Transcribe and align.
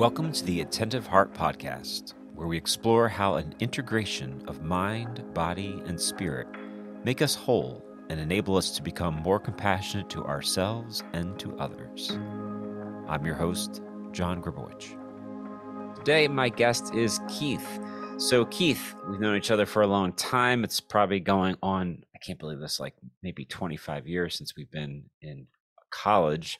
Welcome 0.00 0.32
to 0.32 0.44
the 0.46 0.62
Attentive 0.62 1.06
Heart 1.06 1.34
Podcast, 1.34 2.14
where 2.34 2.48
we 2.48 2.56
explore 2.56 3.06
how 3.06 3.34
an 3.34 3.54
integration 3.60 4.42
of 4.48 4.62
mind, 4.62 5.22
body, 5.34 5.82
and 5.84 6.00
spirit 6.00 6.46
make 7.04 7.20
us 7.20 7.34
whole 7.34 7.84
and 8.08 8.18
enable 8.18 8.56
us 8.56 8.70
to 8.70 8.82
become 8.82 9.16
more 9.16 9.38
compassionate 9.38 10.08
to 10.08 10.24
ourselves 10.24 11.04
and 11.12 11.38
to 11.38 11.54
others. 11.58 12.12
I'm 13.08 13.26
your 13.26 13.34
host, 13.34 13.82
John 14.10 14.42
Gribowich. 14.42 14.96
Today, 15.96 16.28
my 16.28 16.48
guest 16.48 16.94
is 16.94 17.20
Keith. 17.28 17.78
So, 18.16 18.46
Keith, 18.46 18.94
we've 19.06 19.20
known 19.20 19.36
each 19.36 19.50
other 19.50 19.66
for 19.66 19.82
a 19.82 19.86
long 19.86 20.14
time. 20.14 20.64
It's 20.64 20.80
probably 20.80 21.20
going 21.20 21.56
on, 21.62 22.04
I 22.14 22.18
can't 22.20 22.38
believe 22.38 22.60
this, 22.60 22.80
like 22.80 22.94
maybe 23.22 23.44
25 23.44 24.08
years 24.08 24.34
since 24.34 24.56
we've 24.56 24.70
been 24.70 25.10
in 25.20 25.46
college. 25.90 26.58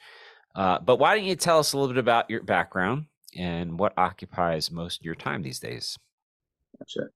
Uh, 0.54 0.78
but 0.78 0.98
why 0.98 1.16
don't 1.16 1.24
you 1.24 1.36
tell 1.36 1.58
us 1.58 1.72
a 1.72 1.78
little 1.78 1.94
bit 1.94 2.00
about 2.00 2.28
your 2.28 2.42
background 2.42 3.06
and 3.36 3.78
what 3.78 3.92
occupies 3.96 4.70
most 4.70 5.00
of 5.00 5.04
your 5.04 5.14
time 5.14 5.42
these 5.42 5.60
days? 5.60 5.98
Gotcha. 6.78 7.08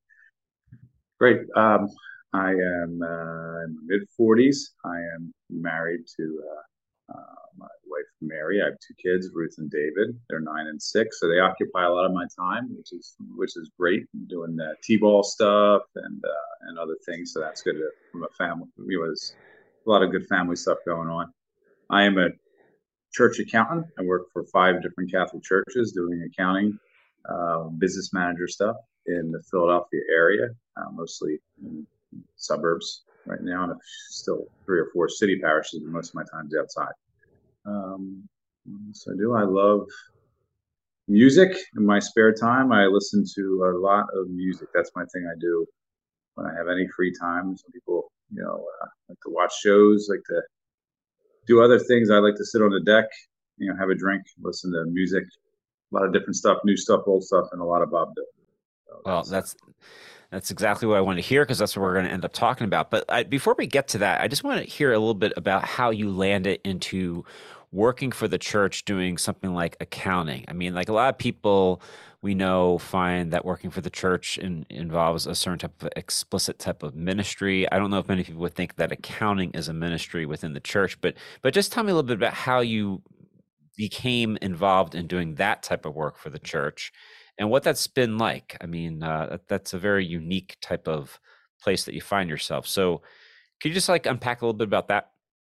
Great. 1.18 1.40
Um, 1.56 1.88
I 2.32 2.50
am 2.50 3.00
uh, 3.02 3.64
in 3.64 3.76
my 3.76 3.82
mid 3.84 4.02
40s. 4.18 4.70
I 4.84 4.96
am 5.16 5.32
married 5.50 6.00
to 6.16 6.42
uh, 6.44 7.14
uh, 7.16 7.46
my 7.56 7.68
wife 7.86 8.04
Mary. 8.20 8.60
I 8.60 8.66
have 8.66 8.74
two 8.80 8.94
kids, 9.00 9.30
Ruth 9.32 9.54
and 9.58 9.70
David. 9.70 10.18
They're 10.28 10.40
nine 10.40 10.66
and 10.66 10.82
six, 10.82 11.20
so 11.20 11.28
they 11.28 11.38
occupy 11.38 11.84
a 11.84 11.90
lot 11.90 12.06
of 12.06 12.12
my 12.12 12.26
time, 12.36 12.74
which 12.76 12.92
is 12.92 13.14
which 13.36 13.56
is 13.56 13.70
great. 13.78 14.04
I'm 14.14 14.26
doing 14.26 14.58
t-ball 14.82 15.22
stuff 15.22 15.82
and 15.94 16.24
uh, 16.24 16.68
and 16.68 16.78
other 16.78 16.96
things, 17.06 17.32
so 17.32 17.40
that's 17.40 17.62
good 17.62 17.76
from 18.10 18.24
a 18.24 18.28
family. 18.36 18.66
Know, 18.76 19.06
there's 19.06 19.34
a 19.86 19.90
lot 19.90 20.02
of 20.02 20.10
good 20.10 20.26
family 20.26 20.56
stuff 20.56 20.78
going 20.84 21.08
on. 21.08 21.32
I 21.90 22.02
am 22.02 22.18
a 22.18 22.30
church 23.14 23.38
accountant. 23.38 23.86
I 23.98 24.02
work 24.02 24.26
for 24.32 24.44
five 24.52 24.82
different 24.82 25.10
Catholic 25.10 25.42
churches 25.42 25.92
doing 25.92 26.22
accounting, 26.22 26.78
uh, 27.30 27.64
business 27.78 28.12
manager 28.12 28.48
stuff 28.48 28.76
in 29.06 29.30
the 29.30 29.42
Philadelphia 29.50 30.00
area, 30.10 30.48
uh, 30.76 30.90
mostly 30.92 31.38
in 31.62 31.86
suburbs 32.36 33.04
right 33.26 33.42
now, 33.42 33.64
and 33.64 33.80
still 34.08 34.46
three 34.66 34.80
or 34.80 34.88
four 34.92 35.08
city 35.08 35.38
parishes, 35.40 35.80
but 35.82 35.92
most 35.92 36.10
of 36.10 36.16
my 36.16 36.24
time's 36.32 36.54
outside. 36.60 36.92
Um, 37.64 38.28
so 38.92 39.12
I 39.12 39.16
do. 39.16 39.34
I 39.34 39.44
love 39.44 39.86
music 41.06 41.56
in 41.76 41.86
my 41.86 41.98
spare 41.98 42.32
time. 42.32 42.72
I 42.72 42.86
listen 42.86 43.24
to 43.36 43.64
a 43.64 43.78
lot 43.78 44.06
of 44.14 44.28
music. 44.28 44.68
That's 44.74 44.90
my 44.96 45.04
thing. 45.12 45.30
I 45.30 45.38
do 45.38 45.66
when 46.34 46.46
I 46.46 46.54
have 46.54 46.68
any 46.68 46.86
free 46.96 47.12
time. 47.18 47.56
Some 47.56 47.72
people, 47.72 48.10
you 48.32 48.42
know, 48.42 48.66
uh, 48.82 48.86
like 49.08 49.18
to 49.24 49.30
watch 49.30 49.52
shows, 49.60 50.08
like 50.10 50.24
to 50.28 50.42
do 51.46 51.62
other 51.62 51.78
things. 51.78 52.10
I 52.10 52.18
like 52.18 52.36
to 52.36 52.44
sit 52.44 52.62
on 52.62 52.70
the 52.70 52.80
deck, 52.80 53.06
you 53.58 53.68
know, 53.68 53.76
have 53.78 53.90
a 53.90 53.94
drink, 53.94 54.22
listen 54.42 54.72
to 54.72 54.84
music, 54.86 55.24
a 55.92 55.94
lot 55.94 56.04
of 56.04 56.12
different 56.12 56.36
stuff, 56.36 56.58
new 56.64 56.76
stuff, 56.76 57.02
old 57.06 57.24
stuff, 57.24 57.46
and 57.52 57.60
a 57.60 57.64
lot 57.64 57.82
of 57.82 57.90
Bob 57.90 58.08
Dylan. 58.08 58.44
So 58.86 59.00
well, 59.04 59.22
that's 59.24 59.56
that's 60.30 60.50
exactly 60.50 60.88
what 60.88 60.98
I 60.98 61.00
want 61.00 61.18
to 61.18 61.22
hear 61.22 61.44
because 61.44 61.58
that's 61.58 61.76
what 61.76 61.82
we're 61.82 61.94
going 61.94 62.06
to 62.06 62.10
end 62.10 62.24
up 62.24 62.32
talking 62.32 62.64
about. 62.64 62.90
But 62.90 63.04
I, 63.08 63.22
before 63.22 63.54
we 63.56 63.66
get 63.66 63.88
to 63.88 63.98
that, 63.98 64.20
I 64.20 64.28
just 64.28 64.42
want 64.42 64.60
to 64.60 64.68
hear 64.68 64.92
a 64.92 64.98
little 64.98 65.14
bit 65.14 65.32
about 65.36 65.64
how 65.64 65.90
you 65.90 66.10
landed 66.10 66.60
into 66.64 67.24
working 67.74 68.12
for 68.12 68.28
the 68.28 68.38
church 68.38 68.84
doing 68.84 69.18
something 69.18 69.52
like 69.52 69.76
accounting. 69.80 70.44
I 70.46 70.52
mean, 70.52 70.74
like 70.74 70.88
a 70.88 70.92
lot 70.92 71.08
of 71.08 71.18
people 71.18 71.82
we 72.22 72.34
know 72.34 72.78
find 72.78 73.32
that 73.32 73.44
working 73.44 73.70
for 73.70 73.82
the 73.82 73.90
church 73.90 74.38
in, 74.38 74.64
involves 74.70 75.26
a 75.26 75.34
certain 75.34 75.58
type 75.58 75.82
of 75.82 75.90
explicit 75.94 76.58
type 76.58 76.82
of 76.82 76.94
ministry. 76.94 77.70
I 77.70 77.78
don't 77.78 77.90
know 77.90 77.98
if 77.98 78.08
many 78.08 78.24
people 78.24 78.40
would 78.40 78.54
think 78.54 78.76
that 78.76 78.92
accounting 78.92 79.50
is 79.50 79.68
a 79.68 79.74
ministry 79.74 80.24
within 80.24 80.54
the 80.54 80.60
church, 80.60 80.98
but 81.00 81.14
but 81.42 81.52
just 81.52 81.72
tell 81.72 81.84
me 81.84 81.90
a 81.90 81.94
little 81.94 82.06
bit 82.06 82.16
about 82.16 82.32
how 82.32 82.60
you 82.60 83.02
became 83.76 84.38
involved 84.40 84.94
in 84.94 85.06
doing 85.06 85.34
that 85.34 85.62
type 85.62 85.84
of 85.84 85.94
work 85.94 86.16
for 86.16 86.30
the 86.30 86.38
church 86.38 86.92
and 87.38 87.50
what 87.50 87.64
that's 87.64 87.86
been 87.88 88.16
like. 88.16 88.56
I 88.60 88.66
mean, 88.66 89.02
uh, 89.02 89.38
that's 89.48 89.74
a 89.74 89.78
very 89.78 90.06
unique 90.06 90.56
type 90.62 90.86
of 90.86 91.18
place 91.60 91.84
that 91.84 91.94
you 91.94 92.00
find 92.00 92.30
yourself. 92.30 92.66
So, 92.66 93.02
could 93.60 93.68
you 93.68 93.74
just 93.74 93.88
like 93.88 94.06
unpack 94.06 94.42
a 94.42 94.46
little 94.46 94.56
bit 94.56 94.68
about 94.68 94.88
that? 94.88 95.10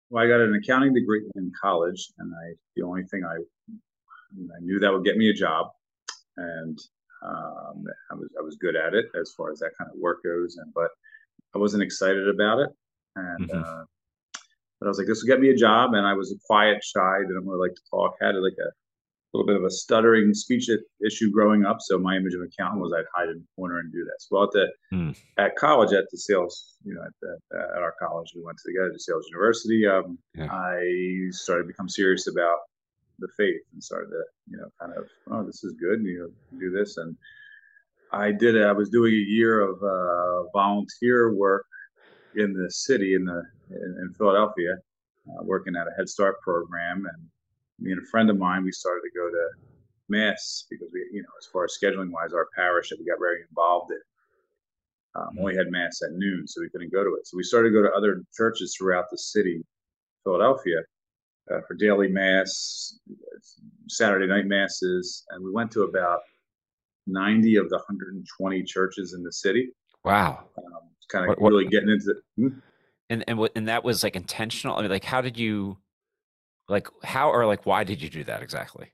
Well, 0.10 0.24
I 0.24 0.28
got 0.28 0.40
an 0.40 0.56
accounting 0.56 0.94
degree 0.94 1.24
in 1.36 1.52
college, 1.60 2.08
and 2.20 2.34
I 2.34 2.54
the 2.76 2.84
only 2.84 3.04
thing 3.04 3.24
I 3.26 3.36
I 3.36 4.60
knew 4.62 4.80
that 4.80 4.92
would 4.92 5.06
get 5.06 5.18
me 5.18 5.30
a 5.30 5.34
job 5.34 5.68
and 6.38 6.80
um, 7.26 7.84
I 8.12 8.16
was 8.16 8.30
I 8.40 8.44
was 8.44 8.56
good 8.56 8.76
at 8.76 8.94
it 8.94 9.06
as 9.20 9.34
far 9.36 9.52
as 9.52 9.60
that 9.60 9.72
kind 9.78 9.90
of 9.92 10.00
work 10.00 10.24
goes. 10.24 10.58
And 10.58 10.74
but 10.74 10.90
I 11.56 11.58
wasn't 11.58 11.84
excited 11.84 12.30
about 12.30 12.60
it, 12.60 12.70
and 13.16 13.50
mm-hmm. 13.50 13.64
uh, 13.64 13.84
but 14.80 14.86
I 14.86 14.88
was 14.88 14.98
like, 14.98 15.08
this 15.08 15.22
will 15.22 15.28
get 15.28 15.42
me 15.42 15.50
a 15.50 15.56
job. 15.56 15.94
And 15.94 16.06
I 16.06 16.14
was 16.14 16.32
a 16.32 16.36
quiet, 16.46 16.84
shy, 16.84 17.20
didn't 17.22 17.48
really 17.48 17.68
like 17.68 17.76
to 17.76 17.82
talk. 17.90 18.16
Had 18.22 18.36
like 18.36 18.58
a 18.60 18.70
little 19.38 19.46
bit 19.46 19.56
of 19.56 19.64
a 19.64 19.70
stuttering 19.70 20.34
speech 20.34 20.70
issue 21.06 21.32
growing 21.32 21.66
up. 21.66 21.78
So 21.82 21.98
my 21.98 22.16
image 22.16 22.34
of 22.34 22.42
accountant 22.42 22.82
was 22.82 22.94
I'd 22.94 23.06
hide 23.14 23.30
in 23.30 23.40
the 23.40 23.48
corner 23.56 23.80
and 23.80 23.92
do 23.92 24.04
this. 24.04 24.28
Well, 24.32 24.44
at 24.44 24.52
the 24.52 24.68
mm. 24.94 25.18
at 25.38 25.56
college, 25.56 25.94
at 25.94 26.06
the 26.12 26.18
sales, 26.18 26.76
you 26.84 26.94
know, 26.94 27.02
at, 27.02 27.14
the, 27.22 27.58
at 27.58 27.82
our 27.82 27.94
college, 28.02 28.32
we 28.36 28.44
went 28.44 28.58
together 28.66 28.90
to 28.90 28.98
DeSales 28.98 29.28
University. 29.30 29.88
Um, 29.88 30.18
yeah. 30.36 30.52
I 30.52 31.30
started 31.32 31.64
to 31.64 31.68
become 31.68 31.90
serious 31.90 32.28
about 32.28 32.58
the 33.20 33.28
faith 33.36 33.62
and 33.74 33.84
started 33.84 34.10
to 34.10 34.24
you 34.48 34.58
know 34.58 34.68
kind 34.80 34.94
of 34.96 35.06
oh 35.32 35.44
this 35.44 35.64
is 35.64 35.74
good 35.80 36.04
you 36.04 36.20
know 36.20 36.60
do 36.60 36.70
this 36.70 36.98
and 36.98 37.18
I 38.12 38.32
did 38.32 38.56
it. 38.56 38.66
I 38.66 38.72
was 38.72 38.90
doing 38.90 39.14
a 39.14 39.18
year 39.18 39.60
of 39.60 39.82
uh, 39.84 40.50
volunteer 40.54 41.34
work 41.34 41.66
in 42.36 42.54
the 42.54 42.70
city 42.72 43.16
in 43.16 43.26
the 43.26 43.44
in, 43.70 43.98
in 44.02 44.14
Philadelphia, 44.18 44.76
uh, 45.30 45.44
working 45.44 45.76
at 45.76 45.88
a 45.88 45.92
Head 45.98 46.08
Start 46.08 46.40
program, 46.42 47.06
and 47.06 47.28
me 47.80 47.92
and 47.92 48.02
a 48.02 48.10
friend 48.10 48.30
of 48.30 48.38
mine 48.38 48.64
we 48.64 48.72
started 48.72 49.02
to 49.02 49.18
go 49.18 49.30
to 49.30 49.50
mass 50.10 50.66
because 50.70 50.90
we 50.94 51.06
you 51.12 51.22
know 51.22 51.30
as 51.40 51.48
far 51.52 51.66
as 51.66 51.78
scheduling 51.82 52.12
wise 52.12 52.34
our 52.34 52.48
parish 52.56 52.90
that 52.90 53.00
we 53.00 53.06
got 53.06 53.20
very 53.20 53.42
involved 53.50 53.92
in 53.92 54.00
um, 55.16 55.38
only 55.40 55.56
had 55.56 55.68
mass 55.70 56.02
at 56.04 56.12
noon 56.14 56.48
so 56.48 56.62
we 56.62 56.70
couldn't 56.70 56.92
go 56.92 57.04
to 57.04 57.16
it 57.16 57.28
so 57.28 57.36
we 57.36 57.44
started 57.44 57.70
to 57.70 57.74
go 57.74 57.82
to 57.82 57.94
other 57.96 58.24
churches 58.36 58.76
throughout 58.78 59.06
the 59.12 59.18
city 59.18 59.64
philadelphia 60.24 60.82
uh, 61.52 61.62
for 61.68 61.76
daily 61.76 62.08
mass, 62.08 63.00
Saturday 63.88 64.28
night 64.28 64.46
masses, 64.46 65.24
and 65.30 65.44
we 65.44 65.52
went 65.52 65.72
to 65.72 65.84
about 65.84 66.20
90 67.08 67.56
of 67.58 67.70
the 67.70 67.78
120 67.78 68.64
churches 68.64 69.14
in 69.14 69.24
the 69.24 69.32
city. 69.32 69.70
Wow. 70.04 70.46
Um, 70.58 70.90
kind 71.10 71.30
of 71.30 71.38
really 71.40 71.66
getting 71.66 71.90
into 71.90 72.12
it. 72.12 72.18
Hmm? 72.36 72.60
And 73.10 73.24
and 73.30 73.38
what 73.38 73.54
and 73.56 73.70
that 73.70 73.86
was 73.86 74.04
like 74.04 74.18
intentional. 74.18 74.78
I 74.78 74.82
mean, 74.82 74.92
like, 74.92 75.06
how 75.06 75.22
did 75.22 75.38
you, 75.38 75.78
like, 76.70 76.88
how 77.04 77.30
or 77.30 77.46
like, 77.46 77.66
why 77.66 77.84
did 77.84 78.02
you 78.02 78.10
do 78.10 78.24
that 78.26 78.42
exactly? 78.42 78.92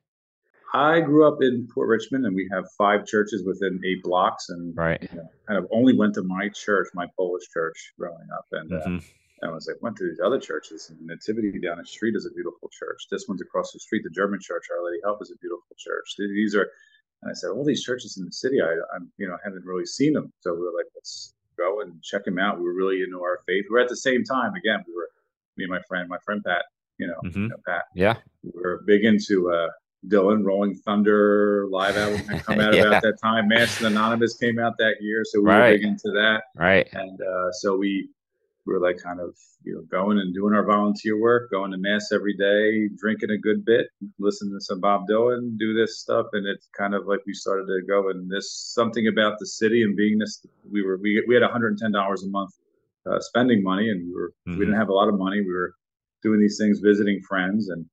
I 0.75 1.01
grew 1.01 1.27
up 1.27 1.37
in 1.41 1.67
Port 1.71 1.87
Richmond, 1.87 2.25
and 2.25 2.35
we 2.35 2.49
have 2.51 2.65
five 2.77 3.05
churches 3.05 3.43
within 3.45 3.79
eight 3.85 4.01
blocks, 4.01 4.49
and 4.49 4.75
right, 4.75 4.99
you 5.01 5.17
know, 5.17 5.29
kind 5.47 5.59
of 5.59 5.67
only 5.71 5.95
went 5.95 6.15
to 6.15 6.23
my 6.23 6.49
church, 6.49 6.87
my 6.95 7.05
Polish 7.15 7.43
church, 7.53 7.93
growing 7.99 8.27
up, 8.35 8.45
and 8.51 8.73
uh, 8.73 8.77
mm-hmm. 8.77 8.97
uh, 9.45 9.51
I 9.51 9.53
was 9.53 9.67
like, 9.67 9.81
went 9.83 9.97
to 9.97 10.09
these 10.09 10.19
other 10.25 10.39
churches, 10.39 10.89
and 10.89 10.99
Nativity 11.05 11.59
down 11.59 11.77
the 11.77 11.85
street 11.85 12.15
is 12.15 12.25
a 12.25 12.31
beautiful 12.31 12.69
church. 12.69 13.05
This 13.11 13.27
one's 13.27 13.41
across 13.41 13.71
the 13.71 13.79
street, 13.79 14.01
the 14.03 14.09
German 14.09 14.39
church, 14.41 14.65
Our 14.71 14.83
Lady 14.83 14.99
Help, 15.03 15.21
is 15.21 15.29
a 15.29 15.37
beautiful 15.37 15.75
church. 15.77 16.15
These 16.17 16.55
are, 16.55 16.67
and 17.21 17.29
I 17.29 17.33
said, 17.35 17.49
all 17.49 17.63
these 17.63 17.83
churches 17.83 18.17
in 18.17 18.25
the 18.25 18.31
city, 18.31 18.59
I, 18.59 18.73
I'm, 18.95 19.11
you 19.17 19.27
know, 19.27 19.37
haven't 19.43 19.65
really 19.65 19.85
seen 19.85 20.13
them. 20.13 20.33
So 20.39 20.55
we 20.55 20.61
were 20.61 20.73
like, 20.75 20.87
let's 20.95 21.35
go 21.55 21.81
and 21.81 22.01
check 22.01 22.25
them 22.25 22.39
out. 22.39 22.57
We 22.57 22.65
were 22.65 22.73
really 22.73 23.03
into 23.03 23.21
our 23.21 23.41
faith. 23.45 23.65
We 23.69 23.77
are 23.77 23.83
at 23.83 23.89
the 23.89 23.97
same 23.97 24.23
time, 24.23 24.55
again, 24.55 24.83
we 24.87 24.95
were, 24.95 25.09
me 25.55 25.65
and 25.65 25.71
my 25.71 25.81
friend, 25.87 26.09
my 26.09 26.17
friend 26.25 26.41
Pat, 26.43 26.65
you 27.03 27.09
know, 27.09 27.29
mm-hmm. 27.29 27.41
you 27.41 27.47
know 27.49 27.57
Pat. 27.67 27.83
Yeah. 27.95 28.15
We're 28.43 28.81
big 28.85 29.03
into 29.03 29.51
uh, 29.51 29.67
Dylan, 30.07 30.45
Rolling 30.45 30.75
Thunder, 30.75 31.67
live 31.69 31.97
album 31.97 32.19
had 32.27 32.43
come 32.43 32.59
out 32.65 32.73
yeah. 32.73 32.83
about 32.83 33.03
that 33.03 33.19
time. 33.21 33.49
Masked 33.49 33.81
and 33.81 33.95
Anonymous 33.95 34.37
came 34.37 34.57
out 34.57 34.77
that 34.77 34.95
year, 35.01 35.23
so 35.25 35.41
we 35.41 35.49
right. 35.49 35.71
were 35.71 35.77
big 35.77 35.83
into 35.83 36.11
that. 36.13 36.43
Right. 36.55 36.87
And 36.93 37.19
uh, 37.21 37.51
so 37.51 37.77
we 37.77 38.09
we 38.65 38.73
were 38.73 38.79
like 38.79 38.97
kind 39.03 39.19
of 39.19 39.35
you 39.65 39.75
know 39.75 39.81
going 39.91 40.17
and 40.17 40.33
doing 40.33 40.53
our 40.53 40.65
volunteer 40.65 41.19
work, 41.19 41.51
going 41.51 41.71
to 41.71 41.77
mass 41.77 42.13
every 42.13 42.37
day, 42.37 42.87
drinking 42.97 43.31
a 43.31 43.37
good 43.37 43.65
bit, 43.65 43.87
listening 44.17 44.53
to 44.57 44.63
some 44.63 44.79
Bob 44.79 45.03
Dylan, 45.09 45.57
do 45.57 45.73
this 45.73 45.99
stuff, 45.99 46.27
and 46.31 46.47
it's 46.47 46.69
kind 46.77 46.95
of 46.95 47.05
like 47.05 47.19
we 47.27 47.33
started 47.33 47.65
to 47.65 47.81
go 47.85 48.09
and 48.11 48.31
this 48.31 48.71
something 48.73 49.07
about 49.07 49.39
the 49.39 49.47
city 49.47 49.83
and 49.83 49.97
being 49.97 50.17
this. 50.19 50.45
We 50.71 50.83
were 50.83 50.97
we 50.97 51.21
we 51.27 51.33
had 51.33 51.43
110 51.43 51.91
dollars 51.91 52.23
a 52.23 52.29
month 52.29 52.51
uh, 53.05 53.19
spending 53.19 53.61
money, 53.63 53.89
and 53.89 54.07
we 54.07 54.13
were 54.13 54.33
mm-hmm. 54.47 54.57
we 54.57 54.65
didn't 54.65 54.79
have 54.79 54.89
a 54.89 54.93
lot 54.93 55.09
of 55.09 55.17
money. 55.17 55.41
We 55.41 55.53
were 55.53 55.73
doing 56.23 56.39
these 56.39 56.57
things, 56.57 56.79
visiting 56.79 57.21
friends, 57.27 57.69
and 57.69 57.85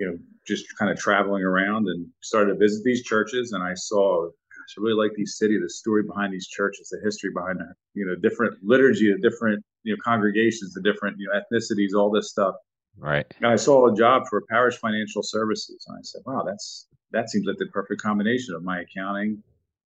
you 0.00 0.06
know 0.06 0.18
just 0.46 0.64
kind 0.76 0.90
of 0.90 0.98
traveling 0.98 1.44
around 1.44 1.86
and 1.88 2.06
started 2.20 2.54
to 2.54 2.58
visit 2.58 2.82
these 2.84 3.04
churches, 3.04 3.52
and 3.52 3.62
I 3.62 3.74
saw 3.74 4.28
gosh, 4.62 4.74
I 4.78 4.82
really 4.82 5.02
like 5.02 5.16
these 5.16 5.36
city, 5.36 5.58
the 5.58 5.68
story 5.68 6.02
behind 6.02 6.32
these 6.32 6.48
churches, 6.48 6.88
the 6.88 7.00
history 7.02 7.30
behind 7.34 7.60
the, 7.60 7.72
you 7.94 8.06
know, 8.06 8.14
different 8.16 8.56
liturgy, 8.62 9.12
the 9.12 9.18
different, 9.28 9.64
you 9.82 9.94
know, 9.94 10.00
congregations, 10.02 10.74
the 10.74 10.82
different, 10.82 11.16
you 11.18 11.28
know, 11.28 11.40
ethnicities, 11.40 11.98
all 11.98 12.10
this 12.10 12.30
stuff. 12.30 12.54
Right. 12.98 13.26
And 13.38 13.46
I 13.46 13.56
saw 13.56 13.92
a 13.92 13.96
job 13.96 14.24
for 14.28 14.42
parish 14.50 14.76
financial 14.76 15.22
services. 15.22 15.84
And 15.88 15.96
I 15.98 16.02
said, 16.02 16.22
wow, 16.26 16.42
that's, 16.44 16.88
that 17.10 17.30
seems 17.30 17.46
like 17.46 17.56
the 17.58 17.66
perfect 17.66 18.02
combination 18.02 18.54
of 18.54 18.62
my 18.62 18.80
accounting 18.80 19.42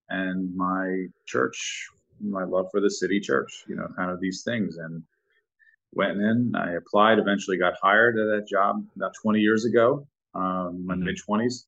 and 0.09 0.55
my 0.57 1.07
church, 1.27 1.89
my 2.21 2.45
love 2.45 2.67
for 2.71 2.81
the 2.81 2.91
city 2.91 3.21
church, 3.21 3.65
you 3.69 3.77
know, 3.77 3.89
kind 3.97 4.11
of 4.11 4.21
these 4.21 4.43
things. 4.43 4.77
And 4.77 5.03
went 5.97 6.19
in, 6.19 6.53
I 6.55 6.75
applied, 6.75 7.19
eventually 7.19 7.59
got 7.59 7.75
hired 7.83 8.19
at 8.19 8.27
that 8.27 8.49
job 8.49 8.85
about 8.95 9.13
20 9.23 9.41
years 9.41 9.65
ago, 9.65 10.07
um, 10.35 10.85
my 10.87 10.95
mm-hmm. 10.95 11.05
mid 11.05 11.19
20s 11.29 11.65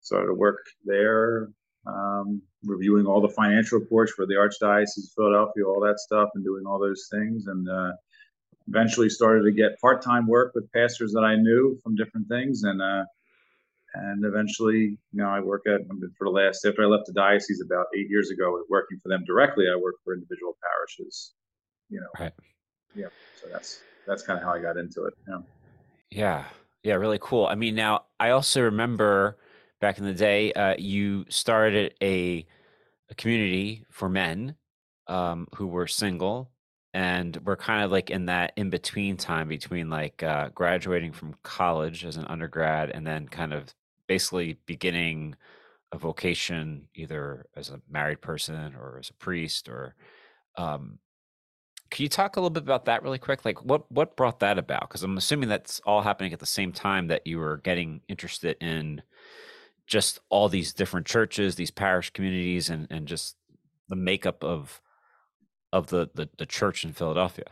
started 0.00 0.28
to 0.28 0.34
work 0.34 0.58
there, 0.84 1.48
um, 1.86 2.42
reviewing 2.64 3.06
all 3.06 3.20
the 3.20 3.28
financial 3.28 3.78
reports 3.78 4.12
for 4.12 4.26
the 4.26 4.34
Archdiocese 4.34 5.04
of 5.04 5.12
Philadelphia, 5.16 5.64
all 5.66 5.80
that 5.80 5.98
stuff, 5.98 6.28
and 6.34 6.44
doing 6.44 6.64
all 6.66 6.78
those 6.78 7.08
things. 7.10 7.46
And 7.46 7.68
uh, 7.68 7.92
eventually 8.68 9.08
started 9.08 9.42
to 9.44 9.52
get 9.52 9.80
part-time 9.80 10.26
work 10.26 10.52
with 10.54 10.70
pastors 10.72 11.12
that 11.12 11.22
I 11.22 11.36
knew 11.36 11.78
from 11.82 11.96
different 11.96 12.28
things, 12.28 12.62
and 12.62 12.80
uh, 12.80 13.04
and 13.94 14.24
eventually, 14.24 14.98
you 15.12 15.22
know, 15.22 15.28
I 15.28 15.40
work 15.40 15.62
at 15.66 15.80
for 16.16 16.24
the 16.24 16.30
last 16.30 16.64
after 16.64 16.82
I 16.82 16.86
left 16.86 17.06
the 17.06 17.12
diocese 17.12 17.62
about 17.64 17.86
eight 17.96 18.08
years 18.08 18.30
ago, 18.30 18.62
working 18.70 18.98
for 19.02 19.08
them 19.08 19.24
directly. 19.26 19.66
I 19.70 19.76
work 19.76 19.96
for 20.04 20.14
individual 20.14 20.56
parishes, 20.62 21.34
you 21.90 22.00
know. 22.00 22.24
Right. 22.24 22.32
Yeah. 22.94 23.06
So 23.40 23.48
that's 23.50 23.80
that's 24.06 24.22
kind 24.22 24.38
of 24.38 24.44
how 24.44 24.52
I 24.52 24.60
got 24.60 24.76
into 24.76 25.04
it. 25.04 25.14
Yeah. 25.28 25.38
Yeah. 26.10 26.44
Yeah. 26.82 26.94
Really 26.94 27.18
cool. 27.20 27.46
I 27.46 27.54
mean, 27.54 27.74
now 27.74 28.04
I 28.18 28.30
also 28.30 28.62
remember 28.62 29.38
back 29.80 29.98
in 29.98 30.04
the 30.04 30.14
day, 30.14 30.52
uh, 30.52 30.74
you 30.78 31.24
started 31.28 31.94
a, 32.02 32.46
a 33.10 33.14
community 33.16 33.84
for 33.90 34.08
men 34.08 34.56
um, 35.08 35.48
who 35.54 35.66
were 35.66 35.86
single 35.86 36.50
and 36.94 37.38
we're 37.44 37.56
kind 37.56 37.82
of 37.82 37.90
like 37.90 38.10
in 38.10 38.26
that 38.26 38.52
in 38.56 38.70
between 38.70 39.16
time 39.16 39.48
between 39.48 39.88
like 39.88 40.22
uh, 40.22 40.50
graduating 40.54 41.12
from 41.12 41.34
college 41.42 42.04
as 42.04 42.16
an 42.16 42.26
undergrad 42.26 42.90
and 42.90 43.06
then 43.06 43.26
kind 43.28 43.52
of 43.52 43.74
basically 44.06 44.58
beginning 44.66 45.34
a 45.92 45.98
vocation 45.98 46.88
either 46.94 47.46
as 47.56 47.70
a 47.70 47.80
married 47.90 48.20
person 48.20 48.74
or 48.74 48.98
as 48.98 49.10
a 49.10 49.14
priest 49.14 49.68
or 49.68 49.94
um, 50.56 50.98
can 51.92 52.02
you 52.02 52.08
talk 52.08 52.36
a 52.36 52.40
little 52.40 52.50
bit 52.50 52.62
about 52.62 52.86
that 52.86 53.02
really 53.02 53.18
quick 53.18 53.44
like 53.44 53.64
what 53.64 53.90
what 53.92 54.16
brought 54.16 54.40
that 54.40 54.58
about 54.58 54.88
because 54.88 55.02
i'm 55.02 55.16
assuming 55.16 55.48
that's 55.48 55.80
all 55.86 56.02
happening 56.02 56.32
at 56.32 56.40
the 56.40 56.46
same 56.46 56.72
time 56.72 57.06
that 57.06 57.26
you 57.26 57.38
were 57.38 57.58
getting 57.58 58.00
interested 58.08 58.56
in 58.60 59.02
just 59.86 60.18
all 60.28 60.48
these 60.48 60.72
different 60.72 61.06
churches 61.06 61.54
these 61.54 61.70
parish 61.70 62.10
communities 62.10 62.68
and 62.70 62.88
and 62.90 63.06
just 63.06 63.36
the 63.88 63.96
makeup 63.96 64.42
of 64.42 64.80
of 65.72 65.88
the 65.88 66.08
the, 66.14 66.28
the 66.38 66.46
church 66.46 66.84
in 66.84 66.92
Philadelphia. 66.92 67.44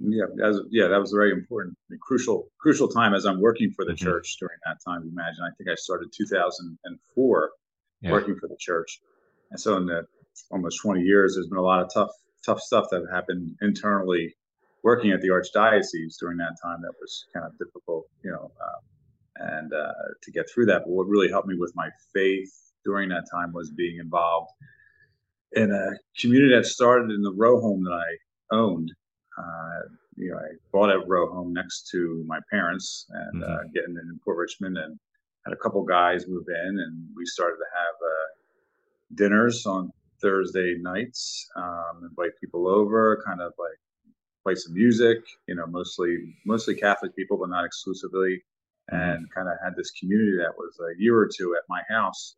Yeah, 0.00 0.24
as, 0.44 0.60
yeah, 0.70 0.88
that 0.88 0.98
was 0.98 1.12
a 1.12 1.16
very 1.16 1.30
important, 1.30 1.76
crucial, 2.00 2.48
crucial 2.58 2.88
time 2.88 3.14
as 3.14 3.26
I'm 3.26 3.40
working 3.40 3.70
for 3.70 3.84
the 3.84 3.92
mm-hmm. 3.92 4.04
church 4.04 4.36
during 4.40 4.58
that 4.66 4.78
time. 4.84 5.02
Imagine, 5.02 5.44
I 5.44 5.54
think 5.56 5.70
I 5.70 5.76
started 5.76 6.08
2004 6.16 7.50
yeah. 8.00 8.10
working 8.10 8.34
for 8.34 8.48
the 8.48 8.56
church, 8.58 9.00
and 9.52 9.60
so 9.60 9.76
in 9.76 9.86
the 9.86 10.04
almost 10.50 10.80
20 10.82 11.02
years, 11.02 11.34
there's 11.34 11.46
been 11.46 11.58
a 11.58 11.62
lot 11.62 11.80
of 11.80 11.92
tough, 11.94 12.10
tough 12.44 12.60
stuff 12.60 12.86
that 12.90 13.06
happened 13.12 13.56
internally 13.62 14.34
working 14.82 15.10
at 15.10 15.20
the 15.20 15.28
archdiocese 15.28 16.16
during 16.20 16.36
that 16.38 16.56
time. 16.62 16.82
That 16.82 16.92
was 17.00 17.26
kind 17.32 17.46
of 17.46 17.58
difficult, 17.58 18.06
you 18.22 18.30
know, 18.30 18.50
uh, 18.60 19.46
and 19.54 19.72
uh, 19.72 19.92
to 20.22 20.30
get 20.30 20.46
through 20.52 20.66
that. 20.66 20.82
But 20.84 20.90
what 20.90 21.08
really 21.08 21.28
helped 21.28 21.48
me 21.48 21.56
with 21.58 21.72
my 21.74 21.88
faith 22.12 22.52
during 22.84 23.08
that 23.08 23.24
time 23.32 23.52
was 23.52 23.70
being 23.70 23.98
involved 23.98 24.50
in 25.52 25.72
a 25.72 25.90
community 26.20 26.54
that 26.54 26.66
started 26.66 27.10
in 27.10 27.22
the 27.22 27.32
row 27.32 27.60
home 27.60 27.84
that 27.84 27.92
I 27.92 28.54
owned. 28.54 28.92
Uh, 29.38 29.88
you 30.16 30.30
know, 30.30 30.38
I 30.38 30.54
bought 30.72 30.90
a 30.90 31.04
row 31.06 31.32
home 31.32 31.52
next 31.52 31.88
to 31.92 32.22
my 32.26 32.38
parents 32.50 33.06
and 33.10 33.42
uh, 33.42 33.46
mm-hmm. 33.46 33.56
uh, 33.56 33.62
getting 33.74 33.96
in 33.96 34.20
Port 34.24 34.36
Richmond 34.36 34.76
and 34.76 34.98
had 35.44 35.52
a 35.52 35.56
couple 35.56 35.82
guys 35.82 36.28
move 36.28 36.44
in 36.48 36.78
and 36.78 37.08
we 37.16 37.24
started 37.24 37.56
to 37.56 37.64
have 37.74 37.94
uh, 37.94 38.26
dinners 39.14 39.66
on 39.66 39.90
Thursday 40.24 40.76
nights, 40.80 41.46
um, 41.56 42.08
invite 42.08 42.32
people 42.40 42.66
over, 42.66 43.22
kind 43.26 43.40
of 43.40 43.52
like 43.58 43.78
play 44.42 44.54
some 44.54 44.74
music, 44.74 45.18
you 45.46 45.54
know, 45.54 45.66
mostly, 45.66 46.16
mostly 46.46 46.74
Catholic 46.74 47.14
people, 47.14 47.36
but 47.36 47.50
not 47.50 47.64
exclusively. 47.64 48.42
Mm-hmm. 48.92 48.96
And 48.96 49.34
kind 49.34 49.48
of 49.48 49.54
had 49.64 49.74
this 49.76 49.90
community 49.92 50.36
that 50.38 50.52
was 50.58 50.78
a 50.80 51.00
year 51.00 51.16
or 51.16 51.26
two 51.26 51.54
at 51.56 51.62
my 51.70 51.80
house 51.88 52.36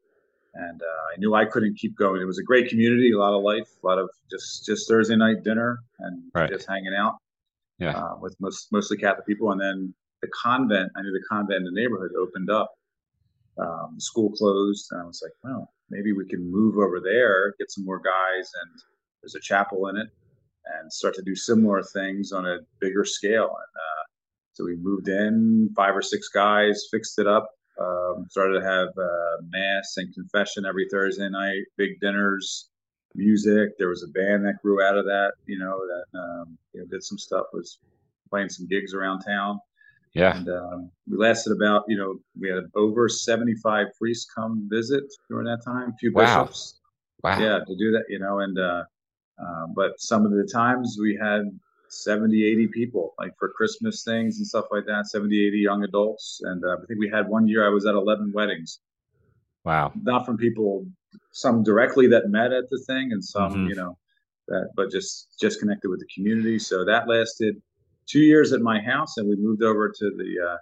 and 0.56 0.80
uh, 0.82 1.02
I 1.14 1.18
knew 1.18 1.34
I 1.34 1.44
couldn't 1.44 1.78
keep 1.78 1.96
going. 1.96 2.20
It 2.20 2.24
was 2.24 2.38
a 2.38 2.42
great 2.42 2.68
community, 2.68 3.12
a 3.12 3.18
lot 3.18 3.34
of 3.34 3.42
life, 3.42 3.68
a 3.82 3.86
lot 3.86 3.98
of 3.98 4.08
just 4.30 4.64
just 4.64 4.88
Thursday 4.88 5.16
night 5.16 5.44
dinner 5.44 5.78
and 6.00 6.22
right. 6.34 6.50
just 6.50 6.68
hanging 6.68 6.94
out. 6.96 7.16
Yeah, 7.78 7.96
uh, 7.96 8.16
with 8.20 8.34
most, 8.40 8.68
mostly 8.72 8.96
Catholic 8.96 9.26
people, 9.26 9.52
and 9.52 9.60
then 9.60 9.94
the 10.22 10.28
convent. 10.42 10.90
I 10.96 11.02
knew 11.02 11.12
the 11.12 11.24
convent 11.28 11.58
in 11.58 11.64
the 11.64 11.78
neighborhood 11.78 12.12
opened 12.18 12.50
up. 12.50 12.72
Um, 13.58 13.96
school 13.98 14.30
closed, 14.32 14.88
and 14.90 15.02
I 15.02 15.04
was 15.04 15.20
like, 15.22 15.32
well, 15.42 15.70
maybe 15.90 16.12
we 16.12 16.26
can 16.26 16.50
move 16.50 16.76
over 16.76 17.00
there, 17.00 17.54
get 17.58 17.70
some 17.70 17.84
more 17.84 17.98
guys, 17.98 18.50
and 18.62 18.80
there's 19.20 19.34
a 19.34 19.40
chapel 19.40 19.88
in 19.88 19.96
it, 19.96 20.08
and 20.78 20.92
start 20.92 21.14
to 21.14 21.22
do 21.22 21.34
similar 21.34 21.82
things 21.82 22.32
on 22.32 22.46
a 22.46 22.58
bigger 22.80 23.04
scale. 23.04 23.44
And 23.44 23.50
uh, 23.52 24.04
so 24.52 24.64
we 24.64 24.76
moved 24.76 25.08
in, 25.08 25.70
five 25.76 25.94
or 25.96 26.02
six 26.02 26.28
guys, 26.28 26.88
fixed 26.90 27.18
it 27.18 27.26
up, 27.26 27.48
um, 27.80 28.26
started 28.30 28.60
to 28.60 28.66
have 28.66 28.88
uh, 28.88 29.42
mass 29.50 29.94
and 29.96 30.12
confession 30.14 30.64
every 30.64 30.86
Thursday 30.90 31.28
night, 31.28 31.62
big 31.76 32.00
dinners, 32.00 32.70
music. 33.14 33.76
There 33.78 33.88
was 33.88 34.02
a 34.02 34.08
band 34.08 34.46
that 34.46 34.62
grew 34.62 34.82
out 34.82 34.96
of 34.96 35.04
that. 35.04 35.32
You 35.46 35.58
know 35.58 35.78
that 35.86 36.18
um, 36.18 36.58
you 36.72 36.80
know, 36.80 36.86
did 36.86 37.02
some 37.02 37.18
stuff. 37.18 37.46
Was 37.52 37.78
playing 38.30 38.48
some 38.48 38.66
gigs 38.66 38.94
around 38.94 39.20
town. 39.20 39.60
Yeah. 40.16 40.36
And 40.36 40.48
um, 40.48 40.90
we 41.08 41.18
lasted 41.18 41.52
about 41.52 41.84
you 41.88 41.96
know 41.96 42.18
we 42.38 42.48
had 42.48 42.64
over 42.74 43.08
seventy 43.08 43.54
five 43.54 43.88
priests 43.98 44.26
come 44.34 44.66
visit 44.70 45.04
during 45.28 45.46
that 45.46 45.62
time. 45.64 45.90
A 45.90 45.96
few 45.96 46.12
wow. 46.12 46.44
bishops. 46.44 46.80
Wow. 47.22 47.38
Yeah, 47.38 47.58
to 47.66 47.76
do 47.76 47.90
that, 47.92 48.04
you 48.08 48.18
know, 48.18 48.40
and 48.40 48.58
uh, 48.58 48.84
uh, 49.42 49.66
but 49.74 50.00
some 50.00 50.24
of 50.24 50.32
the 50.32 50.48
times 50.52 50.96
we 51.00 51.18
had 51.20 51.42
70, 51.88 52.44
80 52.44 52.68
people, 52.68 53.14
like 53.18 53.32
for 53.38 53.48
Christmas 53.50 54.04
things 54.04 54.38
and 54.38 54.46
stuff 54.46 54.66
like 54.70 54.86
that, 54.86 55.06
70, 55.06 55.46
80 55.46 55.58
young 55.58 55.84
adults. 55.84 56.40
And 56.44 56.64
uh, 56.64 56.76
I 56.82 56.86
think 56.86 57.00
we 57.00 57.08
had 57.08 57.28
one 57.28 57.48
year 57.48 57.66
I 57.66 57.70
was 57.70 57.86
at 57.86 57.94
11 57.94 58.32
weddings. 58.34 58.80
Wow. 59.64 59.92
Not 60.00 60.26
from 60.26 60.36
people, 60.36 60.86
some 61.32 61.62
directly 61.62 62.06
that 62.08 62.28
met 62.28 62.52
at 62.52 62.68
the 62.70 62.78
thing 62.86 63.12
and 63.12 63.24
some, 63.24 63.52
mm-hmm. 63.52 63.66
you 63.68 63.74
know, 63.74 63.98
that, 64.48 64.70
but 64.76 64.90
just, 64.90 65.38
just 65.40 65.60
connected 65.60 65.88
with 65.88 66.00
the 66.00 66.08
community. 66.14 66.58
So 66.58 66.84
that 66.84 67.08
lasted 67.08 67.60
two 68.08 68.20
years 68.20 68.52
at 68.52 68.60
my 68.60 68.80
house 68.80 69.16
and 69.16 69.28
we 69.28 69.36
moved 69.36 69.62
over 69.62 69.88
to 69.88 70.10
the, 70.16 70.48
uh, 70.50 70.56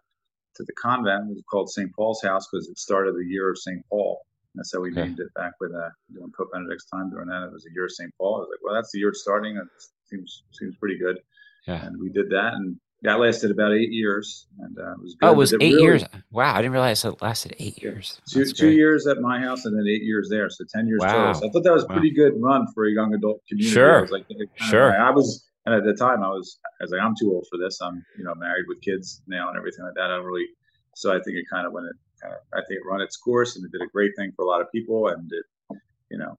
to 0.56 0.64
the 0.64 0.72
convent. 0.74 1.30
It 1.30 1.34
was 1.34 1.42
called 1.50 1.70
St. 1.70 1.94
Paul's 1.94 2.22
house 2.22 2.46
because 2.50 2.68
it 2.68 2.78
started 2.78 3.14
the 3.14 3.26
year 3.26 3.50
of 3.50 3.58
St. 3.58 3.82
Paul. 3.90 4.24
That's 4.54 4.72
how 4.72 4.80
we 4.80 4.92
okay. 4.92 5.02
named 5.02 5.18
it 5.18 5.34
back 5.34 5.52
with 5.60 5.72
uh, 5.74 5.88
doing 6.12 6.30
Pope 6.36 6.50
Benedict's 6.52 6.86
time. 6.86 7.10
During 7.10 7.28
that, 7.28 7.42
it 7.42 7.52
was 7.52 7.66
a 7.66 7.74
year 7.74 7.86
of 7.86 7.92
St. 7.92 8.10
Paul. 8.18 8.36
I 8.36 8.38
was 8.38 8.48
like, 8.52 8.60
well, 8.62 8.74
that's 8.74 8.92
the 8.92 9.00
year 9.00 9.08
it's 9.08 9.20
starting. 9.20 9.56
It's 9.56 9.90
seems 10.08 10.44
seems 10.52 10.76
pretty 10.76 10.98
good. 10.98 11.18
Yeah. 11.66 11.84
And 11.84 12.00
we 12.00 12.10
did 12.10 12.30
that, 12.30 12.54
and 12.54 12.76
that 13.02 13.18
lasted 13.18 13.50
about 13.50 13.72
eight 13.72 13.90
years, 13.90 14.46
and 14.60 14.78
uh, 14.78 14.92
it 14.92 15.00
was 15.00 15.14
good. 15.14 15.26
Oh, 15.26 15.32
it 15.32 15.36
was 15.36 15.52
it 15.52 15.62
eight 15.62 15.74
really, 15.74 15.82
years. 15.82 16.04
Wow, 16.30 16.54
I 16.54 16.58
didn't 16.58 16.72
realize 16.72 17.04
it 17.04 17.22
lasted 17.22 17.56
eight 17.58 17.82
years. 17.82 18.20
Two, 18.28 18.44
two 18.44 18.70
years 18.70 19.06
at 19.06 19.20
my 19.20 19.40
house, 19.40 19.64
and 19.64 19.76
then 19.76 19.86
eight 19.88 20.02
years 20.02 20.28
there, 20.30 20.50
so 20.50 20.64
ten 20.74 20.86
years 20.86 21.00
wow. 21.00 21.12
total. 21.12 21.34
So 21.34 21.48
I 21.48 21.50
thought 21.50 21.64
that 21.64 21.72
was 21.72 21.84
a 21.84 21.88
pretty 21.88 22.10
good 22.10 22.32
run 22.36 22.66
for 22.74 22.86
a 22.86 22.90
young 22.90 23.14
adult 23.14 23.40
community. 23.48 23.74
Sure, 23.74 23.98
I 23.98 24.02
was 24.02 24.10
like, 24.10 24.26
sure. 24.56 25.00
I 25.00 25.10
was, 25.10 25.48
and 25.66 25.74
at 25.74 25.84
the 25.84 25.94
time, 25.94 26.22
I 26.22 26.28
was, 26.28 26.58
I 26.64 26.84
was 26.84 26.90
like, 26.90 27.00
I'm 27.00 27.14
too 27.18 27.32
old 27.32 27.46
for 27.50 27.58
this. 27.58 27.80
I'm, 27.80 28.04
you 28.18 28.24
know, 28.24 28.34
married 28.34 28.66
with 28.68 28.82
kids 28.82 29.22
now 29.26 29.48
and 29.48 29.56
everything 29.56 29.84
like 29.84 29.94
that. 29.94 30.10
I 30.10 30.16
don't 30.16 30.24
really. 30.24 30.46
So 30.94 31.10
I 31.10 31.20
think 31.20 31.36
it 31.36 31.46
kind 31.50 31.66
of 31.66 31.72
went 31.72 31.86
it. 31.86 31.96
Kind 32.22 32.34
of, 32.34 32.40
I 32.52 32.62
think 32.66 32.80
it 32.80 32.86
run 32.86 33.00
its 33.00 33.16
course, 33.16 33.56
and 33.56 33.64
it 33.64 33.72
did 33.72 33.82
a 33.82 33.90
great 33.90 34.12
thing 34.16 34.32
for 34.36 34.44
a 34.44 34.48
lot 34.48 34.60
of 34.60 34.70
people, 34.70 35.08
and 35.08 35.30
it, 35.32 35.78
you 36.10 36.18
know, 36.18 36.38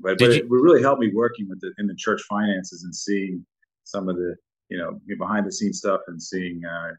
but, 0.00 0.18
but 0.18 0.30
you, 0.30 0.30
it 0.32 0.46
really 0.48 0.82
helped 0.82 1.00
me 1.00 1.10
working 1.12 1.48
with 1.48 1.60
the 1.60 1.72
in 1.78 1.86
the 1.86 1.94
church 1.94 2.22
finances 2.28 2.84
and 2.84 2.94
seeing 2.94 3.44
some 3.84 4.08
of 4.08 4.16
the 4.16 4.36
you 4.68 4.78
know 4.78 5.00
behind 5.18 5.46
the 5.46 5.52
scenes 5.52 5.78
stuff 5.78 6.00
and 6.06 6.22
seeing 6.22 6.62
uh, 6.64 6.92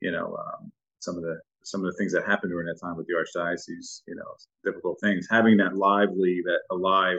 you 0.00 0.10
know 0.10 0.36
um, 0.36 0.72
some 0.98 1.16
of 1.16 1.22
the 1.22 1.38
some 1.62 1.84
of 1.84 1.92
the 1.92 1.96
things 1.98 2.12
that 2.12 2.26
happened 2.26 2.50
during 2.50 2.66
that 2.66 2.80
time 2.80 2.96
with 2.96 3.06
the 3.06 3.14
archdiocese. 3.14 4.00
You 4.08 4.16
know, 4.16 4.24
difficult 4.64 4.98
things. 5.00 5.28
Having 5.30 5.58
that 5.58 5.76
lively, 5.76 6.42
that 6.44 6.60
alive 6.70 7.18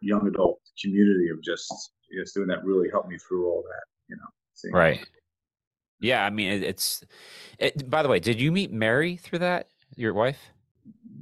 young 0.00 0.26
adult 0.26 0.60
community 0.82 1.28
of 1.28 1.42
just 1.42 1.92
just 2.12 2.34
doing 2.34 2.48
that 2.48 2.64
really 2.64 2.88
helped 2.90 3.08
me 3.08 3.18
through 3.18 3.46
all 3.48 3.62
that. 3.62 3.84
You 4.08 4.16
know, 4.16 4.78
right. 4.78 5.04
Yeah, 6.00 6.24
I 6.24 6.30
mean, 6.30 6.62
it's. 6.62 7.04
It, 7.58 7.88
by 7.90 8.02
the 8.02 8.08
way, 8.08 8.20
did 8.20 8.40
you 8.40 8.50
meet 8.52 8.72
Mary 8.72 9.16
through 9.16 9.40
that? 9.40 9.68
Your 9.96 10.14
wife? 10.14 10.38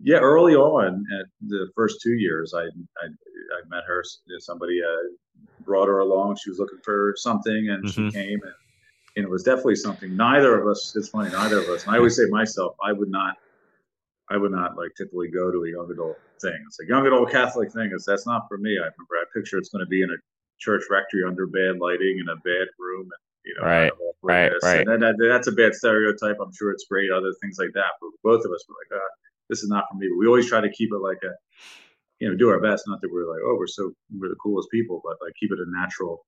yeah, 0.02 0.18
early 0.18 0.54
on, 0.54 1.04
at 1.20 1.26
the 1.48 1.68
first 1.74 2.00
two 2.02 2.12
years, 2.12 2.54
I 2.54 2.62
I, 2.62 3.06
I 3.06 3.68
met 3.68 3.84
her. 3.86 4.04
Somebody 4.38 4.80
uh, 4.82 5.54
brought 5.64 5.88
her 5.88 6.00
along. 6.00 6.36
She 6.36 6.50
was 6.50 6.58
looking 6.58 6.78
for 6.84 7.14
something, 7.16 7.68
and 7.70 7.84
mm-hmm. 7.84 8.08
she 8.08 8.12
came, 8.12 8.40
and, 8.42 8.54
and, 9.16 9.24
it 9.24 9.30
was 9.30 9.42
definitely 9.42 9.76
something. 9.76 10.16
Neither 10.16 10.60
of 10.60 10.68
us. 10.68 10.94
It's 10.96 11.08
funny. 11.08 11.30
Neither 11.30 11.58
of 11.58 11.68
us. 11.68 11.84
And 11.84 11.94
I 11.94 11.98
always 11.98 12.16
say 12.16 12.24
myself, 12.30 12.76
I 12.84 12.92
would 12.92 13.10
not. 13.10 13.36
I 14.30 14.36
would 14.36 14.52
not 14.52 14.76
like 14.76 14.90
typically 14.96 15.28
go 15.28 15.50
to 15.50 15.64
a 15.64 15.70
young 15.70 15.90
adult 15.90 16.18
thing. 16.40 16.62
It's 16.66 16.80
a 16.80 16.86
young 16.86 17.06
adult 17.06 17.30
Catholic 17.30 17.72
thing. 17.72 17.90
Is 17.94 18.04
that's 18.04 18.26
not 18.26 18.42
for 18.48 18.58
me. 18.58 18.72
I 18.72 18.88
remember 18.88 19.14
I 19.14 19.24
picture 19.34 19.58
it's 19.58 19.70
going 19.70 19.84
to 19.84 19.88
be 19.88 20.02
in 20.02 20.10
a 20.10 20.16
church 20.58 20.82
rectory 20.90 21.24
under 21.24 21.46
bad 21.46 21.78
lighting 21.80 22.18
in 22.20 22.28
a 22.28 22.36
bad 22.36 22.68
room, 22.78 23.02
and 23.02 23.22
you 23.44 23.54
know, 23.58 23.66
right, 23.66 23.92
right, 24.22 24.52
right. 24.62 24.86
And 24.86 25.02
that, 25.02 25.16
that's 25.18 25.48
a 25.48 25.52
bad 25.52 25.74
stereotype. 25.74 26.36
I'm 26.40 26.52
sure 26.52 26.70
it's 26.70 26.86
great. 26.88 27.10
Other 27.10 27.32
things 27.40 27.56
like 27.58 27.70
that, 27.74 27.92
but 28.00 28.10
both 28.22 28.44
of 28.44 28.52
us 28.52 28.64
were 28.68 28.74
like, 28.74 29.00
ah, 29.00 29.08
this 29.48 29.62
is 29.62 29.68
not 29.68 29.84
for 29.90 29.96
me. 29.96 30.08
But 30.08 30.18
we 30.18 30.26
always 30.26 30.48
try 30.48 30.60
to 30.60 30.70
keep 30.70 30.90
it 30.92 30.98
like 30.98 31.18
a, 31.22 31.32
you 32.20 32.28
know, 32.28 32.36
do 32.36 32.50
our 32.50 32.60
best. 32.60 32.84
Not 32.86 33.00
that 33.00 33.12
we're 33.12 33.30
like, 33.30 33.40
oh, 33.44 33.56
we're 33.58 33.66
so 33.66 33.92
we're 34.18 34.28
the 34.28 34.36
coolest 34.36 34.70
people, 34.70 35.00
but 35.04 35.16
like 35.24 35.34
keep 35.38 35.52
it 35.52 35.58
a 35.58 35.70
natural 35.80 36.24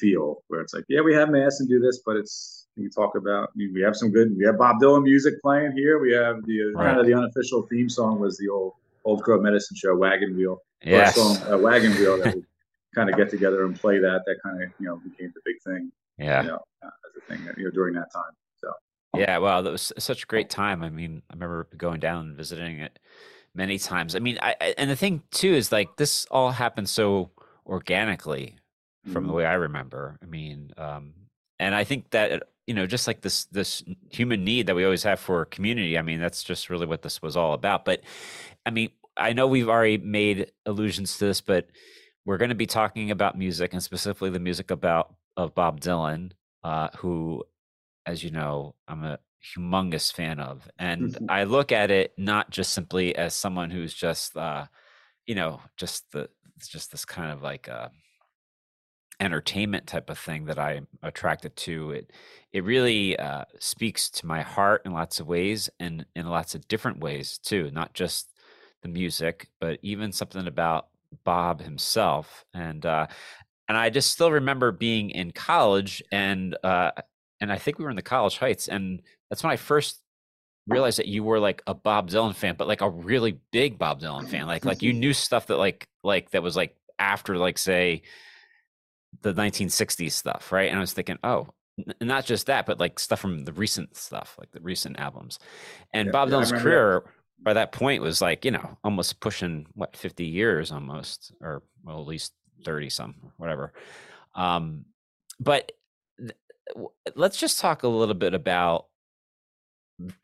feel 0.00 0.42
where 0.48 0.60
it's 0.60 0.74
like, 0.74 0.84
yeah, 0.88 1.00
we 1.00 1.14
have 1.14 1.30
mass 1.30 1.60
and 1.60 1.68
do 1.68 1.80
this, 1.80 2.00
but 2.04 2.16
it's 2.16 2.66
you 2.76 2.88
talk 2.88 3.16
about. 3.16 3.48
I 3.48 3.52
mean, 3.56 3.72
we 3.74 3.82
have 3.82 3.96
some 3.96 4.10
good. 4.10 4.36
We 4.36 4.44
have 4.46 4.58
Bob 4.58 4.76
Dylan 4.80 5.02
music 5.02 5.40
playing 5.42 5.72
here. 5.72 5.98
We 5.98 6.12
have 6.12 6.44
the 6.46 6.62
uh, 6.62 6.78
right. 6.78 6.86
kind 6.86 7.00
of 7.00 7.06
the 7.06 7.14
unofficial 7.14 7.66
theme 7.68 7.88
song 7.88 8.20
was 8.20 8.38
the 8.38 8.48
old 8.48 8.74
Old 9.04 9.22
Crow 9.22 9.40
Medicine 9.40 9.76
Show 9.76 9.96
Wagon 9.96 10.36
Wheel. 10.36 10.62
Yes. 10.82 11.16
Song, 11.16 11.36
uh, 11.52 11.58
Wagon 11.58 11.92
Wheel 11.92 12.18
that 12.18 12.36
we 12.36 12.42
kind 12.94 13.10
of 13.10 13.16
get 13.16 13.30
together 13.30 13.64
and 13.64 13.78
play 13.78 13.98
that. 13.98 14.22
That 14.26 14.36
kind 14.42 14.62
of 14.62 14.70
you 14.78 14.86
know 14.86 14.96
became 14.96 15.32
the 15.34 15.40
big 15.44 15.56
thing. 15.64 15.92
Yeah. 16.18 16.42
You 16.42 16.48
know, 16.48 16.64
uh, 16.82 16.86
as 16.86 17.16
a 17.16 17.26
thing 17.26 17.54
you 17.56 17.64
know 17.64 17.70
during 17.70 17.94
that 17.94 18.12
time. 18.12 18.32
So. 18.56 18.72
Yeah. 19.16 19.38
Well, 19.38 19.62
that 19.62 19.70
was 19.70 19.92
such 19.98 20.24
a 20.24 20.26
great 20.26 20.50
time. 20.50 20.82
I 20.82 20.90
mean, 20.90 21.22
I 21.30 21.34
remember 21.34 21.68
going 21.76 22.00
down 22.00 22.28
and 22.28 22.36
visiting 22.36 22.80
it 22.80 22.98
many 23.54 23.78
times. 23.78 24.14
I 24.14 24.18
mean, 24.18 24.38
I, 24.40 24.54
I 24.60 24.74
and 24.78 24.90
the 24.90 24.96
thing 24.96 25.22
too 25.30 25.52
is 25.54 25.72
like 25.72 25.96
this 25.96 26.26
all 26.30 26.50
happened 26.50 26.88
so 26.88 27.30
organically 27.66 28.56
from 29.04 29.22
mm-hmm. 29.22 29.26
the 29.28 29.32
way 29.32 29.46
I 29.46 29.54
remember. 29.54 30.18
I 30.22 30.26
mean, 30.26 30.72
um, 30.76 31.14
and 31.58 31.74
I 31.74 31.84
think 31.84 32.10
that 32.10 32.42
you 32.66 32.74
know, 32.74 32.86
just 32.86 33.06
like 33.06 33.22
this 33.22 33.46
this 33.46 33.82
human 34.10 34.44
need 34.44 34.66
that 34.66 34.76
we 34.76 34.84
always 34.84 35.02
have 35.02 35.18
for 35.20 35.44
community. 35.46 35.96
I 35.96 36.02
mean, 36.02 36.20
that's 36.20 36.44
just 36.44 36.68
really 36.68 36.86
what 36.86 37.02
this 37.02 37.22
was 37.22 37.36
all 37.36 37.54
about. 37.54 37.84
But 37.84 38.02
I 38.66 38.70
mean, 38.70 38.90
I 39.16 39.32
know 39.32 39.46
we've 39.46 39.68
already 39.68 39.98
made 39.98 40.52
allusions 40.66 41.16
to 41.18 41.26
this, 41.26 41.40
but 41.40 41.68
we're 42.28 42.36
going 42.36 42.50
to 42.50 42.54
be 42.54 42.66
talking 42.66 43.10
about 43.10 43.38
music 43.38 43.72
and 43.72 43.82
specifically 43.82 44.28
the 44.28 44.38
music 44.38 44.70
about 44.70 45.14
of 45.38 45.54
Bob 45.54 45.80
Dylan, 45.80 46.32
uh, 46.62 46.88
who, 46.98 47.42
as 48.04 48.22
you 48.22 48.30
know, 48.30 48.74
I'm 48.86 49.02
a 49.02 49.18
humongous 49.42 50.12
fan 50.12 50.38
of, 50.38 50.68
and 50.78 51.14
mm-hmm. 51.14 51.24
I 51.30 51.44
look 51.44 51.72
at 51.72 51.90
it 51.90 52.12
not 52.18 52.50
just 52.50 52.74
simply 52.74 53.16
as 53.16 53.32
someone 53.32 53.70
who's 53.70 53.94
just, 53.94 54.36
uh, 54.36 54.66
you 55.26 55.36
know, 55.36 55.62
just 55.78 56.12
the 56.12 56.28
just 56.60 56.92
this 56.92 57.06
kind 57.06 57.32
of 57.32 57.42
like. 57.42 57.68
Uh, 57.68 57.88
entertainment 59.20 59.84
type 59.84 60.10
of 60.10 60.16
thing 60.16 60.44
that 60.44 60.60
I'm 60.60 60.86
attracted 61.02 61.56
to. 61.56 61.90
It 61.90 62.12
it 62.52 62.62
really 62.62 63.18
uh, 63.18 63.46
speaks 63.58 64.10
to 64.10 64.26
my 64.26 64.42
heart 64.42 64.82
in 64.84 64.92
lots 64.92 65.18
of 65.18 65.26
ways 65.26 65.68
and 65.80 66.06
in 66.14 66.28
lots 66.28 66.54
of 66.54 66.68
different 66.68 67.00
ways 67.00 67.36
too. 67.38 67.72
Not 67.72 67.94
just 67.94 68.28
the 68.82 68.88
music, 68.88 69.48
but 69.58 69.80
even 69.82 70.12
something 70.12 70.46
about 70.46 70.86
Bob 71.24 71.60
himself. 71.60 72.44
And 72.54 72.84
uh, 72.84 73.06
and 73.68 73.76
I 73.76 73.90
just 73.90 74.10
still 74.10 74.32
remember 74.32 74.72
being 74.72 75.10
in 75.10 75.30
college 75.30 76.02
and 76.10 76.56
uh, 76.64 76.92
and 77.40 77.52
I 77.52 77.56
think 77.56 77.78
we 77.78 77.84
were 77.84 77.90
in 77.90 77.96
the 77.96 78.02
College 78.02 78.38
Heights, 78.38 78.68
and 78.68 79.02
that's 79.30 79.42
when 79.42 79.52
I 79.52 79.56
first 79.56 80.00
realized 80.66 80.98
that 80.98 81.06
you 81.06 81.22
were 81.24 81.38
like 81.38 81.62
a 81.66 81.74
Bob 81.74 82.10
Dylan 82.10 82.34
fan, 82.34 82.56
but 82.58 82.68
like 82.68 82.80
a 82.80 82.90
really 82.90 83.38
big 83.52 83.78
Bob 83.78 84.00
Dylan 84.00 84.28
fan. 84.28 84.46
Like 84.46 84.64
like 84.64 84.82
you 84.82 84.92
knew 84.92 85.12
stuff 85.12 85.46
that 85.46 85.56
like 85.56 85.86
like 86.02 86.30
that 86.30 86.42
was 86.42 86.56
like 86.56 86.76
after 86.98 87.36
like 87.36 87.58
say 87.58 88.02
the 89.22 89.32
1960s 89.32 90.12
stuff, 90.12 90.52
right? 90.52 90.68
And 90.68 90.76
I 90.76 90.80
was 90.80 90.92
thinking, 90.92 91.18
oh, 91.24 91.48
not 92.00 92.24
just 92.24 92.46
that, 92.46 92.66
but 92.66 92.80
like 92.80 92.98
stuff 92.98 93.20
from 93.20 93.44
the 93.44 93.52
recent 93.52 93.96
stuff, 93.96 94.34
like 94.38 94.50
the 94.50 94.60
recent 94.60 94.98
albums. 94.98 95.38
And 95.92 96.06
yeah, 96.06 96.12
Bob 96.12 96.28
Dylan's 96.28 96.52
career 96.52 97.04
by 97.42 97.52
that 97.54 97.72
point 97.72 98.02
was 98.02 98.20
like, 98.20 98.44
you 98.44 98.50
know, 98.50 98.78
almost 98.84 99.20
pushing 99.20 99.66
what 99.74 99.96
50 99.96 100.24
years 100.24 100.72
almost, 100.72 101.32
or 101.40 101.62
well, 101.84 102.00
at 102.00 102.06
least 102.06 102.32
30 102.64 102.90
some, 102.90 103.14
whatever. 103.36 103.72
Um, 104.34 104.84
but 105.40 105.72
th- 106.18 106.32
let's 107.14 107.38
just 107.38 107.60
talk 107.60 107.82
a 107.82 107.88
little 107.88 108.14
bit 108.14 108.34
about 108.34 108.86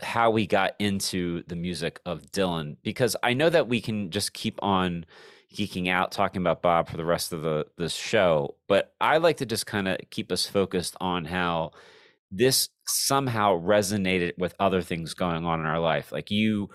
how 0.00 0.30
we 0.30 0.46
got 0.46 0.74
into 0.78 1.42
the 1.48 1.56
music 1.56 2.00
of 2.06 2.22
Dylan 2.30 2.76
because 2.82 3.16
I 3.22 3.34
know 3.34 3.50
that 3.50 3.68
we 3.68 3.80
can 3.80 4.10
just 4.10 4.32
keep 4.32 4.62
on 4.62 5.04
geeking 5.54 5.88
out 5.88 6.12
talking 6.12 6.42
about 6.42 6.62
Bob 6.62 6.88
for 6.88 6.96
the 6.96 7.04
rest 7.04 7.32
of 7.32 7.42
the 7.42 7.66
this 7.78 7.94
show, 7.94 8.56
but 8.68 8.94
I 9.00 9.18
like 9.18 9.38
to 9.38 9.46
just 9.46 9.66
kind 9.66 9.88
of 9.88 9.98
keep 10.10 10.30
us 10.32 10.46
focused 10.46 10.96
on 11.00 11.24
how 11.24 11.72
this 12.30 12.68
somehow 12.86 13.60
resonated 13.60 14.32
with 14.38 14.54
other 14.58 14.82
things 14.82 15.14
going 15.14 15.44
on 15.44 15.60
in 15.60 15.66
our 15.66 15.80
life. 15.80 16.10
Like 16.12 16.30
you 16.30 16.70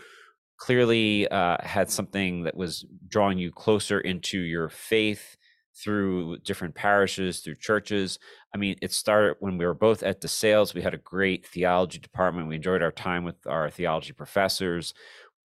clearly 0.59 1.27
uh, 1.29 1.57
had 1.61 1.89
something 1.89 2.43
that 2.43 2.55
was 2.55 2.85
drawing 3.07 3.39
you 3.39 3.51
closer 3.51 3.99
into 3.99 4.39
your 4.39 4.69
faith 4.69 5.35
through 5.75 6.37
different 6.39 6.75
parishes, 6.75 7.39
through 7.39 7.55
churches. 7.55 8.19
I 8.53 8.57
mean, 8.57 8.75
it 8.81 8.91
started 8.91 9.37
when 9.39 9.57
we 9.57 9.65
were 9.65 9.73
both 9.73 10.03
at 10.03 10.21
DeSales. 10.21 10.73
We 10.73 10.81
had 10.81 10.93
a 10.93 10.97
great 10.97 11.47
theology 11.47 11.99
department. 11.99 12.49
We 12.49 12.57
enjoyed 12.57 12.83
our 12.83 12.91
time 12.91 13.23
with 13.23 13.47
our 13.47 13.69
theology 13.69 14.11
professors 14.11 14.93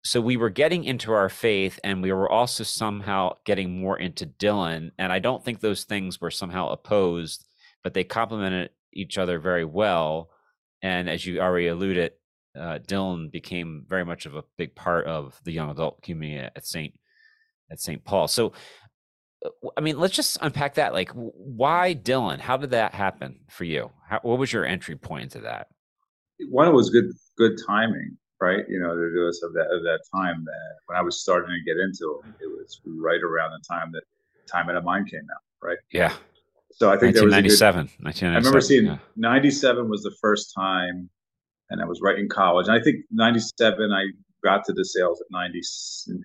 so 0.05 0.21
we 0.21 0.37
were 0.37 0.51
getting 0.51 0.85
into 0.85 1.13
our 1.13 1.29
faith 1.29 1.79
and 1.85 2.03
we 2.03 2.13
were 2.13 2.31
also 2.31 2.65
somehow 2.65 3.35
getting 3.45 3.81
more 3.81 3.99
into 3.99 4.27
Dylan. 4.27 4.91
And 4.99 5.13
I 5.13 5.21
don't 5.21 5.45
think 5.45 5.61
those 5.61 5.85
things 5.85 6.21
were 6.21 6.31
somehow 6.31 6.71
opposed, 6.71 7.47
but 7.85 7.95
they 7.95 8.03
complemented 8.05 8.71
each 8.93 9.17
other 9.17 9.39
very 9.39 9.65
well. 9.65 10.31
And 10.83 11.09
as 11.09 11.25
you 11.25 11.41
already 11.41 11.69
alluded, 11.69 12.13
uh, 12.59 12.79
Dylan 12.87 13.31
became 13.31 13.85
very 13.89 14.05
much 14.05 14.27
of 14.27 14.35
a 14.35 14.45
big 14.57 14.75
part 14.75 15.07
of 15.07 15.41
the 15.45 15.53
young 15.53 15.71
adult 15.71 16.03
community 16.03 16.51
at 16.55 16.67
Saint 16.67 16.95
at 17.71 17.81
Saint 17.81 18.05
Paul. 18.05 18.29
So, 18.29 18.53
uh, 19.45 19.69
I 19.77 19.81
mean, 19.81 19.99
let's 19.99 20.15
just 20.15 20.39
unpack 20.41 20.75
that. 20.75 20.93
Like, 20.93 21.11
why 21.13 21.95
Dylan? 21.95 22.39
How 22.39 22.57
did 22.57 22.71
that 22.71 22.95
happen 22.95 23.41
for 23.49 23.65
you? 23.65 23.91
How, 24.09 24.21
what 24.23 24.39
was 24.39 24.53
your 24.53 24.65
entry 24.65 24.97
point 24.97 25.25
into 25.25 25.41
that? 25.41 25.69
One, 26.51 26.69
it 26.69 26.73
was 26.73 26.91
good 26.91 27.13
good 27.37 27.59
timing 27.67 28.19
right? 28.43 28.65
You 28.69 28.81
know, 28.81 28.95
do 28.97 29.29
us 29.29 29.41
of 29.43 29.53
that 29.55 29.71
of 29.71 29.83
that 29.85 30.01
time 30.13 30.45
that 30.45 30.75
when 30.87 30.99
I 30.99 31.03
was 31.03 31.21
starting 31.21 31.51
to 31.51 31.65
get 31.65 31.81
into 31.81 32.21
it, 32.25 32.45
it 32.45 32.49
was 32.49 32.81
right 32.85 33.23
around 33.23 33.53
the 33.53 33.65
time 33.67 33.93
that 33.93 34.03
Time 34.51 34.69
Out 34.69 34.77
of 34.77 34.85
Mind 34.85 35.09
came 35.09 35.27
out, 35.33 35.43
right? 35.67 35.79
Yeah. 35.93 36.13
So 36.73 36.89
I 36.89 36.99
think 36.99 37.15
1997. 37.15 37.87
Good, 37.87 38.05
1997. 38.05 38.35
I 38.35 38.39
remember 38.39 38.61
seeing 38.61 38.87
yeah. 38.87 38.99
97 39.17 39.89
was 39.89 40.03
the 40.03 40.15
first 40.21 40.53
time, 40.55 41.09
and 41.73 41.81
I 41.81 41.87
was 41.87 42.01
right 42.03 42.19
in 42.19 42.29
college. 42.29 42.69
And 42.69 42.79
I 42.79 42.83
think 42.83 42.97
97, 43.11 43.91
I 43.93 44.05
got 44.45 44.65
to 44.67 44.73
DeSales 44.73 45.17
at 45.21 45.31
90 45.31 45.61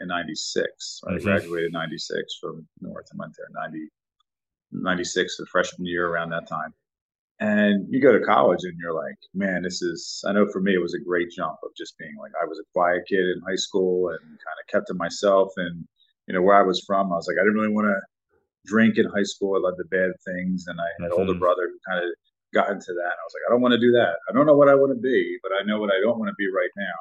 in 0.02 0.08
96. 0.08 1.02
Right? 1.06 1.18
Mm-hmm. 1.18 1.28
I 1.28 1.32
graduated 1.32 1.72
96 1.72 2.20
from 2.42 2.68
North 2.82 3.06
and 3.12 3.20
went 3.20 3.34
there 3.38 3.48
90, 3.54 3.88
96, 4.72 5.38
the 5.38 5.46
freshman 5.46 5.88
year 5.88 6.08
around 6.08 6.32
that 6.32 6.48
time. 6.48 6.74
And 7.40 7.86
you 7.90 8.02
go 8.02 8.12
to 8.12 8.26
college 8.26 8.64
and 8.64 8.74
you're 8.82 8.96
like, 8.96 9.18
man, 9.34 9.62
this 9.64 9.82
is, 9.82 10.24
I 10.28 10.34
know 10.34 10.48
for 10.52 10.60
me, 10.60 10.74
it 10.74 10.82
was 10.82 10.96
a 10.96 11.08
great 11.08 11.30
jump 11.32 11.58
of 11.64 11.70
just 11.78 11.98
being 11.98 12.16
like, 12.20 12.32
I 12.42 12.46
was 12.46 12.60
a 12.60 12.68
quiet 12.74 13.04
kid 13.08 13.20
in 13.20 13.42
high 13.48 13.56
school 13.56 14.10
and 14.10 14.20
kind 14.20 14.60
of 14.60 14.68
kept 14.70 14.88
to 14.88 14.96
myself. 14.96 15.54
And, 15.56 15.88
you 16.28 16.34
know, 16.34 16.42
where 16.42 16.58
I 16.58 16.64
was 16.64 16.84
from, 16.86 17.14
I 17.14 17.16
was 17.16 17.28
like, 17.28 17.38
I 17.40 17.46
didn't 17.46 17.62
really 17.62 17.74
want 17.74 17.88
to 17.88 18.00
drink 18.66 18.98
in 18.98 19.06
high 19.06 19.24
school. 19.24 19.56
I 19.56 19.62
loved 19.62 19.78
the 19.78 19.86
bad 19.86 20.12
things. 20.26 20.66
And 20.68 20.82
I 20.82 20.86
had 20.98 21.06
an 21.06 21.12
mm-hmm. 21.12 21.22
older 21.22 21.40
brother 21.40 21.70
who 21.70 21.78
kind 21.88 22.04
of 22.04 22.10
got 22.54 22.70
into 22.70 22.94
that. 22.94 23.12
And 23.12 23.20
I 23.20 23.26
was 23.26 23.34
like, 23.34 23.44
I 23.48 23.52
don't 23.52 23.62
want 23.62 23.74
to 23.74 23.80
do 23.80 23.92
that. 23.94 24.18
I 24.30 24.34
don't 24.34 24.46
know 24.46 24.56
what 24.56 24.70
I 24.70 24.76
want 24.76 24.92
to 24.96 25.02
be, 25.02 25.38
but 25.44 25.52
I 25.60 25.64
know 25.66 25.80
what 25.80 25.92
I 25.92 26.00
don't 26.02 26.20
want 26.20 26.30
to 26.30 26.36
be 26.38 26.48
right 26.48 26.72
now. 26.78 27.00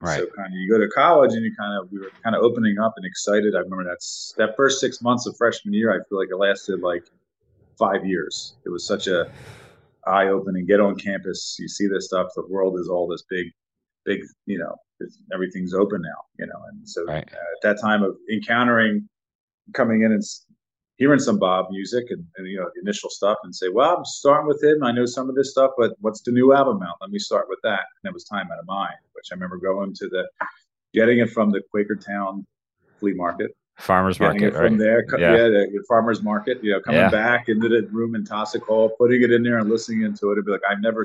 Right. 0.00 0.18
So 0.18 0.26
kind 0.36 0.48
of 0.48 0.52
you 0.52 0.70
go 0.70 0.78
to 0.78 0.88
college 0.88 1.32
and 1.32 1.42
you 1.42 1.54
kind 1.58 1.72
of 1.78 1.90
we 1.90 1.98
were 1.98 2.10
kind 2.22 2.36
of 2.36 2.42
opening 2.42 2.78
up 2.78 2.94
and 2.96 3.06
excited. 3.06 3.54
I 3.54 3.60
remember 3.60 3.84
that's 3.84 4.34
that 4.36 4.54
first 4.56 4.80
six 4.80 5.00
months 5.00 5.26
of 5.26 5.36
freshman 5.36 5.72
year. 5.72 5.90
I 5.90 6.04
feel 6.08 6.18
like 6.18 6.28
it 6.30 6.36
lasted 6.36 6.80
like 6.80 7.04
five 7.78 8.04
years. 8.04 8.56
It 8.66 8.68
was 8.68 8.86
such 8.86 9.06
a 9.06 9.30
eye 10.06 10.28
opening. 10.28 10.66
Get 10.66 10.80
on 10.80 10.96
campus, 10.96 11.56
you 11.58 11.68
see 11.68 11.86
this 11.86 12.06
stuff. 12.06 12.28
The 12.36 12.46
world 12.46 12.78
is 12.78 12.88
all 12.88 13.08
this 13.08 13.24
big, 13.28 13.46
big. 14.04 14.20
You 14.44 14.58
know, 14.58 14.76
everything's 15.32 15.72
open 15.72 16.02
now. 16.02 16.20
You 16.38 16.46
know, 16.46 16.60
and 16.70 16.86
so 16.86 17.04
right. 17.06 17.26
at 17.26 17.62
that 17.62 17.80
time 17.80 18.02
of 18.02 18.16
encountering, 18.30 19.08
coming 19.72 20.02
in 20.02 20.12
and 20.12 20.22
hearing 20.96 21.18
some 21.18 21.38
Bob 21.38 21.66
music 21.70 22.06
and, 22.10 22.24
and, 22.36 22.46
you 22.46 22.56
know 22.56 22.68
the 22.74 22.80
initial 22.80 23.10
stuff, 23.10 23.38
and 23.44 23.54
say, 23.54 23.68
well, 23.68 23.96
I'm 23.96 24.04
starting 24.04 24.48
with 24.48 24.62
him. 24.62 24.82
I 24.82 24.92
know 24.92 25.06
some 25.06 25.28
of 25.28 25.34
this 25.34 25.50
stuff, 25.50 25.72
but 25.76 25.92
what's 26.00 26.22
the 26.22 26.32
new 26.32 26.54
album 26.54 26.82
out? 26.82 26.96
Let 27.00 27.10
me 27.10 27.18
start 27.18 27.46
with 27.48 27.58
that. 27.62 27.84
And 28.02 28.10
it 28.10 28.14
was 28.14 28.24
Time 28.24 28.46
Out 28.52 28.58
of 28.58 28.66
Mind, 28.66 28.96
which 29.12 29.26
I 29.30 29.34
remember 29.34 29.58
going 29.58 29.94
to 29.94 30.08
the, 30.08 30.26
getting 30.94 31.18
it 31.18 31.30
from 31.30 31.50
the 31.50 31.62
Quakertown 31.74 32.44
flea 32.98 33.12
market 33.14 33.50
farmers 33.78 34.18
market 34.18 34.54
from 34.54 34.62
right? 34.62 34.78
there 34.78 35.04
yeah, 35.18 35.32
yeah 35.32 35.48
the 35.48 35.84
farmers 35.86 36.22
market 36.22 36.58
you 36.62 36.72
know 36.72 36.80
coming 36.80 36.98
yeah. 36.98 37.10
back 37.10 37.48
into 37.48 37.68
the 37.68 37.86
room 37.92 38.14
in 38.14 38.24
Taussig 38.24 38.62
Hall 38.62 38.90
putting 38.98 39.22
it 39.22 39.30
in 39.30 39.42
there 39.42 39.58
and 39.58 39.68
listening 39.68 40.02
into 40.02 40.30
it 40.30 40.38
and 40.38 40.46
be 40.46 40.52
like 40.52 40.62
I've 40.68 40.80
never 40.80 41.04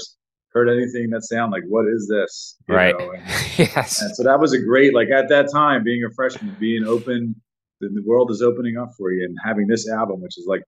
heard 0.53 0.69
anything 0.69 1.09
that 1.09 1.23
sound 1.23 1.51
like 1.51 1.63
what 1.67 1.85
is 1.85 2.07
this 2.07 2.55
you 2.69 2.75
right 2.75 2.95
and, 2.97 3.11
yes 3.57 4.01
and 4.01 4.15
so 4.15 4.23
that 4.23 4.39
was 4.39 4.53
a 4.53 4.59
great 4.59 4.93
like 4.93 5.09
at 5.09 5.27
that 5.27 5.51
time 5.51 5.83
being 5.83 6.03
a 6.05 6.13
freshman 6.15 6.55
being 6.59 6.85
open 6.85 7.35
the, 7.81 7.89
the 7.89 8.03
world 8.05 8.31
is 8.31 8.41
opening 8.41 8.77
up 8.77 8.91
for 8.97 9.11
you 9.11 9.25
and 9.25 9.37
having 9.43 9.67
this 9.67 9.89
album 9.89 10.21
which 10.21 10.37
is 10.37 10.45
like 10.47 10.63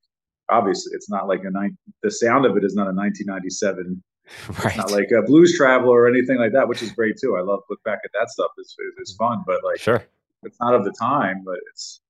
obviously 0.50 0.92
it's 0.94 1.10
not 1.10 1.28
like 1.28 1.42
a 1.44 1.52
nine 1.52 1.78
the 2.02 2.12
sound 2.12 2.46
of 2.46 2.58
it 2.58 2.64
is 2.64 2.76
not 2.76 2.88
a 2.88 2.94
1997 2.94 4.04
Right. 4.64 4.78
not 4.78 4.90
like 4.90 5.12
a 5.12 5.22
blues 5.22 5.58
traveler 5.58 6.00
or 6.00 6.08
anything 6.08 6.38
like 6.38 6.54
that, 6.54 6.70
which 6.70 6.82
is 6.82 6.94
great 6.94 7.18
too. 7.20 7.36
I 7.36 7.42
love 7.42 7.60
look 7.70 7.84
back 7.84 8.00
at 8.06 8.12
that 8.14 8.30
stuff. 8.30 8.52
It's, 8.58 8.74
it's 8.98 9.14
fun, 9.16 9.44
but 9.46 9.62
like, 9.66 9.82
sure 9.82 10.02
it's 10.46 10.60
not 10.60 10.74
of 10.74 10.84
the 10.84 10.94
time, 11.00 11.44
but 11.46 11.58
it's 11.72 12.02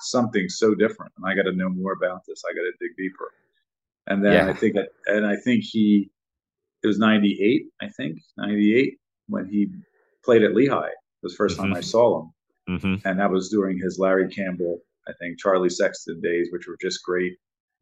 something 0.00 0.48
so 0.48 0.74
different. 0.74 1.12
And 1.16 1.26
I 1.26 1.34
got 1.34 1.42
to 1.48 1.52
know 1.52 1.68
more 1.68 1.92
about 1.92 2.22
this. 2.26 2.42
I 2.48 2.54
got 2.54 2.62
to 2.62 2.72
dig 2.80 2.96
deeper. 2.96 3.32
And 4.06 4.24
then 4.24 4.32
yeah. 4.32 4.48
I 4.48 4.52
think, 4.54 4.76
and 5.06 5.26
I 5.26 5.36
think 5.36 5.64
he, 5.64 6.10
it 6.82 6.86
was 6.86 6.98
98, 6.98 7.62
I 7.80 7.88
think, 7.88 8.18
98 8.36 8.98
when 9.28 9.46
he 9.48 9.68
played 10.24 10.42
at 10.42 10.54
Lehigh. 10.54 10.86
It 10.86 10.94
was 11.22 11.36
the 11.36 11.44
1st 11.44 11.48
mm-hmm. 11.50 11.62
time 11.62 11.74
I 11.74 11.80
saw 11.80 12.22
him. 12.22 12.32
Mm-hmm. 12.68 13.06
And 13.06 13.18
that 13.18 13.30
was 13.30 13.48
during 13.48 13.78
his 13.78 13.98
Larry 13.98 14.28
Campbell, 14.28 14.80
I 15.08 15.12
think, 15.20 15.38
Charlie 15.38 15.70
Sexton 15.70 16.20
days, 16.20 16.48
which 16.50 16.66
were 16.66 16.76
just 16.80 17.02
great. 17.02 17.34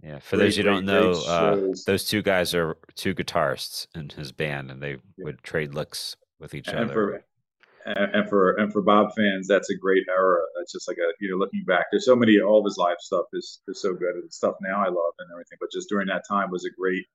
Yeah, 0.03 0.19
for 0.19 0.37
great, 0.37 0.47
those 0.47 0.57
who 0.57 0.63
don't 0.63 0.85
know, 0.85 1.13
uh, 1.13 1.75
those 1.87 2.05
two 2.05 2.23
guys 2.23 2.55
are 2.55 2.77
two 2.95 3.15
guitarists 3.15 3.87
in 3.95 4.11
his 4.11 4.31
band, 4.31 4.71
and 4.71 4.83
they 4.83 4.91
yeah. 4.91 5.25
would 5.25 5.43
trade 5.43 5.75
licks 5.75 6.17
with 6.39 6.55
each 6.55 6.69
and 6.69 6.79
other. 6.79 6.93
For, 6.93 7.25
and 7.87 8.29
for 8.29 8.53
and 8.53 8.73
for 8.73 8.83
Bob 8.83 9.15
fans, 9.17 9.47
that's 9.47 9.71
a 9.71 9.77
great 9.77 10.05
era. 10.09 10.41
That's 10.59 10.73
just 10.73 10.89
like 10.89 10.99
a 10.99 11.13
you 11.21 11.31
know 11.31 11.37
looking 11.37 11.65
back. 11.67 11.87
There's 11.91 12.05
so 12.05 12.17
many 12.17 12.41
all 12.41 12.59
of 12.59 12.65
his 12.65 12.77
live 12.77 12.97
stuff 13.01 13.27
is 13.33 13.61
is 13.69 13.81
so 13.81 13.95
good. 13.95 14.17
And 14.17 14.33
stuff 14.33 14.57
now 14.61 14.81
I 14.81 14.89
love 14.89 15.15
and 15.19 15.31
everything, 15.33 15.59
but 15.61 15.71
just 15.73 15.89
during 15.89 16.09
that 16.09 16.25
time 16.29 16.51
was 16.51 16.65
a 16.65 16.71
great 16.79 17.07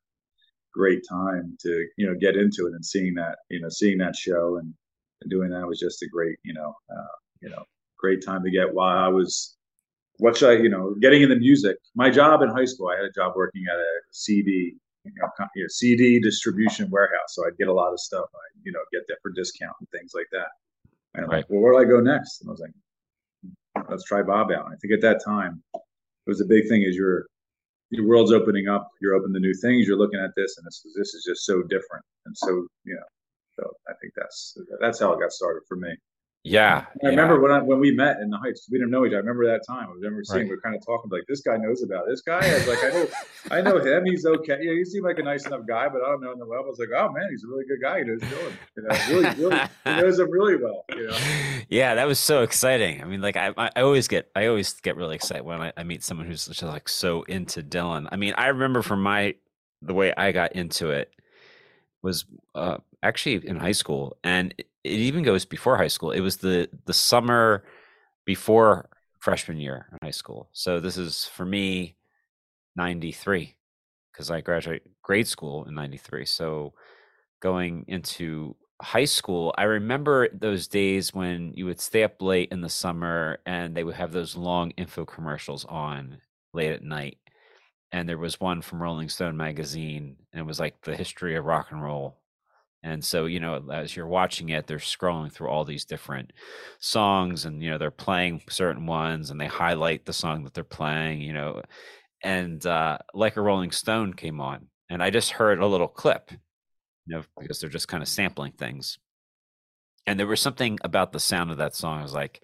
great 0.73 1.01
time 1.09 1.57
to 1.59 1.87
you 1.97 2.07
know 2.07 2.15
get 2.19 2.35
into 2.35 2.67
it 2.67 2.73
and 2.73 2.85
seeing 2.85 3.13
that 3.15 3.37
you 3.49 3.59
know 3.59 3.69
seeing 3.69 3.97
that 3.97 4.15
show 4.15 4.57
and, 4.57 4.73
and 5.21 5.29
doing 5.29 5.49
that 5.49 5.67
was 5.67 5.79
just 5.79 6.01
a 6.01 6.07
great 6.07 6.37
you 6.43 6.53
know 6.53 6.73
uh, 6.89 7.15
you 7.41 7.49
know 7.49 7.63
great 7.97 8.23
time 8.25 8.43
to 8.43 8.51
get 8.51 8.73
while 8.73 8.97
I 8.97 9.07
was 9.07 9.55
what 10.17 10.37
should 10.37 10.49
I 10.49 10.61
you 10.61 10.69
know 10.69 10.95
getting 11.01 11.21
into 11.21 11.35
music. 11.35 11.77
My 11.95 12.09
job 12.09 12.41
in 12.41 12.49
high 12.49 12.65
school, 12.65 12.89
I 12.89 12.95
had 12.95 13.05
a 13.05 13.11
job 13.11 13.33
working 13.35 13.63
at 13.71 13.77
a 13.77 13.91
CD 14.11 14.75
you 15.03 15.11
know, 15.19 15.67
CD 15.67 16.19
distribution 16.19 16.89
warehouse. 16.89 17.29
So 17.29 17.45
I'd 17.45 17.57
get 17.57 17.67
a 17.67 17.73
lot 17.73 17.91
of 17.91 17.99
stuff. 17.99 18.25
I, 18.33 18.59
you 18.63 18.71
know, 18.71 18.79
get 18.91 19.01
that 19.07 19.17
for 19.21 19.31
discount 19.31 19.73
and 19.79 19.89
things 19.89 20.11
like 20.13 20.27
that. 20.31 20.47
And 21.15 21.25
I'm 21.25 21.31
right. 21.31 21.37
like, 21.37 21.49
well, 21.49 21.61
where 21.61 21.73
do 21.73 21.79
I 21.79 21.85
go 21.85 21.99
next? 21.99 22.41
And 22.41 22.49
I 22.49 22.51
was 22.51 22.61
like, 22.61 23.87
let's 23.89 24.03
try 24.05 24.21
Bob 24.21 24.51
out. 24.51 24.65
And 24.65 24.73
I 24.73 24.77
think 24.81 24.93
at 24.93 25.01
that 25.01 25.23
time, 25.23 25.61
it 25.73 26.29
was 26.29 26.41
a 26.41 26.45
big 26.45 26.67
thing 26.69 26.83
is 26.83 26.95
your 26.95 27.25
your 27.89 28.07
world's 28.07 28.31
opening 28.31 28.69
up. 28.69 28.87
You're 29.01 29.15
open 29.15 29.33
to 29.33 29.39
new 29.39 29.53
things. 29.61 29.85
You're 29.85 29.97
looking 29.97 30.19
at 30.19 30.31
this, 30.37 30.57
and 30.57 30.65
this 30.65 30.81
is 30.85 30.93
this 30.97 31.13
is 31.13 31.25
just 31.27 31.45
so 31.45 31.61
different 31.63 32.05
and 32.25 32.37
so 32.37 32.67
you 32.85 32.95
know. 32.95 33.03
So 33.59 33.69
I 33.89 33.93
think 33.99 34.13
that's 34.15 34.57
that's 34.79 34.99
how 34.99 35.11
it 35.13 35.19
got 35.19 35.31
started 35.31 35.63
for 35.67 35.75
me. 35.75 35.93
Yeah. 36.43 36.85
I 37.03 37.07
remember 37.07 37.39
when 37.39 37.51
I, 37.51 37.61
when 37.61 37.79
we 37.79 37.91
met 37.91 38.17
in 38.19 38.31
the 38.31 38.37
Heights, 38.37 38.67
we 38.71 38.79
didn't 38.79 38.89
know 38.89 39.05
each 39.05 39.09
other. 39.09 39.17
I 39.17 39.19
remember 39.19 39.45
that 39.45 39.61
time. 39.67 39.89
I 39.89 39.93
remember 39.93 40.23
seeing, 40.23 40.41
right. 40.41 40.49
we 40.49 40.55
are 40.55 40.61
kind 40.61 40.75
of 40.75 40.83
talking 40.83 41.11
like, 41.11 41.23
this 41.27 41.41
guy 41.41 41.55
knows 41.57 41.83
about 41.83 42.07
it. 42.07 42.11
this 42.11 42.21
guy. 42.21 42.39
I 42.39 42.53
was 42.53 42.67
like, 42.67 42.83
I 42.83 42.89
know, 42.89 43.07
I 43.51 43.61
know 43.61 43.77
him. 43.77 44.05
He's 44.05 44.25
okay. 44.25 44.57
Yeah, 44.59 44.73
he 44.73 44.83
seemed 44.83 45.05
like 45.05 45.19
a 45.19 45.23
nice 45.23 45.45
enough 45.45 45.67
guy, 45.67 45.87
but 45.87 46.01
I 46.01 46.09
don't 46.09 46.21
know 46.21 46.31
him 46.31 46.39
well. 46.47 46.63
I 46.63 46.67
was 46.67 46.79
like, 46.79 46.89
oh 46.95 47.11
man, 47.11 47.27
he's 47.29 47.43
a 47.43 47.47
really 47.47 47.65
good 47.65 47.79
guy. 47.81 47.99
He 47.99 48.05
knows 48.05 48.21
Dylan. 48.21 48.53
You 48.75 48.83
know, 48.83 48.89
really, 49.09 49.35
really, 49.43 49.61
he 49.83 50.01
knows 50.01 50.19
him 50.19 50.31
really 50.31 50.55
well. 50.55 50.83
You 50.95 51.07
know? 51.07 51.17
Yeah, 51.69 51.93
that 51.95 52.07
was 52.07 52.17
so 52.17 52.41
exciting. 52.41 53.01
I 53.01 53.05
mean, 53.05 53.21
like 53.21 53.37
I, 53.37 53.53
I 53.55 53.81
always 53.81 54.07
get, 54.07 54.31
I 54.35 54.47
always 54.47 54.73
get 54.73 54.95
really 54.95 55.15
excited 55.15 55.43
when 55.43 55.61
I, 55.61 55.73
I 55.77 55.83
meet 55.83 56.03
someone 56.03 56.25
who's 56.25 56.47
just 56.47 56.63
like 56.63 56.89
so 56.89 57.21
into 57.23 57.61
Dylan. 57.61 58.07
I 58.11 58.15
mean, 58.15 58.33
I 58.35 58.47
remember 58.47 58.81
from 58.81 59.03
my, 59.03 59.35
the 59.83 59.93
way 59.93 60.13
I 60.15 60.31
got 60.31 60.53
into 60.53 60.89
it 60.89 61.13
was 62.01 62.25
uh, 62.55 62.77
actually 63.03 63.47
in 63.47 63.57
high 63.57 63.71
school, 63.71 64.17
and 64.23 64.53
it, 64.57 64.67
even 64.83 65.23
goes 65.23 65.45
before 65.45 65.77
high 65.77 65.87
school. 65.87 66.11
It 66.11 66.21
was 66.21 66.37
the 66.37 66.69
the 66.85 66.93
summer 66.93 67.63
before 68.25 68.89
freshman 69.19 69.59
year 69.59 69.87
in 69.91 69.97
high 70.01 70.11
school. 70.11 70.49
So 70.51 70.79
this 70.79 70.97
is 70.97 71.25
for 71.25 71.45
me 71.45 71.95
93 72.75 73.55
because 74.11 74.31
I 74.31 74.41
graduated 74.41 74.89
grade 75.03 75.27
school 75.27 75.65
in 75.65 75.75
93. 75.75 76.25
So 76.25 76.73
going 77.39 77.85
into 77.87 78.55
high 78.81 79.05
school, 79.05 79.53
I 79.57 79.63
remember 79.63 80.27
those 80.29 80.67
days 80.67 81.13
when 81.13 81.53
you 81.55 81.65
would 81.65 81.79
stay 81.79 82.03
up 82.03 82.21
late 82.21 82.51
in 82.51 82.61
the 82.61 82.69
summer 82.69 83.39
and 83.45 83.75
they 83.75 83.83
would 83.83 83.95
have 83.95 84.11
those 84.11 84.35
long 84.35 84.71
info 84.71 85.05
commercials 85.05 85.65
on 85.65 86.17
late 86.53 86.71
at 86.71 86.83
night. 86.83 87.17
And 87.91 88.07
there 88.07 88.17
was 88.17 88.39
one 88.39 88.61
from 88.61 88.81
Rolling 88.81 89.09
Stone 89.09 89.35
magazine 89.35 90.15
and 90.31 90.39
it 90.39 90.45
was 90.45 90.59
like 90.59 90.81
the 90.81 90.95
history 90.95 91.35
of 91.35 91.45
rock 91.45 91.67
and 91.71 91.83
roll 91.83 92.21
and 92.83 93.03
so, 93.03 93.25
you 93.25 93.39
know, 93.39 93.63
as 93.71 93.95
you're 93.95 94.07
watching 94.07 94.49
it, 94.49 94.65
they're 94.65 94.77
scrolling 94.77 95.31
through 95.31 95.49
all 95.49 95.65
these 95.65 95.85
different 95.85 96.33
songs 96.79 97.45
and, 97.45 97.61
you 97.61 97.69
know, 97.69 97.77
they're 97.77 97.91
playing 97.91 98.41
certain 98.49 98.87
ones 98.87 99.29
and 99.29 99.39
they 99.39 99.45
highlight 99.45 100.05
the 100.05 100.13
song 100.13 100.43
that 100.43 100.55
they're 100.55 100.63
playing, 100.63 101.21
you 101.21 101.33
know. 101.33 101.61
And 102.23 102.65
uh, 102.65 102.97
like 103.13 103.37
a 103.37 103.41
Rolling 103.41 103.71
Stone 103.71 104.13
came 104.15 104.41
on 104.41 104.67
and 104.89 105.03
I 105.03 105.11
just 105.11 105.31
heard 105.31 105.59
a 105.59 105.67
little 105.67 105.87
clip, 105.87 106.31
you 106.31 107.15
know, 107.15 107.23
because 107.39 107.59
they're 107.59 107.69
just 107.69 107.87
kind 107.87 108.01
of 108.01 108.09
sampling 108.09 108.53
things. 108.53 108.97
And 110.07 110.19
there 110.19 110.27
was 110.27 110.41
something 110.41 110.79
about 110.83 111.11
the 111.11 111.19
sound 111.19 111.51
of 111.51 111.57
that 111.57 111.75
song. 111.75 111.99
I 111.99 112.03
was 112.03 112.15
like, 112.15 112.41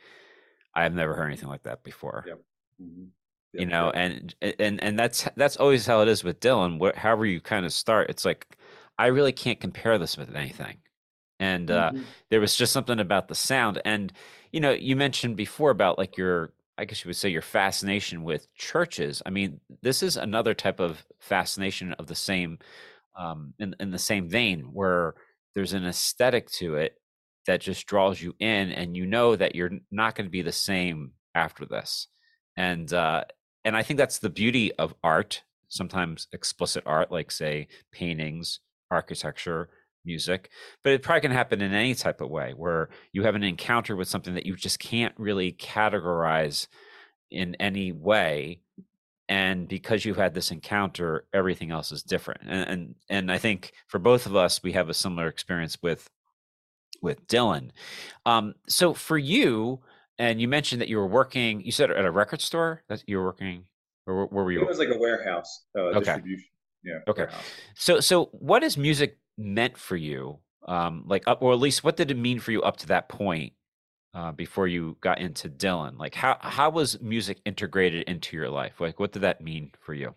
I've 0.75 0.93
never 0.93 1.15
heard 1.15 1.27
anything 1.27 1.49
like 1.49 1.63
that 1.63 1.83
before. 1.83 2.25
Yep. 2.27 2.39
Mm-hmm. 2.79 3.05
You 3.53 3.65
know, 3.65 3.89
and 3.89 4.35
and 4.41 4.83
and 4.83 4.99
that's 4.99 5.27
that's 5.35 5.57
always 5.57 5.85
how 5.85 6.01
it 6.01 6.07
is 6.07 6.23
with 6.23 6.39
Dylan. 6.39 6.79
What, 6.79 6.95
however 6.95 7.25
you 7.25 7.41
kind 7.41 7.65
of 7.65 7.73
start, 7.73 8.09
it's 8.09 8.25
like 8.25 8.57
I 8.97 9.07
really 9.07 9.31
can't 9.31 9.59
compare 9.59 9.97
this 9.97 10.17
with 10.17 10.35
anything. 10.35 10.77
And 11.39 11.69
uh, 11.69 11.91
mm-hmm. 11.91 12.03
there 12.29 12.39
was 12.39 12.55
just 12.55 12.73
something 12.73 12.99
about 12.99 13.27
the 13.27 13.35
sound. 13.35 13.81
And, 13.85 14.11
you 14.51 14.59
know, 14.59 14.71
you 14.71 14.95
mentioned 14.95 15.37
before 15.37 15.69
about 15.69 15.97
like 15.97 16.17
your, 16.17 16.51
I 16.77 16.85
guess 16.85 17.03
you 17.03 17.09
would 17.09 17.15
say 17.15 17.29
your 17.29 17.43
fascination 17.43 18.23
with 18.23 18.53
churches. 18.55 19.21
I 19.25 19.29
mean, 19.29 19.59
this 19.81 20.01
is 20.01 20.17
another 20.17 20.53
type 20.53 20.79
of 20.79 21.05
fascination 21.19 21.93
of 21.93 22.07
the 22.07 22.15
same, 22.15 22.57
um, 23.17 23.53
in, 23.59 23.75
in 23.79 23.91
the 23.91 23.99
same 23.99 24.29
vein 24.29 24.61
where 24.73 25.13
there's 25.53 25.73
an 25.73 25.85
aesthetic 25.85 26.49
to 26.51 26.75
it 26.75 26.99
that 27.45 27.61
just 27.61 27.85
draws 27.85 28.21
you 28.21 28.33
in 28.39 28.71
and 28.71 28.97
you 28.97 29.05
know 29.05 29.35
that 29.35 29.55
you're 29.55 29.71
not 29.91 30.15
going 30.15 30.25
to 30.25 30.31
be 30.31 30.41
the 30.41 30.51
same 30.51 31.11
after 31.35 31.65
this. 31.65 32.07
And, 32.55 32.91
uh, 32.91 33.25
and 33.67 33.75
I 33.75 33.83
think 33.83 33.97
that's 33.97 34.19
the 34.19 34.29
beauty 34.29 34.71
of 34.75 34.95
art, 35.03 35.43
sometimes 35.67 36.29
explicit 36.31 36.83
art, 36.85 37.11
like 37.11 37.31
say 37.31 37.67
paintings, 37.91 38.61
architecture, 38.89 39.67
music, 40.05 40.49
but 40.85 40.93
it 40.93 41.01
probably 41.01 41.19
can 41.19 41.31
happen 41.31 41.61
in 41.61 41.73
any 41.73 41.93
type 41.93 42.21
of 42.21 42.29
way 42.29 42.53
where 42.55 42.87
you 43.11 43.23
have 43.23 43.35
an 43.35 43.43
encounter 43.43 43.97
with 43.97 44.07
something 44.07 44.35
that 44.35 44.45
you 44.45 44.55
just 44.55 44.79
can't 44.79 45.13
really 45.17 45.51
categorize 45.51 46.67
in 47.29 47.55
any 47.55 47.91
way 47.91 48.61
and 49.27 49.67
because 49.67 50.05
you've 50.05 50.15
had 50.15 50.33
this 50.33 50.49
encounter 50.49 51.25
everything 51.33 51.69
else 51.69 51.91
is 51.91 52.01
different 52.01 52.39
and, 52.47 52.69
and 52.69 52.95
and 53.09 53.29
i 53.29 53.37
think 53.37 53.73
for 53.87 53.99
both 53.99 54.25
of 54.25 54.33
us 54.33 54.63
we 54.63 54.71
have 54.71 54.87
a 54.87 54.93
similar 54.93 55.27
experience 55.27 55.77
with 55.83 56.09
with 57.01 57.27
dylan. 57.27 57.71
Um 58.25 58.55
so 58.69 58.93
for 58.93 59.17
you 59.17 59.81
and 60.19 60.41
you 60.41 60.47
mentioned 60.47 60.81
that 60.81 60.87
you 60.87 60.97
were 60.97 61.07
working 61.07 61.61
you 61.61 61.71
said 61.71 61.91
at 61.91 62.05
a 62.05 62.11
record 62.11 62.41
store 62.41 62.83
that 62.89 63.03
you 63.07 63.17
were 63.17 63.25
working 63.25 63.63
or 64.05 64.25
where 64.27 64.43
were 64.43 64.51
you 64.51 64.61
it 64.61 64.67
was 64.67 64.79
like 64.79 64.89
a 64.89 64.97
warehouse 64.97 65.65
uh, 65.77 65.81
okay. 65.81 65.99
distribution 65.99 66.49
yeah. 66.87 66.99
Okay. 67.07 67.27
So 67.75 67.99
so 67.99 68.25
what 68.31 68.63
has 68.63 68.77
music 68.77 69.17
meant 69.37 69.77
for 69.77 69.95
you? 69.95 70.39
Um, 70.67 71.03
like 71.05 71.23
up 71.27 71.41
or 71.41 71.53
at 71.53 71.59
least 71.59 71.83
what 71.83 71.97
did 71.97 72.11
it 72.11 72.17
mean 72.17 72.39
for 72.39 72.51
you 72.51 72.61
up 72.61 72.77
to 72.77 72.87
that 72.87 73.07
point 73.07 73.53
uh, 74.13 74.31
before 74.31 74.67
you 74.67 74.97
got 75.01 75.19
into 75.19 75.49
Dylan? 75.49 75.97
Like 75.97 76.15
how 76.15 76.37
how 76.39 76.69
was 76.69 76.99
music 77.01 77.39
integrated 77.45 78.03
into 78.07 78.35
your 78.35 78.49
life? 78.49 78.79
Like 78.79 78.99
what 78.99 79.11
did 79.11 79.21
that 79.21 79.41
mean 79.41 79.71
for 79.79 79.93
you? 79.93 80.15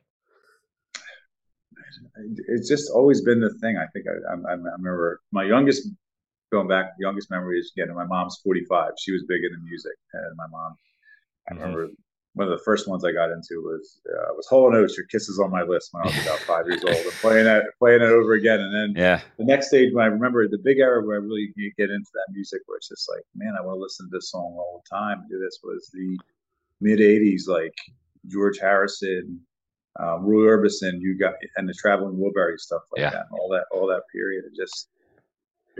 It's 2.48 2.68
just 2.68 2.90
always 2.90 3.20
been 3.22 3.40
the 3.40 3.52
thing. 3.60 3.76
I 3.76 3.86
think 3.92 4.06
I, 4.06 4.32
I, 4.32 4.52
I 4.52 4.54
remember 4.54 5.20
my 5.32 5.44
youngest 5.44 5.88
going 6.50 6.68
back. 6.68 6.92
Youngest 6.98 7.30
memory 7.30 7.58
is 7.58 7.72
again. 7.76 7.94
My 7.94 8.06
mom's 8.06 8.40
forty 8.44 8.64
five. 8.64 8.92
She 8.98 9.12
was 9.12 9.24
big 9.28 9.42
into 9.44 9.58
music, 9.64 9.94
and 10.12 10.36
my 10.36 10.46
mom. 10.50 10.74
I 11.48 11.54
mm-hmm. 11.54 11.62
remember 11.62 11.88
one 12.34 12.46
of 12.46 12.56
the 12.56 12.64
first 12.64 12.86
ones 12.86 13.04
I 13.04 13.12
got 13.12 13.30
into 13.30 13.60
was 13.62 14.00
uh, 14.08 14.34
was 14.34 14.46
Hall 14.46 14.68
and 14.68 14.76
Oates. 14.76 14.96
Your 14.96 15.06
Kisses 15.06 15.40
on 15.40 15.50
My 15.50 15.62
List 15.62 15.88
when 15.92 16.04
I 16.04 16.06
was 16.06 16.22
about 16.22 16.38
five 16.40 16.66
years 16.66 16.84
old, 16.84 16.94
and 16.94 17.12
playing 17.14 17.46
it 17.46 17.64
playing 17.78 18.02
it 18.02 18.12
over 18.12 18.34
again. 18.34 18.60
And 18.60 18.74
then 18.74 19.02
yeah, 19.02 19.20
the 19.38 19.44
next 19.44 19.68
stage 19.68 19.92
when 19.92 20.04
I 20.04 20.08
remember 20.08 20.46
the 20.48 20.58
big 20.58 20.78
era 20.78 21.04
where 21.04 21.16
I 21.16 21.24
really 21.24 21.52
get 21.56 21.90
into 21.90 22.10
that 22.14 22.26
music, 22.32 22.60
where 22.66 22.76
it's 22.76 22.88
just 22.88 23.08
like, 23.08 23.24
man, 23.34 23.54
I 23.58 23.64
want 23.64 23.76
to 23.76 23.82
listen 23.82 24.06
to 24.06 24.16
this 24.16 24.30
song 24.30 24.54
all 24.56 24.82
the 24.84 24.96
time. 24.96 25.26
Do 25.28 25.38
this 25.38 25.58
was 25.62 25.90
the 25.92 26.18
mid 26.80 27.00
'80s, 27.00 27.48
like 27.48 27.74
George 28.28 28.58
Harrison, 28.58 29.40
um, 29.98 30.24
Roy 30.24 30.46
Orbison, 30.46 31.00
you 31.00 31.18
got 31.18 31.34
and 31.56 31.68
the 31.68 31.74
Traveling 31.74 32.16
Wilbury 32.16 32.58
stuff 32.58 32.82
like 32.92 33.00
yeah. 33.00 33.10
that, 33.10 33.26
all 33.32 33.48
that 33.50 33.64
all 33.72 33.88
that 33.88 34.02
period. 34.12 34.44
It 34.44 34.54
just 34.54 34.88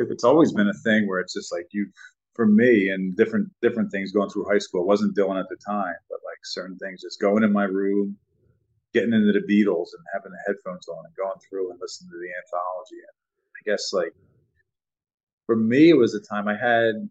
it's 0.09 0.25
always 0.25 0.53
been 0.53 0.69
a 0.69 0.83
thing 0.85 1.07
where 1.09 1.21
it's 1.21 1.35
just 1.35 1.53
like 1.53 1.67
you 1.73 1.87
for 2.35 2.47
me 2.47 2.89
and 2.89 3.17
different 3.17 3.49
different 3.61 3.91
things 3.91 4.13
going 4.13 4.31
through 4.31 4.49
high 4.51 4.59
school. 4.59 4.83
It 4.83 4.87
wasn't 4.87 5.17
Dylan 5.17 5.39
at 5.39 5.49
the 5.49 5.57
time, 5.57 5.95
but 6.09 6.21
like 6.25 6.39
certain 6.45 6.79
things, 6.79 7.03
just 7.03 7.21
going 7.21 7.43
in 7.43 7.53
my 7.53 7.65
room, 7.65 8.17
getting 8.95 9.13
into 9.13 9.33
the 9.33 9.41
Beatles 9.41 9.89
and 9.93 10.05
having 10.15 10.33
the 10.33 10.43
headphones 10.47 10.89
on 10.89 11.05
and 11.05 11.15
going 11.17 11.39
through 11.49 11.71
and 11.71 11.81
listening 11.81 12.11
to 12.11 12.19
the 12.19 12.33
anthology. 12.43 12.97
And 12.97 13.17
I 13.59 13.71
guess 13.71 13.93
like 13.93 14.15
for 15.47 15.57
me, 15.57 15.91
it 15.91 15.97
was 15.97 16.15
a 16.15 16.21
time 16.21 16.49
I 16.49 16.57
had 16.57 17.09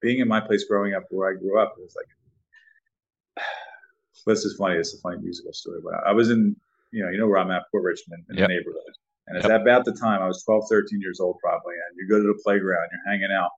being 0.00 0.20
in 0.20 0.28
my 0.28 0.40
place 0.40 0.64
growing 0.64 0.94
up 0.94 1.04
where 1.10 1.30
I 1.30 1.38
grew 1.38 1.60
up. 1.60 1.74
It 1.78 1.82
was 1.82 1.96
like 1.96 3.44
this 4.26 4.44
is 4.44 4.56
funny. 4.56 4.76
It's 4.76 4.94
a 4.94 5.00
funny 5.00 5.18
musical 5.20 5.52
story, 5.52 5.80
but 5.82 5.94
I 6.06 6.12
was 6.12 6.30
in 6.30 6.56
you 6.90 7.02
know 7.02 7.10
you 7.10 7.18
know 7.18 7.26
where 7.26 7.38
I'm 7.38 7.50
at, 7.50 7.64
Port 7.70 7.84
Richmond, 7.84 8.24
in 8.30 8.36
yep. 8.36 8.48
the 8.48 8.54
neighborhood. 8.54 8.94
And 9.32 9.40
it's 9.40 9.48
yep. 9.48 9.62
about 9.62 9.86
the 9.86 9.96
time 9.96 10.20
I 10.20 10.28
was 10.28 10.44
12, 10.44 10.68
13 10.68 11.00
years 11.00 11.20
old, 11.20 11.38
probably. 11.40 11.72
And 11.72 11.96
you 11.96 12.04
go 12.06 12.20
to 12.20 12.28
the 12.28 12.38
playground, 12.44 12.88
you're 12.92 13.08
hanging 13.08 13.32
out 13.32 13.48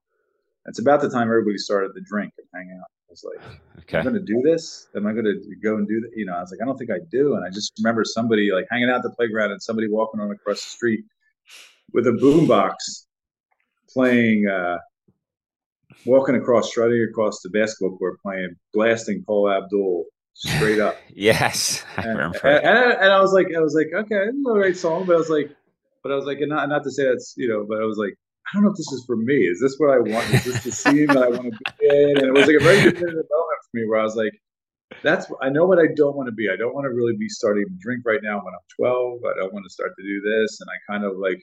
it's 0.65 0.79
about 0.79 1.01
the 1.01 1.09
time 1.09 1.27
everybody 1.27 1.57
started 1.57 1.93
to 1.93 2.01
drink 2.01 2.33
and 2.37 2.47
hang 2.53 2.77
out. 2.77 2.85
I 2.85 3.11
was 3.11 3.23
like, 3.23 3.59
okay. 3.79 3.97
I'm 3.97 4.03
going 4.03 4.15
to 4.15 4.21
do 4.21 4.41
this? 4.43 4.87
Am 4.95 5.07
I 5.07 5.13
going 5.13 5.25
to 5.25 5.39
go 5.63 5.75
and 5.75 5.87
do 5.87 6.01
that? 6.01 6.11
You 6.15 6.25
know, 6.25 6.33
I 6.33 6.41
was 6.41 6.51
like, 6.51 6.61
I 6.61 6.65
don't 6.65 6.77
think 6.77 6.91
I 6.91 6.99
do. 7.11 7.35
And 7.35 7.45
I 7.45 7.49
just 7.49 7.73
remember 7.79 8.03
somebody 8.03 8.51
like 8.51 8.65
hanging 8.69 8.89
out 8.89 8.97
at 8.97 9.03
the 9.03 9.11
playground 9.11 9.51
and 9.51 9.61
somebody 9.61 9.87
walking 9.87 10.19
on 10.19 10.31
across 10.31 10.63
the 10.63 10.69
street 10.69 11.05
with 11.93 12.07
a 12.07 12.11
boombox 12.11 12.73
playing, 13.89 14.47
uh, 14.47 14.77
walking 16.05 16.35
across, 16.35 16.69
strutting 16.69 17.07
across 17.09 17.41
the 17.41 17.49
basketball 17.49 17.97
court, 17.97 18.19
playing, 18.21 18.55
blasting 18.73 19.23
Paula 19.25 19.59
Abdul 19.59 20.05
straight 20.33 20.79
up. 20.79 20.97
yes, 21.13 21.85
I 21.95 22.01
and, 22.01 22.09
remember. 22.09 22.39
And, 22.47 22.65
and, 23.01 23.13
I 23.13 23.21
was 23.21 23.31
like, 23.31 23.47
I 23.55 23.59
was 23.59 23.75
like, 23.75 23.87
okay, 23.93 24.15
it's 24.15 24.37
a 24.37 24.53
great 24.53 24.77
song, 24.77 25.05
but 25.05 25.15
I 25.15 25.19
was 25.19 25.29
like, 25.29 25.55
but 26.05 26.11
I 26.11 26.15
was 26.15 26.25
like, 26.25 26.37
and 26.37 26.49
not 26.49 26.69
not 26.69 26.83
to 26.83 26.91
say 26.91 27.05
that's 27.09 27.33
you 27.35 27.49
know, 27.49 27.65
but 27.67 27.81
I 27.81 27.85
was 27.85 27.97
like, 27.97 28.13
I 28.45 28.49
don't 28.53 28.63
know 28.63 28.69
if 28.69 28.77
this 28.77 28.91
is 28.91 29.03
for 29.07 29.17
me. 29.17 29.37
Is 29.41 29.59
this 29.59 29.73
what 29.79 29.89
I 29.89 29.97
want? 29.97 30.31
Is 30.35 30.45
this 30.45 30.63
the 30.63 30.71
scene 30.83 31.07
that 31.07 31.17
I 31.17 31.29
want 31.29 31.49
to 31.49 31.73
be 31.79 31.87
in? 31.87 32.17
And 32.21 32.27
it 32.27 32.31
was 32.31 32.45
like 32.45 32.61
a 32.61 32.63
very 32.63 32.77
definitive 32.77 33.25
moment 33.25 33.59
for 33.65 33.73
me 33.73 33.89
where 33.89 33.99
I 33.99 34.03
was 34.03 34.15
like, 34.15 34.31
that's 35.01 35.25
I 35.41 35.49
know 35.49 35.65
what 35.65 35.79
I 35.79 35.87
don't 35.95 36.15
want 36.15 36.27
to 36.27 36.31
be. 36.31 36.47
I 36.47 36.57
don't 36.57 36.75
want 36.75 36.85
to 36.85 36.93
really 36.93 37.17
be 37.17 37.27
starting 37.27 37.65
to 37.65 37.73
drink 37.81 38.03
right 38.05 38.19
now 38.21 38.37
when 38.37 38.53
I'm 38.53 38.67
12. 38.77 39.25
I 39.25 39.33
don't 39.41 39.51
want 39.51 39.65
to 39.65 39.73
start 39.73 39.93
to 39.97 40.03
do 40.05 40.21
this. 40.21 40.61
And 40.61 40.69
I 40.69 40.77
kind 40.93 41.05
of 41.09 41.17
like 41.17 41.41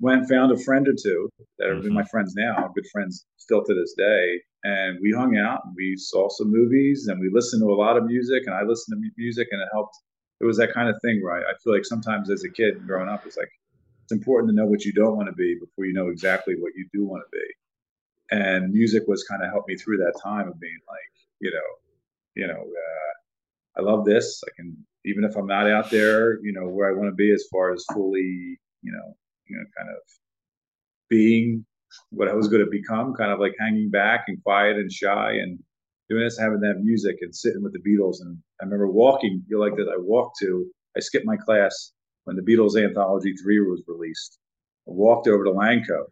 went 0.00 0.30
found 0.30 0.50
a 0.50 0.56
friend 0.64 0.88
or 0.88 0.94
two 0.96 1.28
that 1.58 1.68
are 1.68 1.76
mm-hmm. 1.76 1.92
my 1.92 2.04
friends 2.04 2.32
now, 2.34 2.72
good 2.74 2.86
friends 2.90 3.26
still 3.36 3.62
to 3.64 3.74
this 3.74 3.92
day. 3.98 4.40
And 4.64 4.96
we 5.02 5.12
hung 5.12 5.36
out 5.36 5.60
and 5.66 5.74
we 5.76 5.94
saw 5.98 6.30
some 6.30 6.50
movies 6.50 7.08
and 7.08 7.20
we 7.20 7.28
listened 7.30 7.60
to 7.60 7.68
a 7.68 7.76
lot 7.76 7.98
of 7.98 8.04
music 8.04 8.44
and 8.46 8.54
I 8.54 8.62
listened 8.62 8.96
to 8.96 9.10
music 9.18 9.48
and 9.50 9.60
it 9.60 9.68
helped. 9.74 9.94
It 10.40 10.46
was 10.46 10.56
that 10.56 10.72
kind 10.72 10.88
of 10.88 10.96
thing 11.04 11.20
where 11.22 11.36
I, 11.36 11.40
I 11.40 11.52
feel 11.62 11.74
like 11.74 11.84
sometimes 11.84 12.30
as 12.30 12.44
a 12.44 12.50
kid 12.50 12.86
growing 12.86 13.10
up, 13.10 13.26
it's 13.26 13.36
like 13.36 13.52
it's 14.04 14.12
important 14.12 14.50
to 14.50 14.54
know 14.54 14.66
what 14.66 14.84
you 14.84 14.92
don't 14.92 15.16
want 15.16 15.28
to 15.28 15.34
be 15.34 15.56
before 15.58 15.86
you 15.86 15.94
know 15.94 16.08
exactly 16.08 16.54
what 16.58 16.72
you 16.76 16.86
do 16.92 17.06
want 17.06 17.22
to 17.24 17.38
be. 17.38 18.36
And 18.36 18.70
music 18.70 19.04
was 19.08 19.24
kind 19.24 19.42
of 19.42 19.50
helped 19.50 19.68
me 19.68 19.76
through 19.76 19.96
that 19.98 20.20
time 20.22 20.46
of 20.46 20.60
being 20.60 20.78
like, 20.86 21.26
you 21.40 21.50
know, 21.50 21.70
you 22.34 22.46
know, 22.46 22.60
uh, 22.60 23.80
I 23.80 23.82
love 23.82 24.04
this. 24.04 24.42
I 24.46 24.50
can 24.56 24.76
even 25.06 25.24
if 25.24 25.36
I'm 25.36 25.46
not 25.46 25.70
out 25.70 25.90
there, 25.90 26.38
you 26.42 26.52
know, 26.52 26.68
where 26.68 26.88
I 26.88 26.92
want 26.92 27.08
to 27.10 27.14
be 27.14 27.32
as 27.32 27.44
far 27.50 27.72
as 27.72 27.84
fully, 27.94 28.58
you 28.82 28.92
know, 28.92 29.16
you 29.46 29.56
know, 29.56 29.64
kind 29.76 29.88
of 29.88 29.96
being 31.08 31.64
what 32.10 32.28
I 32.28 32.34
was 32.34 32.48
going 32.48 32.64
to 32.64 32.70
become, 32.70 33.14
kind 33.14 33.32
of 33.32 33.40
like 33.40 33.54
hanging 33.58 33.88
back 33.88 34.24
and 34.28 34.42
quiet 34.42 34.76
and 34.76 34.92
shy 34.92 35.32
and 35.32 35.58
doing 36.10 36.24
this, 36.24 36.38
having 36.38 36.60
that 36.60 36.80
music 36.82 37.16
and 37.22 37.34
sitting 37.34 37.62
with 37.62 37.72
the 37.72 37.78
Beatles. 37.78 38.16
And 38.20 38.36
I 38.60 38.64
remember 38.64 38.90
walking, 38.90 39.42
you 39.48 39.58
like 39.58 39.76
that 39.76 39.88
I 39.88 39.98
walked 39.98 40.38
to, 40.40 40.66
I 40.94 41.00
skipped 41.00 41.26
my 41.26 41.36
class 41.36 41.92
when 42.24 42.36
the 42.36 42.42
Beatles 42.42 42.82
Anthology 42.82 43.34
3 43.36 43.60
was 43.60 43.82
released. 43.86 44.38
I 44.88 44.92
walked 44.92 45.28
over 45.28 45.44
to 45.44 45.50
Lanco, 45.50 46.04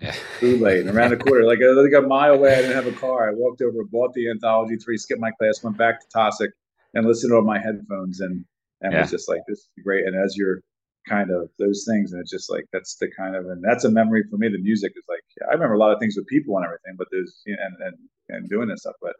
food 0.40 0.60
late, 0.60 0.86
and 0.86 0.96
around 0.96 1.10
the 1.10 1.16
corner, 1.16 1.44
like 1.44 1.60
uh, 1.60 1.72
I 1.72 1.82
think 1.82 1.94
a 1.94 2.06
mile 2.06 2.34
away, 2.34 2.54
I 2.54 2.62
didn't 2.62 2.76
have 2.76 2.86
a 2.86 2.92
car. 2.92 3.28
I 3.28 3.34
walked 3.34 3.62
over, 3.62 3.84
bought 3.90 4.14
the 4.14 4.30
Anthology 4.30 4.76
3, 4.76 4.96
skipped 4.96 5.20
my 5.20 5.30
class, 5.32 5.62
went 5.62 5.76
back 5.76 6.00
to 6.00 6.06
Tosick 6.16 6.50
and 6.94 7.06
listened 7.06 7.32
on 7.32 7.44
my 7.44 7.58
headphones 7.58 8.20
and 8.20 8.44
and 8.80 8.92
yeah. 8.92 9.00
was 9.00 9.10
just 9.10 9.28
like, 9.28 9.40
this 9.48 9.58
is 9.58 9.68
great. 9.82 10.06
And 10.06 10.14
as 10.14 10.36
you're 10.36 10.62
kind 11.08 11.30
of 11.30 11.48
those 11.58 11.84
things 11.88 12.12
and 12.12 12.20
it's 12.20 12.30
just 12.30 12.50
like 12.50 12.66
that's 12.72 12.96
the 12.96 13.08
kind 13.16 13.34
of 13.34 13.46
and 13.46 13.62
that's 13.64 13.84
a 13.84 13.90
memory 13.90 14.22
for 14.30 14.36
me 14.36 14.48
the 14.48 14.58
music 14.58 14.92
is 14.96 15.04
like 15.08 15.22
i 15.48 15.54
remember 15.54 15.74
a 15.74 15.78
lot 15.78 15.92
of 15.92 15.98
things 15.98 16.16
with 16.16 16.26
people 16.26 16.56
and 16.56 16.66
everything 16.66 16.94
but 16.98 17.06
there's 17.10 17.40
you 17.46 17.56
know, 17.56 17.62
and, 17.64 17.76
and 17.80 17.96
and 18.28 18.48
doing 18.48 18.68
this 18.68 18.80
stuff 18.80 18.94
but 19.00 19.14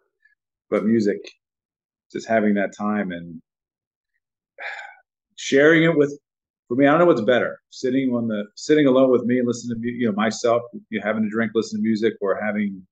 but 0.71 0.85
music 0.85 1.17
just 2.13 2.29
having 2.29 2.55
that 2.55 2.77
time 2.77 3.11
and 3.11 3.41
sharing 5.39 5.83
it 5.83 5.97
with 5.97 6.19
for 6.69 6.77
me 6.77 6.87
i 6.87 6.91
don't 6.91 7.01
know 7.01 7.07
what's 7.07 7.21
better 7.23 7.61
sitting 7.71 8.11
on 8.11 8.29
the 8.29 8.45
sitting 8.55 8.87
alone 8.87 9.11
with 9.11 9.25
me 9.25 9.39
and 9.39 9.47
listening 9.47 9.81
to 9.81 9.89
you 9.89 10.07
know 10.07 10.13
myself 10.13 10.63
you 10.91 10.99
know, 10.99 11.07
having 11.07 11.25
a 11.25 11.31
drink 11.31 11.53
listening 11.55 11.83
to 11.83 11.87
music 11.87 12.15
or 12.21 12.39
having 12.41 12.83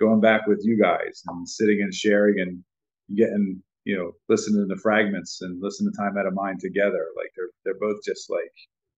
going 0.00 0.20
back 0.20 0.46
with 0.46 0.60
you 0.64 0.80
guys 0.80 1.22
and 1.26 1.48
sitting 1.48 1.80
and 1.82 1.94
sharing 1.94 2.40
and 2.40 2.62
getting 3.16 3.62
you 3.84 3.96
know, 3.96 4.12
listening 4.28 4.66
to 4.66 4.74
the 4.74 4.80
fragments 4.80 5.42
and 5.42 5.62
listening 5.62 5.92
to 5.92 5.96
Time 5.96 6.16
Out 6.18 6.26
of 6.26 6.34
Mind 6.34 6.60
together. 6.60 7.06
Like 7.16 7.30
they're 7.36 7.50
they're 7.64 7.80
both 7.80 8.02
just 8.04 8.30
like 8.30 8.50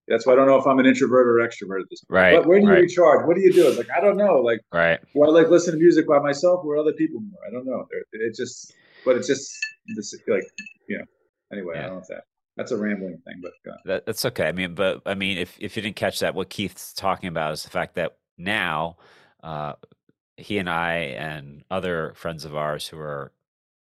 that's 0.08 0.26
why 0.26 0.34
I 0.34 0.36
don't 0.36 0.46
know 0.46 0.56
if 0.56 0.66
I'm 0.66 0.78
an 0.78 0.86
introvert 0.86 1.26
or 1.26 1.44
extrovert 1.46 1.80
at 1.80 1.90
this 1.90 2.04
point. 2.04 2.16
Right. 2.16 2.36
But 2.36 2.46
where 2.46 2.60
do 2.60 2.66
you 2.66 2.72
right. 2.72 2.82
recharge? 2.82 3.26
What 3.26 3.36
do 3.36 3.42
you 3.42 3.52
do? 3.52 3.68
It's 3.68 3.78
like 3.78 3.90
I 3.96 4.00
don't 4.00 4.16
know. 4.16 4.40
Like 4.40 4.60
right. 4.72 5.00
Do 5.12 5.24
I 5.24 5.28
like 5.28 5.48
listen 5.48 5.74
to 5.74 5.78
music 5.78 6.06
by 6.06 6.20
myself 6.20 6.64
or 6.64 6.76
other 6.76 6.92
people 6.92 7.20
more? 7.20 7.40
I 7.46 7.50
don't 7.50 7.66
know. 7.66 7.86
It's 8.12 8.38
just, 8.38 8.72
but 9.04 9.16
it's 9.16 9.26
just 9.26 9.52
this 9.96 10.14
like 10.28 10.44
you 10.88 10.98
know. 10.98 11.04
Anyway, 11.52 11.74
yeah. 11.74 11.80
I 11.80 11.86
don't 11.86 11.96
know 11.96 12.02
if 12.02 12.08
that 12.08 12.24
that's 12.56 12.72
a 12.72 12.76
rambling 12.76 13.18
thing, 13.24 13.42
but 13.42 13.52
that, 13.84 14.06
that's 14.06 14.24
okay. 14.24 14.48
I 14.48 14.52
mean, 14.52 14.74
but 14.74 15.02
I 15.06 15.14
mean, 15.14 15.38
if 15.38 15.56
if 15.60 15.76
you 15.76 15.82
didn't 15.82 15.96
catch 15.96 16.20
that, 16.20 16.34
what 16.34 16.50
Keith's 16.50 16.92
talking 16.92 17.28
about 17.28 17.52
is 17.52 17.62
the 17.62 17.70
fact 17.70 17.94
that 17.96 18.16
now. 18.38 18.96
Uh, 19.42 19.74
he 20.36 20.58
and 20.58 20.68
I 20.68 20.96
and 21.16 21.64
other 21.70 22.12
friends 22.14 22.44
of 22.44 22.54
ours 22.54 22.86
who 22.86 22.98
are 22.98 23.32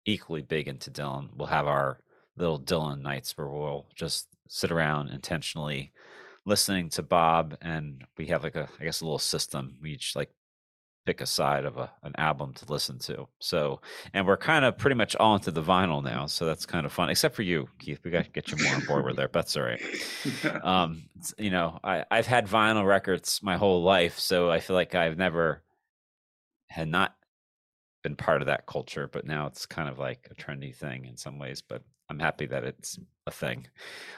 equally 0.05 0.41
big 0.41 0.67
into 0.67 0.91
Dylan. 0.91 1.29
We'll 1.36 1.47
have 1.47 1.67
our 1.67 1.99
little 2.38 2.59
Dylan 2.59 3.01
nights 3.01 3.38
where 3.38 3.47
we'll 3.47 3.88
just 3.95 4.27
sit 4.47 4.71
around 4.71 5.09
intentionally 5.09 5.91
listening 6.45 6.89
to 6.89 7.03
Bob, 7.03 7.57
and 7.62 8.03
we 8.17 8.27
have 8.27 8.43
like 8.43 8.55
a, 8.55 8.67
I 8.79 8.83
guess, 8.83 9.01
a 9.01 9.05
little 9.05 9.19
system. 9.19 9.77
We 9.81 9.91
each 9.91 10.15
like 10.15 10.29
pick 11.05 11.21
a 11.21 11.25
side 11.25 11.65
of 11.65 11.77
a, 11.77 11.91
an 12.03 12.13
album 12.17 12.53
to 12.53 12.71
listen 12.71 12.97
to. 12.99 13.27
So, 13.39 13.81
and 14.13 14.25
we're 14.25 14.37
kind 14.37 14.65
of 14.65 14.77
pretty 14.77 14.95
much 14.95 15.15
all 15.15 15.35
into 15.35 15.51
the 15.51 15.61
vinyl 15.61 16.03
now. 16.03 16.25
So 16.27 16.45
that's 16.45 16.65
kind 16.65 16.85
of 16.85 16.91
fun, 16.91 17.09
except 17.09 17.35
for 17.35 17.41
you, 17.41 17.67
Keith. 17.79 17.99
We 18.03 18.11
got 18.11 18.25
to 18.25 18.31
get 18.31 18.51
you 18.51 18.57
more 18.63 18.75
on 18.75 18.85
board 18.85 19.05
with 19.05 19.15
there. 19.17 19.29
That's 19.31 19.55
all 19.57 19.63
right. 19.63 19.81
Um, 20.63 21.03
you 21.37 21.49
know, 21.49 21.79
I, 21.83 22.05
I've 22.09 22.27
had 22.27 22.47
vinyl 22.47 22.85
records 22.85 23.41
my 23.43 23.57
whole 23.57 23.83
life, 23.83 24.19
so 24.19 24.49
I 24.49 24.59
feel 24.59 24.75
like 24.75 24.95
I've 24.95 25.17
never 25.17 25.61
had 26.67 26.87
not 26.87 27.15
been 28.03 28.15
part 28.15 28.41
of 28.41 28.47
that 28.47 28.65
culture, 28.65 29.07
but 29.11 29.25
now 29.25 29.47
it's 29.47 29.65
kind 29.65 29.89
of 29.89 29.99
like 29.99 30.27
a 30.31 30.35
trendy 30.35 30.75
thing 30.75 31.05
in 31.05 31.17
some 31.17 31.39
ways. 31.39 31.61
But 31.61 31.83
I'm 32.09 32.19
happy 32.19 32.45
that 32.47 32.63
it's 32.63 32.99
a 33.27 33.31
thing. 33.31 33.67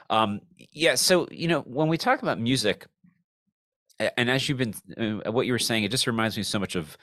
Um, 0.10 0.42
yeah. 0.72 0.96
So 0.96 1.28
you 1.32 1.48
know, 1.48 1.62
when 1.62 1.88
we 1.88 1.98
talk 1.98 2.22
about 2.22 2.40
music, 2.40 2.88
and 4.00 4.30
as 4.30 4.48
you've 4.48 4.58
been, 4.58 4.74
uh, 5.26 5.32
what 5.32 5.46
you 5.46 5.54
were 5.54 5.60
saying, 5.60 5.84
it 5.84 5.92
just 5.92 6.08
reminds 6.08 6.38
me 6.38 6.44
so 6.44 6.60
much 6.60 6.76
of 6.76 6.98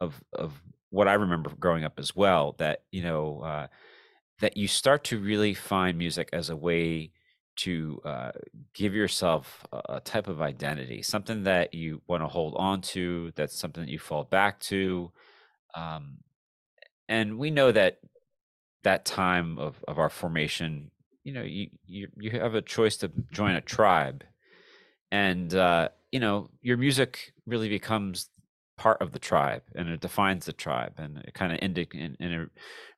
of 0.00 0.22
of 0.32 0.60
what 0.90 1.08
I 1.08 1.14
remember 1.14 1.50
growing 1.58 1.84
up 1.84 1.98
as 1.98 2.14
well. 2.14 2.54
That 2.58 2.82
you 2.90 3.02
know, 3.02 3.40
uh, 3.40 3.66
that 4.40 4.56
you 4.56 4.68
start 4.68 5.04
to 5.04 5.18
really 5.18 5.54
find 5.54 5.96
music 5.96 6.28
as 6.32 6.50
a 6.50 6.56
way 6.56 7.12
to 7.56 8.00
uh, 8.04 8.32
give 8.74 8.94
yourself 8.94 9.66
a 9.88 10.00
type 10.00 10.28
of 10.28 10.42
identity, 10.42 11.02
something 11.02 11.44
that 11.44 11.72
you 11.72 12.02
want 12.06 12.22
to 12.22 12.28
hold 12.28 12.54
on 12.58 12.82
to, 12.82 13.32
that's 13.34 13.58
something 13.58 13.84
that 13.84 13.90
you 13.90 13.98
fall 13.98 14.24
back 14.24 14.60
to. 14.60 15.10
Um, 15.74 16.18
and 17.08 17.38
we 17.38 17.50
know 17.50 17.72
that 17.72 17.98
that 18.84 19.04
time 19.04 19.58
of, 19.58 19.82
of 19.88 19.98
our 19.98 20.10
formation, 20.10 20.90
you 21.24 21.32
know, 21.32 21.42
you, 21.42 21.68
you 21.86 22.08
you 22.16 22.30
have 22.30 22.54
a 22.54 22.62
choice 22.62 22.96
to 22.98 23.10
join 23.32 23.54
a 23.54 23.60
tribe, 23.60 24.22
and 25.10 25.54
uh, 25.54 25.88
you 26.16 26.20
know 26.20 26.48
your 26.62 26.78
music 26.78 27.34
really 27.44 27.68
becomes 27.68 28.30
part 28.78 29.02
of 29.02 29.12
the 29.12 29.18
tribe, 29.18 29.60
and 29.74 29.90
it 29.90 30.00
defines 30.00 30.46
the 30.46 30.52
tribe, 30.54 30.94
and 30.96 31.18
it 31.18 31.34
kind 31.34 31.52
of 31.52 31.60
indic- 31.60 31.92
and, 31.92 32.16
and 32.18 32.32
it 32.32 32.48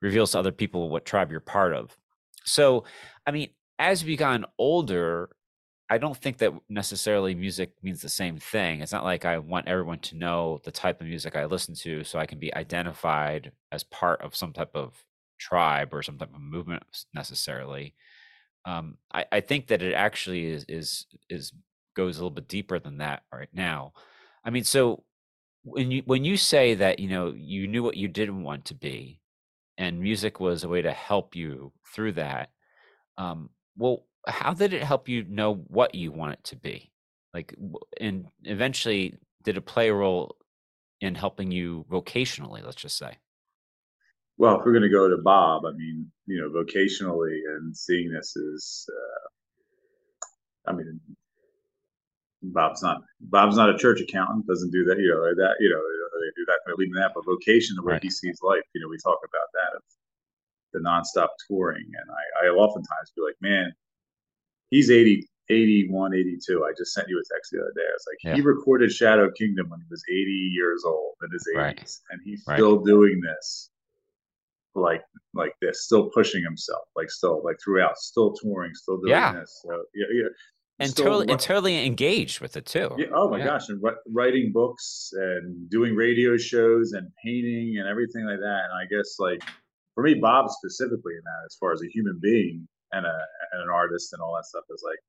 reveals 0.01 0.31
to 0.31 0.39
other 0.39 0.53
people 0.53 0.89
what 0.89 1.05
tribe 1.05 1.33
you're 1.33 1.41
part 1.41 1.75
of. 1.75 1.97
So, 2.45 2.85
I 3.27 3.33
mean, 3.33 3.49
as 3.81 4.05
we 4.05 4.15
gotten 4.15 4.45
older, 4.57 5.31
I 5.91 5.99
don't 5.99 6.17
think 6.17 6.39
that 6.39 6.53
necessarily 6.69 7.35
music 7.35 7.73
means 7.83 8.01
the 8.01 8.09
same 8.09 8.39
thing. 8.39 8.83
It's 8.83 8.93
not 8.93 9.03
like 9.03 9.25
I 9.25 9.39
want 9.39 9.67
everyone 9.67 9.99
to 10.01 10.17
know 10.17 10.61
the 10.63 10.71
type 10.71 11.01
of 11.01 11.09
music 11.09 11.35
I 11.35 11.47
listen 11.47 11.75
to 11.83 12.05
so 12.05 12.21
I 12.21 12.27
can 12.27 12.39
be 12.39 12.55
identified 12.55 13.51
as 13.73 13.83
part 13.83 14.23
of 14.23 14.37
some 14.37 14.53
type 14.53 14.77
of 14.77 14.95
tribe 15.39 15.93
or 15.93 16.05
some 16.05 16.19
type 16.19 16.33
of 16.33 16.41
movement 16.41 16.85
necessarily. 17.15 17.97
Um, 18.65 18.97
I, 19.13 19.25
I 19.33 19.41
think 19.41 19.67
that 19.69 19.83
it 19.83 19.95
actually 19.95 20.47
is 20.47 20.65
is 20.69 21.07
is 21.29 21.53
goes 21.95 22.17
a 22.17 22.21
little 22.21 22.31
bit 22.31 22.49
deeper 22.49 22.79
than 22.79 22.99
that 22.99 23.23
right 23.33 23.49
now. 23.53 23.93
I 24.45 24.51
mean, 24.51 24.65
so 24.65 25.05
when 25.63 25.91
you 25.91 26.03
when 26.07 26.25
you 26.25 26.37
say 26.37 26.75
that 26.75 26.99
you 26.99 27.09
know 27.09 27.33
you 27.37 27.67
knew 27.67 27.83
what 27.83 27.97
you 27.97 28.09
didn't 28.09 28.43
want 28.43 28.67
to 28.67 28.75
be, 28.75 29.21
and 29.77 30.01
music 30.01 30.41
was 30.41 30.65
a 30.65 30.69
way 30.69 30.83
to 30.83 30.93
help 30.93 31.35
you 31.35 31.73
through 31.95 32.13
that. 32.13 32.51
Um, 33.17 33.51
well, 33.77 34.05
how 34.27 34.55
did 34.55 34.73
it 34.73 34.83
help 34.83 35.09
you 35.09 35.25
know 35.25 35.55
what 35.55 35.95
you 35.95 36.13
want 36.13 36.35
it 36.35 36.45
to 36.45 36.57
be? 36.57 36.93
Like, 37.35 37.55
and 38.01 38.27
eventually, 38.45 39.19
did 39.43 39.57
it 39.57 39.63
play 39.63 39.89
a 39.89 39.95
role 39.95 40.37
in 41.01 41.15
helping 41.15 41.51
you 41.51 41.85
vocationally? 41.91 42.65
Let's 42.65 42.77
just 42.77 42.99
say. 42.99 43.19
Well, 44.39 44.61
if 44.61 44.65
we're 44.65 44.73
going 44.73 44.83
to 44.83 44.89
go 44.89 45.09
to 45.09 45.21
Bob, 45.23 45.65
I 45.67 45.73
mean, 45.73 46.11
you 46.27 46.41
know, 46.41 46.49
vocationally 46.49 47.41
and 47.57 47.77
seeing 47.77 48.13
this 48.13 48.37
is, 48.37 48.89
uh, 48.89 50.71
I 50.71 50.75
mean, 50.75 51.01
Bob's 52.43 52.83
not 52.83 53.03
Bob's 53.21 53.57
not 53.57 53.71
a 53.71 53.77
church 53.77 54.01
accountant. 54.01 54.47
Doesn't 54.47 54.71
do 54.71 54.85
that. 54.85 54.99
You 54.99 55.09
know 55.09 55.23
that. 55.23 55.57
You 55.61 55.71
know 55.71 55.81
they 56.21 56.33
do 56.37 56.45
that. 56.47 56.61
They're 56.65 56.77
leaving 56.77 56.95
that. 56.95 57.13
But 57.15 57.25
vocation, 57.25 57.77
the 57.77 57.83
way 57.83 57.95
right. 57.95 58.03
he 58.03 58.11
sees 58.11 58.39
life. 58.43 58.63
You 58.75 58.81
know, 58.81 58.89
we 58.89 58.99
talk 58.99 59.19
about 59.25 59.49
that 59.55 59.77
of 59.77 59.83
the 60.73 60.81
nonstop 60.81 61.29
touring, 61.49 61.87
and 61.87 62.11
I, 62.11 62.47
I 62.47 62.51
oftentimes 62.51 63.13
be 63.17 63.23
like, 63.23 63.37
man, 63.41 63.73
he's 64.71 64.91
80, 64.91 65.27
81, 65.49 66.15
82. 66.15 66.65
I 66.65 66.73
just 66.77 66.93
sent 66.93 67.09
you 67.09 67.19
a 67.19 67.35
text 67.35 67.51
the 67.53 67.61
other 67.61 67.73
day. 67.75 67.83
I 67.89 67.93
was 67.93 68.05
like, 68.07 68.19
yeah. 68.25 68.35
he 68.35 68.41
recorded 68.43 68.93
Shadow 68.93 69.31
Kingdom 69.31 69.71
when 69.71 69.81
he 69.81 69.87
was 69.91 70.03
80 70.09 70.31
years 70.55 70.85
old 70.85 71.15
in 71.23 71.31
his 71.33 71.47
80s, 71.57 71.57
right. 71.57 71.91
and 72.11 72.21
he's 72.25 72.45
right. 72.47 72.57
still 72.57 72.79
doing 72.79 73.21
this 73.21 73.71
like 74.75 75.03
like 75.35 75.53
this, 75.61 75.85
still 75.85 76.11
pushing 76.11 76.43
himself, 76.43 76.83
like 76.97 77.11
still 77.11 77.43
like 77.45 77.57
throughout, 77.63 77.99
still 77.99 78.33
touring, 78.33 78.75
still 78.75 78.99
doing 78.99 79.11
yeah. 79.11 79.33
this. 79.33 79.61
So 79.65 79.83
yeah, 79.95 80.07
yeah. 80.13 80.29
And 80.81 80.95
totally, 80.95 81.27
and 81.29 81.41
totally 81.41 81.85
engaged 81.85 82.41
with 82.41 82.57
it 82.57 82.65
too. 82.65 82.95
Yeah, 82.97 83.07
oh 83.13 83.29
my 83.29 83.39
yeah. 83.39 83.47
gosh! 83.47 83.69
And 83.69 83.83
writing 84.13 84.53
books 84.53 85.11
and 85.13 85.69
doing 85.69 85.97
radio 85.97 86.37
shows 86.37 86.93
and 86.93 87.11
painting 87.25 87.79
and 87.79 87.89
everything 87.89 88.25
like 88.27 88.39
that. 88.39 88.63
And 88.71 88.75
I 88.81 88.87
guess 88.89 89.17
like 89.19 89.43
for 89.95 90.05
me, 90.05 90.15
Bob 90.15 90.51
specifically 90.51 91.15
in 91.15 91.23
that, 91.25 91.47
as 91.47 91.57
far 91.59 91.73
as 91.73 91.83
a 91.83 91.89
human 91.89 92.21
being 92.23 92.69
and 92.93 93.05
a 93.05 93.19
and 93.53 93.63
an 93.63 93.69
artist 93.73 94.13
and 94.13 94.23
all 94.23 94.37
that 94.37 94.45
stuff, 94.45 94.63
is 94.71 94.85
like, 94.87 95.01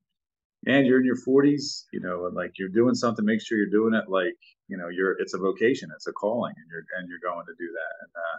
and 0.66 0.88
you're 0.88 0.98
in 0.98 1.06
your 1.06 1.16
40s, 1.16 1.84
you 1.92 2.00
know, 2.00 2.26
and 2.26 2.34
like 2.34 2.58
you're 2.58 2.68
doing 2.68 2.96
something. 2.96 3.24
Make 3.24 3.40
sure 3.40 3.56
you're 3.56 3.70
doing 3.70 3.94
it 3.94 4.08
like 4.08 4.34
you 4.66 4.76
know, 4.76 4.88
you're 4.88 5.12
it's 5.20 5.34
a 5.34 5.38
vocation, 5.38 5.90
it's 5.94 6.08
a 6.08 6.12
calling, 6.12 6.54
and 6.56 6.66
you're 6.68 6.84
and 6.98 7.08
you're 7.08 7.22
going 7.22 7.46
to 7.46 7.54
do 7.56 7.68
that. 7.70 7.94
And 8.02 8.12
uh, 8.16 8.38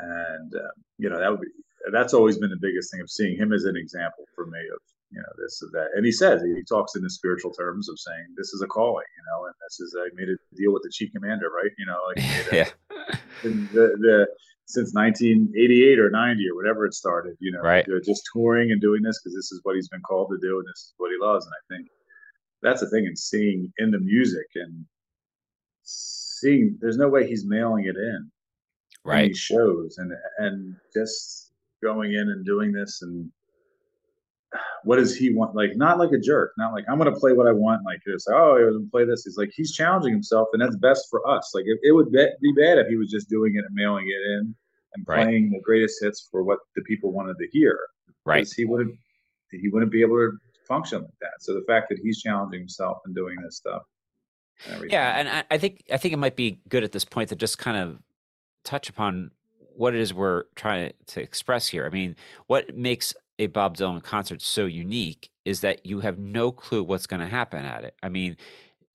and 0.00 0.54
uh, 0.54 0.72
you 0.96 1.10
know 1.10 1.18
that 1.18 1.30
would 1.30 1.40
be 1.40 1.48
that's 1.92 2.14
always 2.14 2.38
been 2.38 2.50
the 2.50 2.56
biggest 2.60 2.90
thing 2.90 3.00
of 3.00 3.10
seeing 3.10 3.36
him 3.36 3.52
as 3.52 3.64
an 3.64 3.76
example 3.76 4.24
for 4.34 4.46
me 4.46 4.60
of 4.72 4.80
you 5.14 5.20
know 5.20 5.32
this 5.38 5.62
or 5.62 5.70
that. 5.72 5.88
And 5.94 6.04
he 6.04 6.12
says 6.12 6.42
he 6.42 6.62
talks 6.64 6.96
in 6.96 7.02
the 7.02 7.10
spiritual 7.10 7.52
terms 7.52 7.88
of 7.88 7.98
saying 7.98 8.34
this 8.36 8.52
is 8.52 8.62
a 8.62 8.66
calling 8.66 9.06
you 9.16 9.24
know 9.30 9.46
and 9.46 9.54
this 9.66 9.80
is 9.80 9.96
i 9.98 10.08
made 10.14 10.28
a 10.28 10.36
deal 10.56 10.72
with 10.72 10.82
the 10.82 10.90
chief 10.92 11.12
commander 11.12 11.48
right? 11.50 11.70
You 11.78 11.86
know 11.86 11.98
like 12.08 12.52
yeah. 12.52 12.70
The, 13.42 13.96
the 14.00 14.26
since 14.66 14.94
1988 14.94 15.98
or 15.98 16.10
90 16.10 16.48
or 16.48 16.56
whatever 16.56 16.86
it 16.86 16.94
started 16.94 17.36
you 17.38 17.52
know 17.52 17.60
right. 17.60 17.86
just 18.04 18.28
touring 18.32 18.70
and 18.72 18.80
doing 18.80 19.02
this 19.02 19.20
because 19.20 19.34
this 19.34 19.52
is 19.52 19.60
what 19.62 19.76
he's 19.76 19.88
been 19.88 20.02
called 20.02 20.30
to 20.30 20.38
do 20.46 20.58
and 20.58 20.66
this 20.66 20.80
is 20.80 20.94
what 20.96 21.10
he 21.10 21.24
loves. 21.24 21.46
And 21.46 21.54
i 21.54 21.62
think 21.74 21.88
that's 22.62 22.80
the 22.80 22.90
thing 22.90 23.06
and 23.06 23.18
seeing 23.18 23.72
in 23.78 23.90
the 23.90 24.00
music 24.00 24.46
and 24.54 24.84
seeing 25.82 26.76
there's 26.80 26.96
no 26.96 27.08
way 27.08 27.26
he's 27.26 27.46
mailing 27.46 27.84
it 27.84 27.96
in. 27.96 28.30
Right. 29.06 29.36
shows 29.36 29.98
and 29.98 30.12
and 30.38 30.74
just 30.94 31.52
going 31.82 32.14
in 32.14 32.30
and 32.30 32.44
doing 32.46 32.72
this 32.72 33.02
and 33.02 33.30
what 34.84 34.96
does 34.96 35.16
he 35.16 35.32
want? 35.32 35.54
Like 35.54 35.76
not 35.76 35.98
like 35.98 36.12
a 36.12 36.18
jerk 36.18 36.52
not 36.58 36.72
like 36.72 36.84
i'm 36.88 36.98
going 36.98 37.12
to 37.12 37.18
play 37.18 37.32
what 37.32 37.46
i 37.46 37.52
want 37.52 37.84
like 37.84 38.00
this. 38.06 38.26
Oh 38.30 38.56
he 38.56 38.64
would 38.64 38.90
play 38.90 39.04
this? 39.04 39.24
He's 39.24 39.36
like 39.36 39.52
he's 39.54 39.72
challenging 39.72 40.12
himself 40.12 40.48
and 40.52 40.62
that's 40.62 40.76
best 40.76 41.06
for 41.10 41.26
us. 41.28 41.52
Like 41.54 41.64
it, 41.66 41.78
it 41.82 41.92
would 41.92 42.10
be, 42.12 42.26
be 42.40 42.52
bad 42.52 42.78
if 42.78 42.88
he 42.88 42.96
was 42.96 43.10
just 43.10 43.28
doing 43.28 43.54
it 43.56 43.64
and 43.64 43.74
mailing 43.74 44.06
it 44.06 44.30
in 44.32 44.54
and 44.94 45.06
playing 45.06 45.44
right. 45.44 45.52
the 45.52 45.60
greatest 45.62 46.02
hits 46.02 46.28
for 46.30 46.44
what 46.44 46.58
the 46.76 46.82
people 46.82 47.12
wanted 47.12 47.36
to 47.38 47.48
hear 47.50 47.78
right. 48.24 48.48
he 48.54 48.64
wouldn't 48.64 48.96
he 49.50 49.68
wouldn't 49.68 49.92
be 49.92 50.02
able 50.02 50.16
to 50.16 50.32
function 50.66 51.02
like 51.02 51.18
that. 51.20 51.40
So 51.40 51.54
the 51.54 51.64
fact 51.66 51.88
that 51.90 51.98
he's 52.02 52.20
challenging 52.20 52.60
himself 52.60 52.98
and 53.04 53.14
doing 53.14 53.36
this 53.42 53.56
stuff 53.56 53.82
and 54.68 54.88
yeah 54.88 55.18
and 55.18 55.28
I, 55.28 55.44
I 55.50 55.58
think 55.58 55.82
i 55.92 55.96
think 55.96 56.14
it 56.14 56.16
might 56.16 56.36
be 56.36 56.60
good 56.68 56.84
at 56.84 56.92
this 56.92 57.04
point 57.04 57.30
to 57.30 57.34
just 57.34 57.58
kind 57.58 57.76
of 57.76 57.98
touch 58.62 58.88
upon 58.88 59.32
what 59.76 59.94
it 59.94 60.00
is 60.00 60.14
we're 60.14 60.44
trying 60.54 60.92
to 61.06 61.20
express 61.20 61.68
here. 61.68 61.84
I 61.84 61.90
mean, 61.90 62.16
what 62.46 62.76
makes 62.76 63.14
a 63.38 63.46
Bob 63.48 63.76
Dylan 63.76 64.02
concert 64.02 64.42
so 64.42 64.66
unique 64.66 65.30
is 65.44 65.60
that 65.60 65.84
you 65.84 66.00
have 66.00 66.18
no 66.18 66.52
clue 66.52 66.82
what's 66.82 67.06
going 67.06 67.20
to 67.20 67.26
happen 67.26 67.64
at 67.64 67.84
it. 67.84 67.94
I 68.02 68.08
mean, 68.08 68.36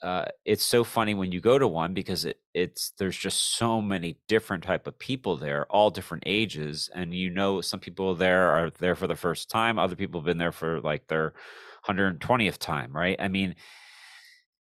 uh, 0.02 0.26
it's 0.46 0.64
so 0.64 0.84
funny 0.84 1.14
when 1.14 1.32
you 1.32 1.42
go 1.42 1.60
to 1.60 1.68
one 1.68 1.94
because 1.94 2.24
it, 2.24 2.40
it's 2.54 2.94
there's 2.98 3.18
just 3.18 3.58
so 3.58 3.82
many 3.82 4.18
different 4.30 4.64
type 4.64 4.88
of 4.88 4.98
people 4.98 5.36
there, 5.36 5.66
all 5.66 5.90
different 5.90 6.24
ages, 6.26 6.90
and 6.96 7.14
you 7.14 7.30
know 7.30 7.60
some 7.60 7.82
people 7.82 8.16
there 8.16 8.50
are 8.50 8.70
there 8.80 8.96
for 8.96 9.08
the 9.08 9.16
first 9.16 9.50
time, 9.50 9.78
other 9.78 9.98
people 9.98 10.22
have 10.22 10.26
been 10.26 10.38
there 10.38 10.54
for 10.54 10.80
like 10.80 11.08
their 11.08 11.34
120th 11.86 12.58
time, 12.60 12.94
right? 12.94 13.18
I 13.20 13.28
mean, 13.28 13.56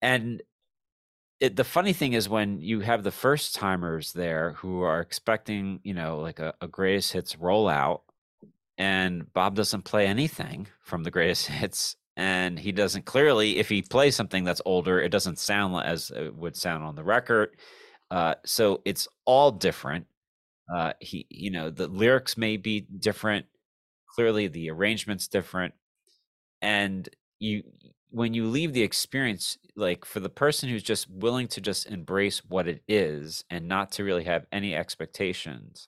and 0.01 0.41
it, 1.41 1.57
the 1.57 1.63
funny 1.65 1.91
thing 1.91 2.13
is 2.13 2.29
when 2.29 2.61
you 2.61 2.79
have 2.79 3.03
the 3.03 3.11
first 3.11 3.55
timers 3.55 4.13
there 4.13 4.53
who 4.53 4.81
are 4.81 5.01
expecting, 5.01 5.81
you 5.83 5.93
know, 5.93 6.19
like 6.19 6.39
a, 6.39 6.53
a 6.61 6.67
greatest 6.67 7.11
hits 7.11 7.35
rollout, 7.35 8.01
and 8.77 9.31
Bob 9.33 9.55
doesn't 9.55 9.83
play 9.83 10.07
anything 10.07 10.67
from 10.81 11.03
the 11.03 11.11
greatest 11.11 11.47
hits, 11.61 11.95
and 12.17 12.59
he 12.59 12.71
doesn't 12.71 13.05
clearly, 13.05 13.57
if 13.57 13.69
he 13.69 13.81
plays 13.81 14.15
something 14.15 14.43
that's 14.43 14.61
older, 14.65 14.99
it 14.99 15.09
doesn't 15.09 15.39
sound 15.39 15.75
as 15.85 16.11
it 16.11 16.35
would 16.35 16.55
sound 16.55 16.83
on 16.83 16.95
the 16.95 17.03
record. 17.03 17.49
Uh, 18.11 18.35
so 18.45 18.81
it's 18.85 19.07
all 19.25 19.51
different. 19.51 20.05
Uh, 20.73 20.93
he, 20.99 21.27
you 21.29 21.51
know, 21.51 21.69
the 21.69 21.87
lyrics 21.87 22.37
may 22.37 22.57
be 22.57 22.81
different. 22.99 23.45
Clearly, 24.15 24.47
the 24.47 24.69
arrangement's 24.71 25.27
different, 25.27 25.73
and 26.61 27.09
you 27.39 27.63
when 28.11 28.33
you 28.33 28.47
leave 28.47 28.71
the 28.71 28.81
experience 28.81 29.57
like 29.75 30.05
for 30.05 30.21
the 30.21 30.29
person 30.29 30.69
who's 30.69 30.83
just 30.83 31.09
willing 31.09 31.47
to 31.49 31.59
just 31.59 31.85
embrace 31.87 32.41
what 32.45 32.65
it 32.65 32.81
is 32.87 33.43
and 33.49 33.67
not 33.67 33.91
to 33.91 34.05
really 34.05 34.23
have 34.23 34.45
any 34.53 34.73
expectations 34.73 35.87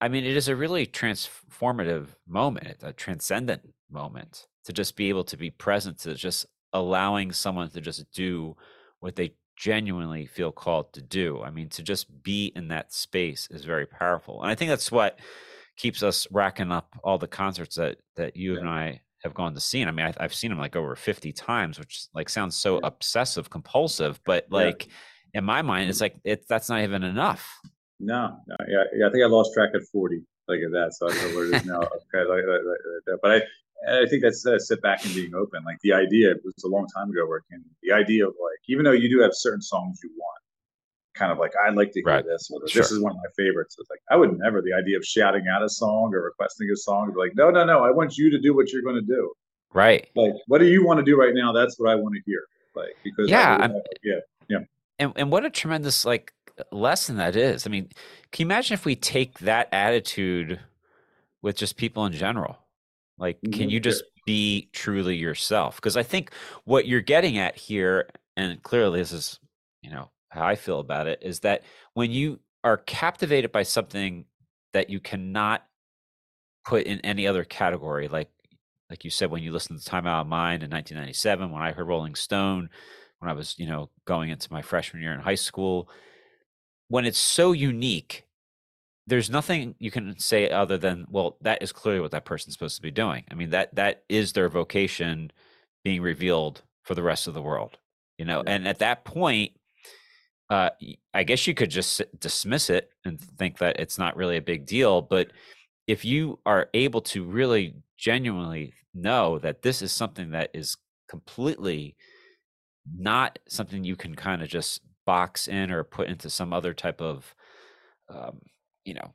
i 0.00 0.08
mean 0.08 0.24
it 0.24 0.36
is 0.36 0.48
a 0.48 0.56
really 0.56 0.86
transformative 0.86 2.08
moment 2.26 2.78
a 2.82 2.92
transcendent 2.92 3.62
moment 3.90 4.46
to 4.64 4.72
just 4.72 4.96
be 4.96 5.08
able 5.08 5.24
to 5.24 5.36
be 5.36 5.50
present 5.50 5.98
to 5.98 6.14
just 6.14 6.46
allowing 6.72 7.32
someone 7.32 7.70
to 7.70 7.80
just 7.80 8.04
do 8.12 8.56
what 9.00 9.16
they 9.16 9.32
genuinely 9.56 10.26
feel 10.26 10.52
called 10.52 10.92
to 10.92 11.00
do 11.00 11.42
i 11.42 11.50
mean 11.50 11.68
to 11.68 11.82
just 11.82 12.22
be 12.22 12.52
in 12.54 12.68
that 12.68 12.92
space 12.92 13.48
is 13.50 13.64
very 13.64 13.86
powerful 13.86 14.42
and 14.42 14.50
i 14.50 14.54
think 14.54 14.68
that's 14.68 14.92
what 14.92 15.18
keeps 15.76 16.02
us 16.02 16.26
racking 16.30 16.72
up 16.72 16.94
all 17.02 17.18
the 17.18 17.26
concerts 17.26 17.76
that 17.76 17.96
that 18.16 18.36
you 18.36 18.54
yeah. 18.54 18.60
and 18.60 18.68
i 18.68 19.00
have 19.22 19.34
gone 19.34 19.54
to 19.54 19.60
see. 19.60 19.80
And 19.80 19.88
I 19.88 19.92
mean, 19.92 20.14
I, 20.18 20.22
have 20.22 20.34
seen 20.34 20.52
him 20.52 20.58
like 20.58 20.76
over 20.76 20.94
50 20.94 21.32
times, 21.32 21.78
which 21.78 22.06
like 22.14 22.28
sounds 22.28 22.56
so 22.56 22.74
yeah. 22.74 22.80
obsessive 22.84 23.50
compulsive, 23.50 24.20
but 24.24 24.46
like 24.50 24.86
yeah. 24.86 25.38
in 25.38 25.44
my 25.44 25.62
mind, 25.62 25.88
it's 25.88 25.98
mm. 25.98 26.02
like, 26.02 26.16
it, 26.24 26.46
that's 26.48 26.68
not 26.68 26.82
even 26.82 27.02
enough. 27.02 27.48
No, 28.00 28.38
no. 28.46 28.56
Yeah, 28.68 28.84
yeah. 28.94 29.08
I 29.08 29.10
think 29.10 29.24
I 29.24 29.26
lost 29.26 29.52
track 29.54 29.70
at 29.74 29.82
40 29.92 30.22
like 30.48 30.60
at 30.64 30.72
that. 30.72 30.94
So 30.94 31.08
I 31.08 31.12
don't 31.12 31.30
know 31.30 31.36
where 31.36 31.46
it 31.46 31.54
is 31.54 31.64
now. 31.64 31.80
okay, 32.14 32.28
like, 32.28 32.44
like, 32.46 32.62
like, 32.64 33.18
but 33.22 33.30
I, 33.30 34.02
I 34.02 34.06
think 34.06 34.22
that's 34.22 34.44
uh, 34.44 34.58
sit 34.58 34.82
back 34.82 35.04
and 35.04 35.14
being 35.14 35.34
open. 35.34 35.62
Like 35.64 35.78
the 35.82 35.92
idea 35.92 36.32
it 36.32 36.40
was 36.44 36.64
a 36.64 36.68
long 36.68 36.86
time 36.96 37.10
ago 37.10 37.26
working. 37.26 37.62
The 37.82 37.92
idea 37.92 38.26
of 38.26 38.34
like, 38.40 38.58
even 38.68 38.84
though 38.84 38.92
you 38.92 39.08
do 39.08 39.20
have 39.20 39.32
certain 39.34 39.62
songs 39.62 40.00
you 40.02 40.10
want, 40.16 40.40
kind 41.14 41.30
of 41.30 41.38
like 41.38 41.52
I'd 41.64 41.74
like 41.74 41.92
to 41.92 42.00
hear 42.00 42.14
right. 42.14 42.24
this, 42.24 42.50
or 42.50 42.66
sure. 42.66 42.82
this 42.82 42.90
is 42.90 43.00
one 43.00 43.12
of 43.12 43.18
my 43.18 43.30
favorites. 43.36 43.76
It's 43.78 43.90
like 43.90 44.00
I 44.10 44.16
would 44.16 44.36
never 44.38 44.62
the 44.62 44.72
idea 44.72 44.96
of 44.96 45.04
shouting 45.04 45.44
out 45.52 45.62
a 45.62 45.68
song 45.68 46.12
or 46.14 46.22
requesting 46.22 46.68
a 46.72 46.76
song. 46.76 47.12
Be 47.12 47.18
like, 47.18 47.36
no, 47.36 47.50
no, 47.50 47.64
no, 47.64 47.84
I 47.84 47.90
want 47.90 48.16
you 48.16 48.30
to 48.30 48.40
do 48.40 48.54
what 48.54 48.72
you're 48.72 48.82
going 48.82 48.96
to 48.96 49.02
do. 49.02 49.32
Right. 49.72 50.08
Like, 50.16 50.32
what 50.46 50.58
do 50.58 50.66
you 50.66 50.84
want 50.84 50.98
to 50.98 51.04
do 51.04 51.18
right 51.20 51.34
now? 51.34 51.52
That's 51.52 51.78
what 51.78 51.90
I 51.90 51.94
want 51.94 52.14
to 52.14 52.22
hear. 52.24 52.40
Like, 52.74 52.96
because 53.04 53.28
yeah, 53.28 53.68
yeah, 54.02 54.14
yeah. 54.48 54.58
And 54.98 55.12
and 55.16 55.30
what 55.30 55.44
a 55.44 55.50
tremendous 55.50 56.04
like 56.04 56.32
lesson 56.72 57.16
that 57.16 57.36
is. 57.36 57.66
I 57.66 57.70
mean, 57.70 57.88
can 58.32 58.44
you 58.44 58.46
imagine 58.46 58.74
if 58.74 58.84
we 58.84 58.96
take 58.96 59.38
that 59.40 59.68
attitude 59.72 60.60
with 61.42 61.56
just 61.56 61.76
people 61.76 62.04
in 62.06 62.12
general? 62.12 62.58
Like, 63.18 63.40
can 63.42 63.52
mm-hmm. 63.52 63.68
you 63.70 63.80
just 63.80 64.04
be 64.26 64.68
truly 64.72 65.16
yourself? 65.16 65.76
Because 65.76 65.96
I 65.96 66.02
think 66.02 66.32
what 66.64 66.86
you're 66.86 67.00
getting 67.00 67.38
at 67.38 67.56
here, 67.56 68.08
and 68.36 68.62
clearly 68.62 69.00
this 69.00 69.12
is, 69.12 69.40
you 69.82 69.90
know, 69.90 70.10
how 70.30 70.46
I 70.46 70.54
feel 70.54 70.78
about 70.80 71.06
it 71.06 71.20
is 71.22 71.40
that 71.40 71.62
when 71.94 72.10
you 72.10 72.40
are 72.62 72.76
captivated 72.76 73.50
by 73.50 73.62
something 73.62 74.24
that 74.72 74.90
you 74.90 75.00
cannot 75.00 75.64
put 76.64 76.84
in 76.84 77.00
any 77.00 77.26
other 77.26 77.44
category, 77.44 78.08
like 78.08 78.28
like 78.90 79.04
you 79.04 79.10
said 79.10 79.30
when 79.30 79.42
you 79.42 79.52
listened 79.52 79.78
to 79.78 79.84
Time 79.84 80.06
Out 80.06 80.22
of 80.22 80.26
Mind 80.26 80.62
in 80.62 80.70
1997, 80.70 81.50
when 81.50 81.62
I 81.62 81.72
heard 81.72 81.86
Rolling 81.86 82.14
Stone, 82.14 82.70
when 83.18 83.30
I 83.30 83.34
was 83.34 83.54
you 83.58 83.66
know 83.66 83.90
going 84.04 84.30
into 84.30 84.52
my 84.52 84.62
freshman 84.62 85.02
year 85.02 85.12
in 85.12 85.20
high 85.20 85.34
school, 85.34 85.88
when 86.88 87.04
it's 87.04 87.18
so 87.18 87.52
unique, 87.52 88.24
there's 89.06 89.30
nothing 89.30 89.74
you 89.78 89.90
can 89.90 90.18
say 90.18 90.50
other 90.50 90.76
than 90.76 91.06
well 91.10 91.36
that 91.40 91.62
is 91.62 91.72
clearly 91.72 92.00
what 92.00 92.10
that 92.10 92.24
person's 92.24 92.54
supposed 92.54 92.76
to 92.76 92.82
be 92.82 92.90
doing. 92.90 93.24
I 93.30 93.34
mean 93.34 93.50
that 93.50 93.74
that 93.74 94.02
is 94.08 94.32
their 94.32 94.48
vocation 94.48 95.30
being 95.84 96.02
revealed 96.02 96.62
for 96.82 96.94
the 96.94 97.02
rest 97.02 97.26
of 97.26 97.34
the 97.34 97.42
world, 97.42 97.78
you 98.18 98.24
know. 98.24 98.42
Yeah. 98.44 98.52
And 98.52 98.68
at 98.68 98.80
that 98.80 99.04
point, 99.04 99.52
uh, 100.50 100.70
I 101.14 101.22
guess 101.24 101.46
you 101.46 101.54
could 101.54 101.70
just 101.70 102.02
dismiss 102.18 102.70
it 102.70 102.90
and 103.04 103.20
think 103.20 103.58
that 103.58 103.78
it's 103.80 103.98
not 103.98 104.16
really 104.16 104.36
a 104.36 104.42
big 104.42 104.66
deal. 104.66 105.02
But 105.02 105.30
if 105.86 106.04
you 106.04 106.38
are 106.46 106.68
able 106.74 107.00
to 107.02 107.24
really 107.24 107.74
genuinely 107.96 108.74
know 108.94 109.38
that 109.38 109.62
this 109.62 109.82
is 109.82 109.92
something 109.92 110.30
that 110.30 110.50
is 110.54 110.76
completely 111.08 111.96
not 112.96 113.38
something 113.48 113.84
you 113.84 113.96
can 113.96 114.14
kind 114.14 114.42
of 114.42 114.48
just 114.48 114.80
box 115.08 115.48
in 115.48 115.70
or 115.70 115.84
put 115.84 116.06
into 116.06 116.28
some 116.28 116.52
other 116.52 116.74
type 116.74 117.00
of, 117.00 117.34
um, 118.10 118.42
you 118.84 118.92
know, 118.92 119.14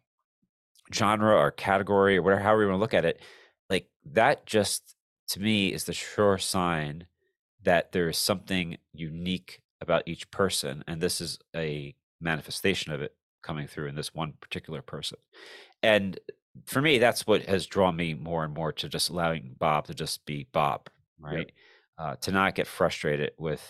genre 0.92 1.36
or 1.36 1.52
category 1.52 2.18
or 2.18 2.24
whatever, 2.24 2.42
however 2.42 2.64
you 2.64 2.68
want 2.70 2.78
to 2.78 2.82
look 2.82 2.96
at 2.96 3.06
it, 3.06 3.22
like 3.70 3.88
that 4.04 4.48
just 4.48 4.96
to 5.28 5.40
me 5.40 5.72
is 5.72 5.84
the 5.84 5.94
sure 5.94 6.40
sign 6.40 7.06
that 7.62 7.92
there 7.92 8.10
is 8.10 8.18
something 8.18 8.78
unique 8.92 9.62
about 9.82 10.02
each 10.08 10.32
person 10.32 10.84
and 10.88 11.00
this 11.00 11.22
is 11.22 11.38
a 11.56 11.94
manifestation 12.20 12.92
of 12.92 13.00
it 13.00 13.16
coming 13.44 13.68
through 13.68 13.88
in 13.88 13.94
this 13.94 14.16
one 14.16 14.34
particular 14.42 14.82
person. 14.82 15.20
And 15.84 16.20
for 16.66 16.82
me 16.82 16.98
that's 16.98 17.28
what 17.28 17.44
has 17.44 17.68
drawn 17.68 17.96
me 17.96 18.16
more 18.16 18.44
and 18.44 18.56
more 18.56 18.72
to 18.72 18.90
just 18.90 19.12
allowing 19.12 19.56
bob 19.60 19.86
to 19.86 19.94
just 19.94 20.26
be 20.26 20.48
bob 20.52 20.90
right? 21.20 21.52
Uh, 22.00 22.16
to 22.16 22.32
not 22.32 22.56
get 22.56 22.66
frustrated 22.66 23.32
with 23.38 23.64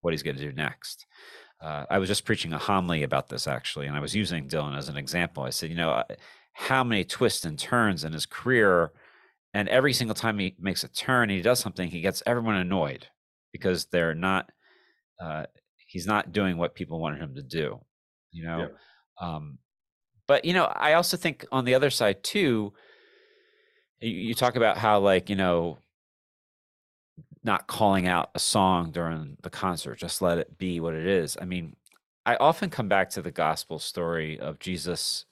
what 0.00 0.12
he's 0.12 0.24
going 0.24 0.36
to 0.36 0.42
do 0.42 0.52
next 0.52 1.06
uh, 1.62 1.84
i 1.90 1.98
was 1.98 2.08
just 2.08 2.24
preaching 2.24 2.52
a 2.52 2.58
homily 2.58 3.02
about 3.02 3.28
this 3.28 3.46
actually 3.46 3.86
and 3.86 3.96
i 3.96 4.00
was 4.00 4.14
using 4.14 4.48
dylan 4.48 4.76
as 4.76 4.88
an 4.88 4.96
example 4.96 5.42
i 5.42 5.50
said 5.50 5.70
you 5.70 5.76
know 5.76 5.90
uh, 5.90 6.04
how 6.52 6.84
many 6.84 7.04
twists 7.04 7.44
and 7.44 7.58
turns 7.58 8.04
in 8.04 8.12
his 8.12 8.26
career 8.26 8.92
and 9.54 9.68
every 9.68 9.92
single 9.92 10.14
time 10.14 10.38
he 10.38 10.54
makes 10.58 10.84
a 10.84 10.88
turn 10.88 11.30
he 11.30 11.40
does 11.40 11.60
something 11.60 11.88
he 11.88 12.00
gets 12.00 12.22
everyone 12.26 12.56
annoyed 12.56 13.06
because 13.52 13.86
they're 13.86 14.14
not 14.14 14.50
uh, 15.20 15.44
he's 15.86 16.06
not 16.06 16.32
doing 16.32 16.56
what 16.56 16.74
people 16.74 16.98
wanted 16.98 17.20
him 17.20 17.34
to 17.34 17.42
do, 17.42 17.78
you 18.32 18.44
know. 18.44 18.68
Yeah. 19.20 19.26
Um, 19.28 19.58
but 20.26 20.44
you 20.44 20.54
know, 20.54 20.64
I 20.64 20.94
also 20.94 21.16
think 21.16 21.44
on 21.52 21.64
the 21.64 21.74
other 21.74 21.90
side 21.90 22.24
too, 22.24 22.72
you, 24.00 24.10
you 24.10 24.34
talk 24.34 24.56
about 24.56 24.78
how 24.78 25.00
like 25.00 25.28
you 25.28 25.36
know 25.36 25.78
not 27.44 27.66
calling 27.66 28.06
out 28.06 28.30
a 28.34 28.38
song 28.38 28.90
during 28.90 29.36
the 29.42 29.50
concert 29.50 29.98
just 29.98 30.22
let 30.22 30.38
it 30.38 30.58
be 30.58 30.80
what 30.80 30.94
it 30.94 31.06
is. 31.06 31.36
I 31.40 31.44
mean 31.44 31.76
i 32.24 32.36
often 32.36 32.70
come 32.70 32.88
back 32.88 33.10
to 33.10 33.22
the 33.22 33.30
gospel 33.30 33.78
story 33.78 34.38
of 34.38 34.58
jesus 34.58 35.24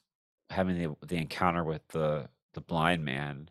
having 0.50 0.78
the, 0.78 1.06
the 1.06 1.16
encounter 1.16 1.64
with 1.64 1.86
the 1.88 2.28
the 2.54 2.60
blind 2.60 3.04
man 3.04 3.48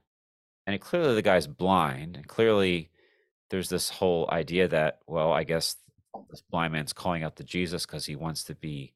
and 0.68 0.82
clearly 0.82 1.16
the 1.16 1.22
guy's 1.22 1.48
blind 1.48 2.18
and 2.18 2.28
clearly 2.28 2.90
there's 3.50 3.70
this 3.70 3.90
whole 3.90 4.30
idea 4.32 4.68
that 4.68 5.00
well 5.08 5.32
i 5.32 5.44
guess 5.44 5.78
this 6.30 6.42
blind 6.52 6.74
man's 6.74 6.94
calling 6.94 7.24
out 7.24 7.36
to 7.38 7.44
jesus 7.44 7.86
because 7.86 8.06
he 8.06 8.16
wants 8.16 8.44
to 8.44 8.56
be 8.56 8.94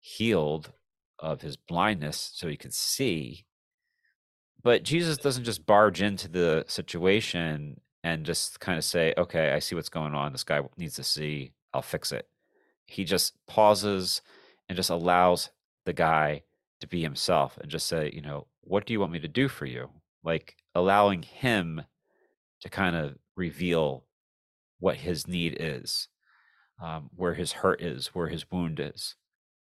healed 0.00 0.72
of 1.18 1.40
his 1.40 1.56
blindness 1.56 2.32
so 2.34 2.48
he 2.48 2.56
can 2.56 2.70
see. 2.70 3.46
But 4.62 4.82
jesus 4.82 5.18
doesn't 5.18 5.44
just 5.44 5.66
barge 5.66 6.02
into 6.02 6.28
the 6.28 6.64
situation 6.66 7.80
and 8.04 8.26
just 8.26 8.60
kind 8.60 8.76
of 8.76 8.84
say, 8.84 9.14
okay, 9.16 9.52
I 9.52 9.58
see 9.58 9.74
what's 9.74 9.88
going 9.88 10.14
on. 10.14 10.30
This 10.30 10.44
guy 10.44 10.60
needs 10.76 10.94
to 10.96 11.02
see. 11.02 11.52
I'll 11.72 11.82
fix 11.82 12.12
it. 12.12 12.28
He 12.84 13.02
just 13.02 13.34
pauses 13.46 14.20
and 14.68 14.76
just 14.76 14.90
allows 14.90 15.50
the 15.86 15.94
guy 15.94 16.42
to 16.80 16.86
be 16.86 17.02
himself 17.02 17.58
and 17.60 17.70
just 17.70 17.86
say, 17.86 18.10
you 18.14 18.20
know, 18.20 18.46
what 18.60 18.84
do 18.84 18.92
you 18.92 19.00
want 19.00 19.10
me 19.10 19.20
to 19.20 19.28
do 19.28 19.48
for 19.48 19.64
you? 19.64 19.88
Like 20.22 20.54
allowing 20.74 21.22
him 21.22 21.82
to 22.60 22.68
kind 22.68 22.94
of 22.94 23.16
reveal 23.36 24.04
what 24.80 24.96
his 24.96 25.26
need 25.26 25.56
is, 25.58 26.08
um, 26.82 27.08
where 27.16 27.34
his 27.34 27.52
hurt 27.52 27.80
is, 27.80 28.08
where 28.08 28.28
his 28.28 28.50
wound 28.50 28.80
is. 28.80 29.16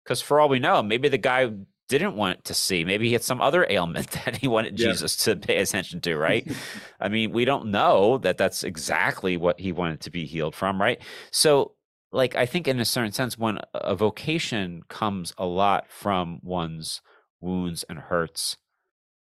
Because 0.03 0.21
for 0.21 0.41
all 0.41 0.49
we 0.49 0.59
know, 0.59 0.83
maybe 0.83 1.09
the 1.09 1.19
guy 1.19 1.53
didn't 1.89 2.17
want 2.17 2.45
to 2.45 2.55
see. 2.55 2.85
Maybe 2.85 3.09
he 3.09 3.13
had 3.13 3.23
some 3.23 3.41
other 3.41 3.67
ailment 3.69 4.11
that 4.25 4.37
he 4.37 4.49
wanted 4.49 4.79
yeah. 4.79 4.89
Jesus 4.89 5.17
to 5.25 5.37
pay 5.37 5.59
attention 5.59 6.01
to, 6.03 6.17
right? 6.17 6.51
I 7.01 7.09
mean, 7.09 7.33
we 7.33 7.45
don't 7.45 7.67
know 7.67 8.19
that 8.19 8.39
that's 8.39 8.65
exactly 8.65 9.37
what 9.37 9.61
he 9.61 9.73
wanted 9.73 10.01
to 10.03 10.11
be 10.11 10.25
healed 10.25 10.55
from, 10.55 10.81
right? 10.81 11.01
So, 11.31 11.73
like, 12.13 12.37
I 12.37 12.47
think 12.47 12.69
in 12.69 12.79
a 12.79 12.85
certain 12.85 13.13
sense, 13.13 13.37
when 13.37 13.59
a 13.75 13.95
vocation 13.95 14.83
comes 14.89 15.33
a 15.37 15.47
lot 15.47 15.91
from 15.91 16.39
one's 16.43 17.01
wounds 17.41 17.85
and 17.89 17.99
hurts, 17.99 18.57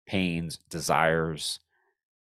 pains, 0.05 0.59
desires. 0.69 1.59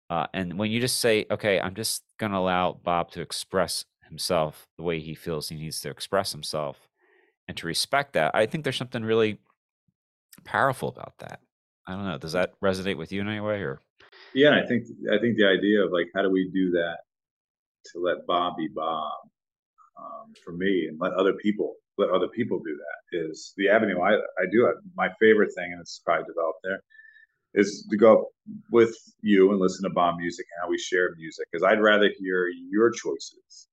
Uh, 0.10 0.27
and 0.34 0.58
when 0.58 0.71
you 0.71 0.80
just 0.80 0.99
say, 0.99 1.25
okay, 1.30 1.60
I'm 1.60 1.75
just 1.75 2.04
going 2.17 2.32
to 2.32 2.38
allow 2.38 2.73
Bob 2.73 3.12
to 3.12 3.21
express 3.21 3.86
himself 4.08 4.67
the 4.77 4.84
way 4.84 4.99
he 4.99 5.13
feels 5.13 5.49
he 5.49 5.56
needs 5.56 5.82
to 5.82 5.89
express 5.89 6.32
himself 6.32 6.88
and 7.47 7.58
to 7.58 7.67
respect 7.67 8.13
that, 8.13 8.34
I 8.34 8.45
think 8.45 8.63
there's 8.63 8.77
something 8.77 9.04
really 9.04 9.39
powerful 10.44 10.89
about 10.89 11.17
that. 11.20 11.39
I 11.88 11.94
don't 11.94 12.06
know. 12.06 12.17
Does 12.17 12.34
that 12.34 12.54
resonate 12.62 12.98
with 12.98 13.12
you 13.12 13.22
in 13.22 13.28
any 13.28 13.39
way, 13.39 13.62
or? 13.62 13.82
Yeah, 14.34 14.60
I 14.62 14.65
think 14.65 14.86
I 15.12 15.17
think 15.20 15.38
the 15.38 15.48
idea 15.48 15.84
of 15.84 15.91
like 15.91 16.08
how 16.15 16.22
do 16.22 16.30
we 16.30 16.50
do 16.54 16.72
that 16.72 17.00
to 17.91 18.00
let 18.00 18.26
Bob 18.28 18.58
be 18.58 18.67
Bob 18.67 19.12
um, 19.98 20.34
for 20.44 20.54
me, 20.54 20.88
and 20.88 21.00
let 21.00 21.13
other 21.13 21.34
people 21.34 21.76
let 21.98 22.10
other 22.10 22.28
people 22.28 22.60
do 22.60 22.78
that 22.78 23.17
is 23.26 23.54
the 23.58 23.70
avenue 23.70 24.00
I 24.02 24.13
I 24.13 24.46
do 24.52 24.67
it. 24.67 24.76
My 24.96 25.10
favorite 25.20 25.52
thing, 25.56 25.72
and 25.72 25.82
it's 25.82 26.02
probably 26.06 26.26
developed 26.26 26.60
there, 26.63 26.82
is 27.54 27.88
to 27.89 27.98
go 27.98 28.28
with 28.72 28.96
you 29.22 29.52
and 29.52 29.60
listen 29.60 29.84
to 29.84 29.94
Bob 29.94 30.17
music 30.17 30.46
and 30.52 30.63
how 30.63 30.70
we 30.70 30.78
share 30.78 31.13
music. 31.17 31.48
Because 31.52 31.63
I'd 31.63 31.82
rather 31.82 32.10
hear 32.20 32.48
your 32.70 32.91
choices. 32.91 33.67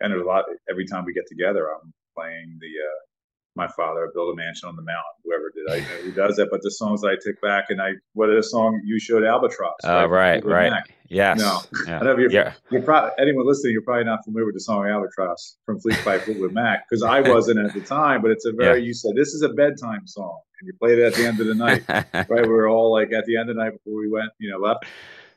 And 0.00 0.12
there's 0.12 0.22
a 0.22 0.26
lot 0.26 0.44
every 0.68 0.86
time 0.86 1.04
we 1.04 1.14
get 1.14 1.26
together. 1.28 1.68
I'm 1.70 1.92
playing 2.16 2.58
the 2.60 2.66
uh, 2.66 3.00
my 3.56 3.68
father 3.68 4.10
build 4.12 4.32
a 4.32 4.36
mansion 4.36 4.68
on 4.68 4.76
the 4.76 4.82
mountain. 4.82 5.02
Whoever 5.24 5.50
did, 5.54 5.70
I 5.70 5.80
who 6.02 6.12
does 6.12 6.36
that. 6.36 6.48
But 6.50 6.62
the 6.62 6.70
songs 6.70 7.04
I 7.04 7.14
took 7.20 7.40
back, 7.40 7.66
and 7.68 7.80
I 7.80 7.92
what 8.14 8.30
is 8.30 8.44
the 8.44 8.50
song 8.50 8.80
you 8.84 8.98
showed 8.98 9.24
Albatross? 9.24 9.74
Oh, 9.84 10.06
right, 10.06 10.44
right, 10.44 10.72
right. 10.72 10.82
Yes. 11.08 11.38
No, 11.38 11.60
yeah. 11.86 12.00
I 12.00 12.04
know 12.04 12.18
you're, 12.18 12.30
yeah. 12.30 12.54
you're 12.70 12.82
probably 12.82 13.10
anyone 13.18 13.46
listening. 13.46 13.72
You're 13.72 13.82
probably 13.82 14.04
not 14.04 14.24
familiar 14.24 14.46
with 14.46 14.54
the 14.54 14.60
song 14.60 14.86
Albatross 14.86 15.58
from 15.64 15.78
Fleet 15.78 15.98
by 16.04 16.18
Fleetwood 16.18 16.52
Mac 16.52 16.88
because 16.88 17.02
I 17.02 17.20
wasn't 17.28 17.60
at 17.60 17.74
the 17.74 17.80
time. 17.80 18.22
But 18.22 18.32
it's 18.32 18.44
a 18.44 18.52
very 18.52 18.80
yeah. 18.80 18.86
you 18.86 18.94
said 18.94 19.12
this 19.14 19.28
is 19.28 19.42
a 19.42 19.50
bedtime 19.50 20.06
song, 20.06 20.40
and 20.60 20.66
you 20.66 20.72
played 20.80 20.98
it 20.98 21.04
at 21.04 21.14
the 21.14 21.26
end 21.26 21.40
of 21.40 21.46
the 21.46 21.54
night. 21.54 21.84
right, 22.28 22.42
we 22.42 22.48
were 22.48 22.68
all 22.68 22.92
like 22.92 23.12
at 23.12 23.24
the 23.26 23.36
end 23.36 23.50
of 23.50 23.56
the 23.56 23.62
night 23.62 23.72
before 23.72 23.98
we 23.98 24.08
went, 24.08 24.30
you 24.38 24.50
know, 24.50 24.58
left. 24.58 24.86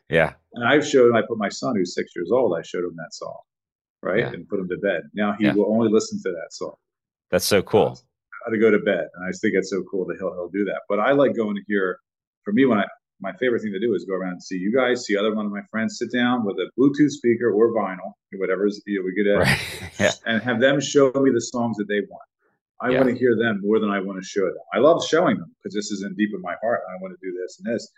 Yeah. 0.09 0.33
And 0.53 0.67
I've 0.67 0.87
showed 0.87 1.15
I 1.15 1.21
put 1.21 1.37
my 1.37 1.49
son 1.49 1.75
who's 1.75 1.93
six 1.93 2.15
years 2.15 2.31
old. 2.31 2.57
I 2.57 2.61
showed 2.63 2.85
him 2.85 2.95
that 2.95 3.13
song, 3.13 3.37
right, 4.01 4.19
yeah. 4.19 4.29
and 4.29 4.47
put 4.47 4.59
him 4.59 4.69
to 4.69 4.77
bed. 4.77 5.03
Now 5.13 5.35
he 5.37 5.49
will 5.49 5.71
only 5.71 5.89
listen 5.91 6.19
to 6.23 6.31
that 6.31 6.53
song. 6.53 6.73
That's 7.29 7.45
so 7.45 7.61
cool 7.61 7.99
to 8.49 8.57
go 8.57 8.71
to 8.71 8.79
bed. 8.79 9.07
And 9.15 9.25
I 9.25 9.29
just 9.29 9.41
think 9.41 9.53
it's 9.55 9.69
so 9.69 9.83
cool 9.89 10.05
that 10.07 10.17
he'll 10.17 10.33
he'll 10.33 10.49
do 10.49 10.65
that. 10.65 10.81
But 10.89 10.99
I 10.99 11.11
like 11.11 11.35
going 11.35 11.55
to 11.55 11.63
hear. 11.67 11.99
For 12.43 12.53
me, 12.53 12.65
when 12.65 12.79
I 12.79 12.85
my 13.19 13.33
favorite 13.33 13.61
thing 13.61 13.71
to 13.71 13.79
do 13.79 13.93
is 13.95 14.05
go 14.05 14.13
around 14.13 14.33
and 14.33 14.43
see 14.43 14.57
you 14.57 14.73
guys, 14.73 15.05
see 15.05 15.17
other 15.17 15.33
one 15.33 15.45
of 15.45 15.51
my 15.51 15.61
friends, 15.71 15.97
sit 15.97 16.11
down 16.11 16.45
with 16.45 16.57
a 16.57 16.69
Bluetooth 16.79 17.09
speaker 17.09 17.51
or 17.51 17.73
vinyl, 17.73 18.13
whatever's 18.33 18.81
you 18.85 18.99
know, 18.99 19.05
we 19.05 19.23
get 19.23 19.27
at, 19.27 19.39
right. 19.39 19.91
yeah. 19.99 20.11
and 20.25 20.41
have 20.41 20.59
them 20.59 20.79
show 20.79 21.11
me 21.15 21.31
the 21.31 21.41
songs 21.41 21.77
that 21.77 21.87
they 21.87 22.01
want. 22.01 22.21
I 22.79 22.89
yeah. 22.89 22.97
want 22.97 23.09
to 23.09 23.17
hear 23.17 23.35
them 23.35 23.61
more 23.63 23.79
than 23.79 23.89
I 23.89 23.99
want 23.99 24.21
to 24.21 24.25
show 24.25 24.45
them. 24.45 24.57
I 24.73 24.77
love 24.77 25.03
showing 25.03 25.37
them 25.37 25.51
because 25.57 25.73
this 25.73 25.89
is 25.89 26.03
in 26.03 26.13
deep 26.15 26.29
in 26.33 26.41
my 26.41 26.55
heart. 26.61 26.81
I 26.89 27.01
want 27.01 27.17
to 27.19 27.27
do 27.27 27.35
this 27.41 27.59
and 27.59 27.73
this, 27.73 27.89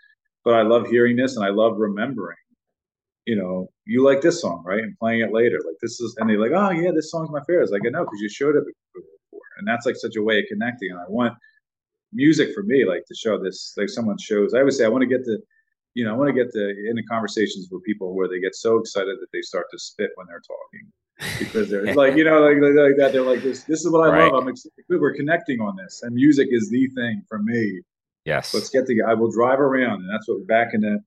but 0.42 0.54
I 0.54 0.62
love 0.62 0.86
hearing 0.86 1.16
this 1.16 1.36
and 1.36 1.44
I 1.44 1.50
love 1.50 1.76
remembering. 1.76 2.38
You 3.26 3.36
know, 3.36 3.68
you 3.84 4.02
like 4.02 4.22
this 4.22 4.40
song, 4.40 4.62
right? 4.64 4.82
And 4.82 4.98
playing 4.98 5.20
it 5.20 5.32
later, 5.32 5.60
like 5.66 5.76
this 5.82 6.00
is, 6.00 6.16
and 6.18 6.30
they're 6.30 6.40
like, 6.40 6.52
"Oh 6.52 6.70
yeah, 6.70 6.90
this 6.90 7.10
song's 7.10 7.30
my 7.30 7.40
favorite." 7.46 7.64
It's 7.64 7.72
like, 7.72 7.82
I 7.86 7.90
know 7.90 8.04
because 8.04 8.20
you 8.20 8.30
showed 8.30 8.56
it 8.56 8.64
and 9.60 9.68
that's 9.68 9.86
like 9.86 9.96
such 9.96 10.16
a 10.16 10.22
way 10.22 10.40
of 10.40 10.46
connecting. 10.48 10.90
And 10.90 10.98
I 10.98 11.04
want 11.08 11.34
music 12.12 12.52
for 12.52 12.64
me, 12.64 12.84
like 12.84 13.04
to 13.06 13.14
show 13.14 13.38
this, 13.40 13.74
like 13.76 13.88
someone 13.88 14.18
shows. 14.18 14.54
I 14.54 14.64
would 14.64 14.72
say 14.72 14.84
I 14.84 14.88
want 14.88 15.02
to 15.02 15.08
get 15.08 15.24
the, 15.24 15.38
you 15.94 16.04
know, 16.04 16.12
I 16.12 16.16
want 16.16 16.28
to 16.28 16.34
get 16.34 16.50
to 16.52 16.68
into 16.88 17.02
conversations 17.08 17.68
with 17.70 17.84
people 17.84 18.16
where 18.16 18.28
they 18.28 18.40
get 18.40 18.56
so 18.56 18.78
excited 18.78 19.16
that 19.20 19.28
they 19.32 19.42
start 19.42 19.66
to 19.70 19.78
spit 19.78 20.10
when 20.16 20.26
they're 20.26 20.42
talking 20.42 20.90
because 21.38 21.68
they're 21.70 21.94
like, 21.94 22.16
you 22.16 22.24
know, 22.24 22.40
like, 22.40 22.56
like 22.56 22.96
that. 22.96 23.12
They're 23.12 23.22
like, 23.22 23.42
this, 23.42 23.64
this 23.64 23.84
is 23.84 23.90
what 23.90 24.08
I 24.08 24.12
right. 24.12 24.32
love. 24.32 24.42
I'm 24.42 24.48
excited. 24.48 24.72
We're 24.88 25.14
connecting 25.14 25.60
on 25.60 25.76
this, 25.76 26.00
and 26.02 26.14
music 26.14 26.48
is 26.50 26.70
the 26.70 26.88
thing 26.96 27.22
for 27.28 27.38
me. 27.38 27.82
Yes. 28.24 28.54
Let's 28.54 28.70
get 28.70 28.86
together. 28.86 29.10
I 29.10 29.14
will 29.14 29.30
drive 29.30 29.60
around, 29.60 30.02
and 30.02 30.10
that's 30.12 30.28
what 30.28 30.38
we're 30.38 30.44
back 30.44 30.74
in 30.74 30.80
the 30.80 30.98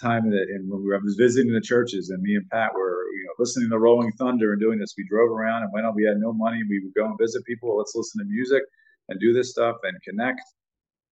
time 0.00 0.30
that, 0.30 0.46
and 0.48 0.70
when 0.70 0.80
we 0.80 0.88
were, 0.88 0.96
I 0.96 1.00
was 1.02 1.16
visiting 1.16 1.52
the 1.52 1.60
churches, 1.60 2.10
and 2.10 2.22
me 2.22 2.34
and 2.34 2.48
Pat 2.50 2.74
were, 2.74 3.04
you 3.14 3.24
know, 3.26 3.32
listening 3.38 3.70
to 3.70 3.78
Rolling 3.78 4.12
Thunder 4.12 4.52
and 4.52 4.60
doing 4.60 4.78
this. 4.78 4.94
We 4.96 5.06
drove 5.08 5.30
around, 5.30 5.62
and 5.62 5.72
when 5.72 5.84
we 5.94 6.04
had 6.04 6.18
no 6.18 6.32
money, 6.32 6.60
we 6.68 6.80
would 6.80 6.94
go 6.94 7.06
and 7.06 7.18
visit 7.18 7.44
people. 7.44 7.76
Let's 7.76 7.94
listen 7.94 8.20
to 8.20 8.30
music 8.30 8.62
and 9.08 9.20
do 9.20 9.32
this 9.32 9.50
stuff 9.50 9.76
and 9.82 9.96
connect. 10.02 10.42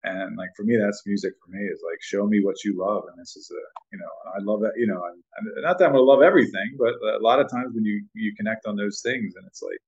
And 0.04 0.36
like 0.36 0.50
for 0.56 0.62
me, 0.62 0.76
that's 0.76 1.02
music 1.06 1.32
for 1.44 1.50
me 1.50 1.64
is 1.64 1.82
like 1.84 1.98
show 2.00 2.26
me 2.26 2.40
what 2.42 2.62
you 2.64 2.78
love, 2.78 3.04
and 3.10 3.20
this 3.20 3.36
is 3.36 3.50
a 3.50 3.62
you 3.92 3.98
know 3.98 4.08
I 4.36 4.42
love 4.42 4.60
that 4.60 4.72
you 4.76 4.86
know 4.86 5.02
and, 5.04 5.22
and 5.38 5.64
not 5.64 5.78
that 5.78 5.86
I'm 5.86 5.92
gonna 5.92 6.04
love 6.04 6.22
everything, 6.22 6.76
but 6.78 6.94
a 7.14 7.18
lot 7.20 7.40
of 7.40 7.50
times 7.50 7.74
when 7.74 7.84
you 7.84 8.04
you 8.14 8.34
connect 8.36 8.66
on 8.66 8.76
those 8.76 9.00
things, 9.02 9.34
and 9.36 9.44
it's 9.46 9.62
like 9.62 9.78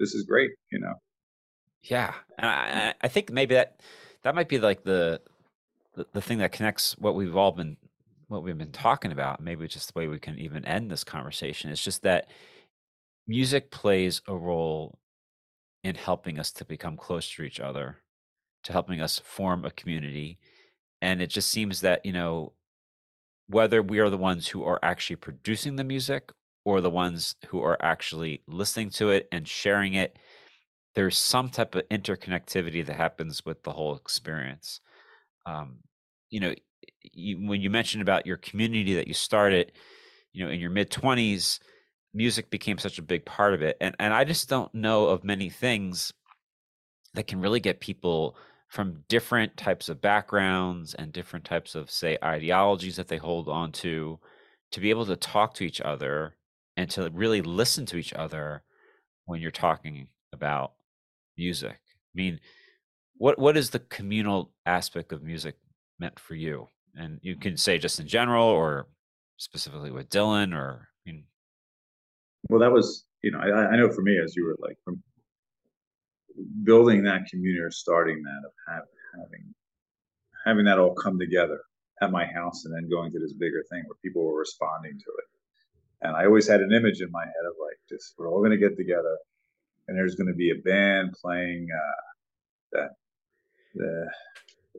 this 0.00 0.14
is 0.14 0.24
great, 0.24 0.50
you 0.72 0.80
know. 0.80 0.94
Yeah, 1.82 2.14
and 2.38 2.46
I, 2.48 2.94
I 3.00 3.08
think 3.08 3.30
maybe 3.30 3.54
that 3.54 3.80
that 4.22 4.34
might 4.34 4.48
be 4.48 4.58
like 4.58 4.82
the, 4.82 5.20
the 5.94 6.06
the 6.12 6.20
thing 6.20 6.38
that 6.38 6.50
connects 6.50 6.98
what 6.98 7.14
we've 7.14 7.36
all 7.36 7.52
been 7.52 7.76
what 8.34 8.42
we've 8.42 8.58
been 8.58 8.72
talking 8.72 9.12
about, 9.12 9.40
maybe 9.40 9.66
just 9.66 9.92
the 9.92 9.98
way 9.98 10.08
we 10.08 10.18
can 10.18 10.38
even 10.38 10.64
end 10.64 10.90
this 10.90 11.04
conversation, 11.04 11.70
is 11.70 11.82
just 11.82 12.02
that 12.02 12.28
music 13.26 13.70
plays 13.70 14.20
a 14.28 14.36
role 14.36 14.98
in 15.82 15.94
helping 15.94 16.38
us 16.38 16.52
to 16.52 16.64
become 16.64 16.96
close 16.96 17.30
to 17.30 17.42
each 17.42 17.60
other, 17.60 17.98
to 18.64 18.72
helping 18.72 19.00
us 19.00 19.18
form 19.18 19.64
a 19.64 19.70
community. 19.70 20.38
And 21.00 21.22
it 21.22 21.28
just 21.28 21.50
seems 21.50 21.80
that, 21.82 22.04
you 22.04 22.12
know, 22.12 22.52
whether 23.48 23.82
we 23.82 23.98
are 23.98 24.10
the 24.10 24.16
ones 24.16 24.48
who 24.48 24.64
are 24.64 24.80
actually 24.82 25.16
producing 25.16 25.76
the 25.76 25.84
music 25.84 26.32
or 26.64 26.80
the 26.80 26.90
ones 26.90 27.36
who 27.48 27.62
are 27.62 27.76
actually 27.82 28.42
listening 28.48 28.90
to 28.90 29.10
it 29.10 29.28
and 29.30 29.46
sharing 29.46 29.94
it, 29.94 30.18
there's 30.94 31.18
some 31.18 31.50
type 31.50 31.74
of 31.74 31.88
interconnectivity 31.90 32.84
that 32.86 32.96
happens 32.96 33.44
with 33.44 33.62
the 33.62 33.72
whole 33.72 33.96
experience. 33.96 34.80
Um, 35.44 35.78
you 36.30 36.40
know, 36.40 36.54
you, 37.02 37.46
when 37.46 37.60
you 37.60 37.70
mentioned 37.70 38.02
about 38.02 38.26
your 38.26 38.36
community 38.36 38.94
that 38.94 39.08
you 39.08 39.14
started, 39.14 39.72
you 40.32 40.44
know, 40.44 40.50
in 40.50 40.60
your 40.60 40.70
mid 40.70 40.90
twenties, 40.90 41.60
music 42.12 42.50
became 42.50 42.78
such 42.78 42.98
a 42.98 43.02
big 43.02 43.24
part 43.24 43.54
of 43.54 43.62
it, 43.62 43.76
and 43.80 43.94
and 43.98 44.12
I 44.12 44.24
just 44.24 44.48
don't 44.48 44.74
know 44.74 45.06
of 45.06 45.24
many 45.24 45.50
things 45.50 46.12
that 47.14 47.26
can 47.26 47.40
really 47.40 47.60
get 47.60 47.80
people 47.80 48.36
from 48.68 49.04
different 49.08 49.56
types 49.56 49.88
of 49.88 50.00
backgrounds 50.00 50.94
and 50.94 51.12
different 51.12 51.44
types 51.44 51.74
of 51.76 51.90
say 51.90 52.18
ideologies 52.24 52.96
that 52.96 53.06
they 53.08 53.16
hold 53.16 53.48
on 53.48 53.70
to 53.70 54.18
to 54.72 54.80
be 54.80 54.90
able 54.90 55.06
to 55.06 55.14
talk 55.14 55.54
to 55.54 55.64
each 55.64 55.80
other 55.80 56.34
and 56.76 56.90
to 56.90 57.08
really 57.12 57.40
listen 57.40 57.86
to 57.86 57.96
each 57.96 58.12
other 58.12 58.64
when 59.26 59.40
you're 59.40 59.52
talking 59.52 60.08
about 60.32 60.72
music. 61.36 61.78
I 61.80 62.14
mean, 62.14 62.40
what 63.16 63.38
what 63.38 63.56
is 63.56 63.70
the 63.70 63.78
communal 63.78 64.52
aspect 64.66 65.12
of 65.12 65.22
music 65.22 65.56
meant 65.98 66.18
for 66.18 66.34
you? 66.34 66.68
And 66.96 67.18
you 67.22 67.36
can 67.36 67.56
say 67.56 67.78
just 67.78 68.00
in 68.00 68.06
general 68.06 68.46
or 68.46 68.86
specifically 69.36 69.90
with 69.90 70.08
Dylan 70.08 70.54
or 70.54 70.88
I 71.06 71.10
mean 71.10 71.24
well 72.48 72.60
that 72.60 72.72
was 72.72 73.04
you 73.22 73.30
know 73.30 73.38
I, 73.38 73.72
I 73.72 73.76
know 73.76 73.90
for 73.90 74.02
me 74.02 74.18
as 74.18 74.36
you 74.36 74.44
were 74.44 74.56
like 74.60 74.78
from 74.84 75.02
building 76.64 77.04
that 77.04 77.26
community 77.26 77.60
or 77.60 77.70
starting 77.70 78.22
that 78.22 78.42
of 78.46 78.52
have, 78.68 78.84
having 79.14 79.54
having 80.44 80.64
that 80.64 80.78
all 80.78 80.94
come 80.94 81.18
together 81.18 81.60
at 82.02 82.10
my 82.10 82.24
house 82.26 82.64
and 82.64 82.74
then 82.74 82.88
going 82.88 83.10
to 83.12 83.18
this 83.18 83.32
bigger 83.32 83.62
thing 83.70 83.82
where 83.86 83.96
people 84.02 84.24
were 84.24 84.38
responding 84.38 84.92
to 84.98 85.10
it. 85.18 86.06
And 86.06 86.16
I 86.16 86.26
always 86.26 86.48
had 86.48 86.60
an 86.60 86.72
image 86.72 87.00
in 87.00 87.10
my 87.10 87.24
head 87.24 87.46
of 87.46 87.54
like, 87.60 87.78
just 87.88 88.14
we're 88.18 88.28
all 88.28 88.40
going 88.40 88.50
to 88.50 88.58
get 88.58 88.76
together 88.76 89.16
and 89.88 89.96
there's 89.96 90.14
going 90.14 90.28
to 90.28 90.34
be 90.34 90.50
a 90.50 90.62
band 90.62 91.14
playing 91.20 91.68
uh, 91.74 92.02
that, 92.72 92.90
the, 93.74 94.10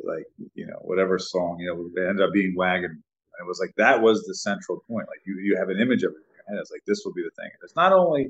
like, 0.04 0.26
you 0.54 0.66
know, 0.66 0.78
whatever 0.82 1.18
song, 1.20 1.58
you 1.60 1.68
know, 1.68 1.89
it 2.02 2.08
ended 2.08 2.26
up 2.26 2.34
being 2.34 2.54
Wagon. 2.56 2.91
And 2.91 3.46
it 3.46 3.48
was 3.48 3.60
like, 3.60 3.74
that 3.78 4.02
was 4.02 4.24
the 4.24 4.36
central 4.36 4.84
point. 4.89 5.08
Like 5.08 5.22
you, 5.26 5.39
you 5.41 5.58
have 5.58 5.70
an 5.70 5.80
image 5.80 6.04
of 6.04 6.12
it 6.12 6.26
head. 6.48 6.60
It's 6.60 6.72
like, 6.72 6.84
this 6.86 7.02
will 7.04 7.14
be 7.14 7.24
the 7.24 7.32
thing. 7.41 7.50
And 7.52 7.60
it's 7.64 7.76
not 7.76 7.91
only, 7.91 8.30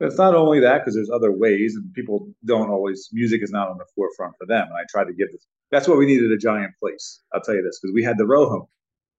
it's 0.00 0.18
not 0.18 0.34
only 0.34 0.60
that 0.60 0.78
because 0.78 0.94
there's 0.94 1.10
other 1.10 1.32
ways 1.32 1.74
and 1.74 1.92
people 1.92 2.28
don't 2.44 2.70
always 2.70 3.08
music 3.12 3.42
is 3.42 3.50
not 3.50 3.68
on 3.68 3.78
the 3.78 3.84
forefront 3.94 4.34
for 4.38 4.46
them 4.46 4.66
and 4.66 4.74
i 4.74 4.84
tried 4.88 5.04
to 5.04 5.12
give 5.12 5.30
this 5.32 5.46
that's 5.70 5.88
what 5.88 5.98
we 5.98 6.06
needed 6.06 6.30
a 6.30 6.36
giant 6.36 6.72
place 6.80 7.20
i'll 7.34 7.40
tell 7.40 7.54
you 7.54 7.62
this 7.62 7.78
because 7.80 7.92
we 7.92 8.02
had 8.02 8.16
the 8.18 8.26
row 8.26 8.48
home 8.48 8.66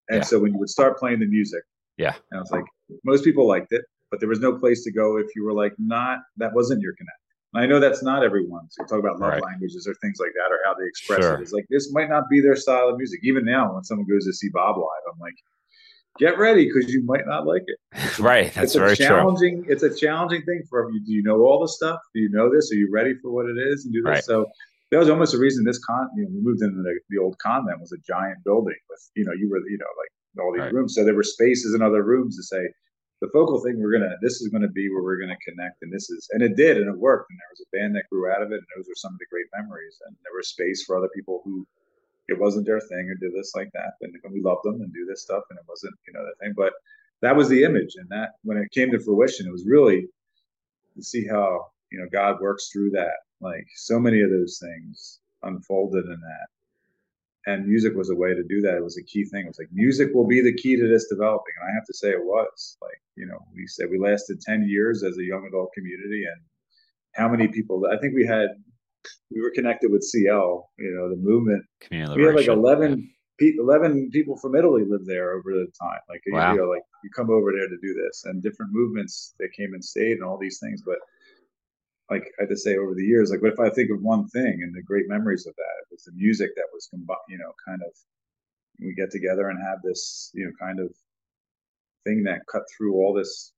and 0.10 0.20
yeah. 0.20 0.24
so 0.24 0.40
when 0.40 0.54
you 0.54 0.60
would 0.60 0.70
start 0.70 0.98
playing 0.98 1.20
the 1.20 1.28
music 1.28 1.64
yeah 1.98 2.14
and 2.32 2.38
i 2.38 2.42
was 2.42 2.52
like 2.52 2.64
most 3.04 3.24
people 3.24 3.48
liked 3.48 3.72
it 3.72 3.84
but 4.10 4.20
there 4.20 4.30
was 4.30 4.40
no 4.40 4.58
place 4.58 4.84
to 4.84 4.92
go 4.92 5.18
if 5.18 5.28
you 5.36 5.44
were 5.44 5.54
like 5.54 5.74
not 5.78 6.20
that 6.38 6.54
wasn't 6.54 6.80
your 6.82 6.94
connect 6.94 7.20
and 7.24 7.29
i 7.56 7.66
know 7.66 7.80
that's 7.80 8.04
not 8.04 8.24
everyone 8.24 8.66
so 8.70 8.84
talk 8.86 9.00
about 9.00 9.20
love 9.20 9.32
right. 9.32 9.44
languages 9.44 9.88
or 9.88 9.94
things 9.96 10.18
like 10.20 10.32
that 10.36 10.52
or 10.52 10.60
how 10.66 10.74
they 10.74 10.86
express 10.88 11.22
sure. 11.22 11.36
it 11.36 11.42
it's 11.42 11.52
like 11.52 11.66
this 11.70 11.92
might 11.94 12.10
not 12.10 12.24
be 12.30 12.40
their 12.42 12.56
style 12.56 12.90
of 12.90 12.98
music 12.98 13.20
even 13.24 13.46
now 13.46 13.74
when 13.74 13.84
someone 13.84 14.08
goes 14.08 14.26
to 14.26 14.34
see 14.34 14.50
bob 14.54 14.78
live 14.78 15.04
i'm 15.12 15.20
like 15.20 15.36
get 16.20 16.38
ready 16.38 16.66
because 16.66 16.92
you 16.92 17.04
might 17.06 17.26
not 17.26 17.48
like 17.48 17.64
it. 17.66 18.20
right. 18.20 18.54
That's 18.54 18.76
very 18.76 18.96
challenging. 18.96 19.64
True. 19.64 19.74
It's 19.74 19.84
a 19.84 19.96
challenging 19.96 20.44
thing 20.44 20.62
for 20.70 20.92
you. 20.92 21.04
Do 21.06 21.14
you 21.14 21.24
know 21.24 21.40
all 21.42 21.62
the 21.62 21.68
stuff? 21.68 22.00
Do 22.14 22.20
you 22.20 22.30
know 22.30 22.54
this? 22.54 22.72
Are 22.72 22.76
you 22.76 22.90
ready 22.92 23.14
for 23.22 23.32
what 23.32 23.46
it 23.46 23.58
is 23.58 23.86
and 23.86 23.94
do 23.94 24.02
this? 24.02 24.10
Right. 24.10 24.24
So 24.24 24.46
that 24.92 24.98
was 24.98 25.10
almost 25.10 25.32
the 25.32 25.40
reason 25.40 25.64
this 25.64 25.80
con. 25.80 26.10
You 26.16 26.24
know, 26.24 26.30
we 26.34 26.42
moved 26.42 26.62
into 26.62 26.82
the, 26.84 27.00
the 27.10 27.18
old 27.18 27.38
convent 27.40 27.80
was 27.80 27.94
a 27.94 28.02
giant 28.06 28.44
building 28.44 28.78
with 28.90 29.00
you 29.16 29.24
know 29.26 29.32
you 29.34 29.50
were 29.50 29.60
you 29.70 29.78
know 29.78 29.92
like 29.98 30.44
all 30.44 30.54
these 30.54 30.62
right. 30.62 30.74
rooms. 30.74 30.96
So 30.96 31.04
there 31.04 31.16
were 31.16 31.24
spaces 31.24 31.74
in 31.74 31.82
other 31.82 32.04
rooms 32.04 32.36
to 32.38 32.44
say 32.44 32.70
the 33.22 33.30
focal 33.34 33.62
thing 33.62 33.80
we're 33.80 33.92
gonna 33.92 34.16
this 34.22 34.42
is 34.42 34.48
gonna 34.50 34.70
be 34.70 34.90
where 34.90 35.04
we're 35.04 35.20
gonna 35.20 35.38
connect 35.48 35.82
and 35.82 35.92
this 35.92 36.10
is 36.10 36.28
and 36.32 36.42
it 36.42 36.56
did 36.56 36.78
and 36.78 36.88
it 36.88 36.98
worked 36.98 37.30
and 37.30 37.40
there 37.40 37.52
was 37.52 37.62
a 37.62 37.76
band 37.76 37.96
that 37.96 38.10
grew 38.10 38.32
out 38.32 38.42
of 38.42 38.52
it 38.52 38.62
and 38.62 38.68
those 38.76 38.88
were 38.88 38.96
some 38.96 39.14
of 39.14 39.20
the 39.20 39.26
great 39.30 39.48
memories 39.56 40.00
and 40.06 40.16
there 40.24 40.36
was 40.36 40.50
space 40.50 40.84
for 40.86 40.98
other 40.98 41.10
people 41.14 41.42
who 41.44 41.66
it 42.30 42.40
wasn't 42.40 42.66
their 42.66 42.80
thing 42.80 43.10
or 43.10 43.16
do 43.16 43.32
this 43.36 43.54
like 43.56 43.72
that. 43.74 43.94
And 44.02 44.14
we 44.32 44.42
loved 44.42 44.64
them 44.64 44.82
and 44.82 44.94
do 44.94 45.06
this 45.06 45.24
stuff, 45.24 45.44
and 45.50 45.60
it 45.60 45.66
wasn't 45.68 45.96
you 46.08 46.14
know 46.14 46.24
the 46.24 46.36
thing. 46.40 46.54
But 46.56 46.74
that 47.22 47.36
was 47.36 47.50
the 47.50 47.64
image, 47.64 47.96
and 47.96 48.08
that 48.10 48.32
when 48.44 48.58
it 48.58 48.72
came 48.72 48.92
to 48.92 49.00
fruition, 49.00 49.48
it 49.48 49.52
was 49.52 49.66
really 49.68 50.08
to 50.96 51.04
see 51.04 51.28
how 51.28 51.68
you 51.92 52.00
know 52.00 52.08
God 52.12 52.40
works 52.40 52.70
through 52.72 52.92
that. 52.92 53.18
Like 53.42 53.66
so 53.76 54.00
many 54.00 54.22
of 54.22 54.30
those 54.30 54.60
things 54.62 55.20
unfolded 55.44 56.06
in 56.06 56.20
that. 56.22 56.48
And 57.46 57.68
music 57.68 57.96
was 57.96 58.10
a 58.10 58.16
way 58.16 58.34
to 58.34 58.44
do 58.44 58.62
that. 58.62 58.76
It 58.76 58.84
was 58.84 58.98
a 58.98 59.04
key 59.04 59.24
thing. 59.26 59.46
It 59.46 59.48
was 59.48 59.60
like 59.60 59.70
music 59.72 60.10
will 60.14 60.28
be 60.28 60.42
the 60.42 60.54
key 60.54 60.76
to 60.76 60.88
this 60.88 61.08
developing. 61.08 61.54
And 61.60 61.70
I 61.70 61.74
have 61.74 61.86
to 61.86 61.94
say 61.94 62.10
it 62.10 62.24
was. 62.24 62.78
Like, 62.82 63.02
you 63.16 63.26
know, 63.26 63.40
we 63.56 63.66
said 63.68 63.88
we 63.90 63.98
lasted 63.98 64.42
10 64.42 64.68
years 64.68 65.04
as 65.04 65.18
a 65.18 65.24
young 65.24 65.46
adult 65.48 65.72
community 65.74 66.24
and 66.26 66.42
how 67.16 67.30
many 67.30 67.48
people 67.48 67.88
I 67.92 67.98
think 67.98 68.14
we 68.14 68.26
had 68.26 68.50
we 69.32 69.42
were 69.42 69.52
connected 69.52 69.92
with 69.92 70.04
CL, 70.04 70.70
you 70.78 70.92
know, 70.92 71.10
the 71.10 71.16
movement. 71.16 71.64
Community 71.82 72.20
we 72.20 72.28
had 72.28 72.36
like 72.36 72.48
11, 72.48 73.10
yeah. 73.40 73.52
11 73.60 74.10
people 74.12 74.38
from 74.38 74.56
Italy 74.56 74.84
lived 74.88 75.08
there 75.08 75.32
over 75.32 75.52
the 75.54 75.68
time. 75.82 76.00
Like, 76.10 76.22
wow. 76.28 76.54
you 76.54 76.60
know, 76.60 76.70
like 76.70 76.84
you 77.04 77.10
come 77.16 77.30
over 77.30 77.52
there 77.52 77.68
to 77.68 77.78
do 77.82 77.94
this 77.94 78.24
and 78.26 78.44
different 78.44 78.74
movements 78.74 79.34
that 79.40 79.54
came 79.56 79.74
and 79.74 79.84
stayed 79.84 80.18
and 80.18 80.24
all 80.24 80.38
these 80.38 80.60
things. 80.60 80.82
But 80.86 80.98
like 82.10 82.24
I 82.40 82.44
had 82.44 82.50
to 82.50 82.58
say 82.58 82.78
over 82.78 82.94
the 82.96 83.06
years, 83.06 83.32
like, 83.32 83.42
what 83.42 83.54
if 83.54 83.60
I 83.60 83.70
think 83.70 83.92
of 83.92 84.02
one 84.02 84.28
thing 84.30 84.62
and 84.64 84.74
the 84.74 84.82
great 84.82 85.08
memories 85.08 85.46
of 85.46 85.56
that? 85.56 85.76
It 85.82 85.88
was 85.92 86.04
the 86.04 86.12
music 86.14 86.52
that 86.56 86.66
was, 86.74 86.88
combined, 86.88 87.20
you 87.30 87.38
know, 87.38 87.52
kind 87.68 87.82
of, 87.86 87.92
we 88.80 88.94
get 88.94 89.12
together 89.12 89.50
and 89.50 89.60
have 89.62 89.82
this, 89.84 90.32
you 90.34 90.46
know, 90.46 90.52
kind 90.60 90.80
of 90.80 90.90
thing 92.06 92.24
that 92.24 92.42
cut 92.52 92.64
through 92.78 92.96
all 92.96 93.14
this 93.14 93.54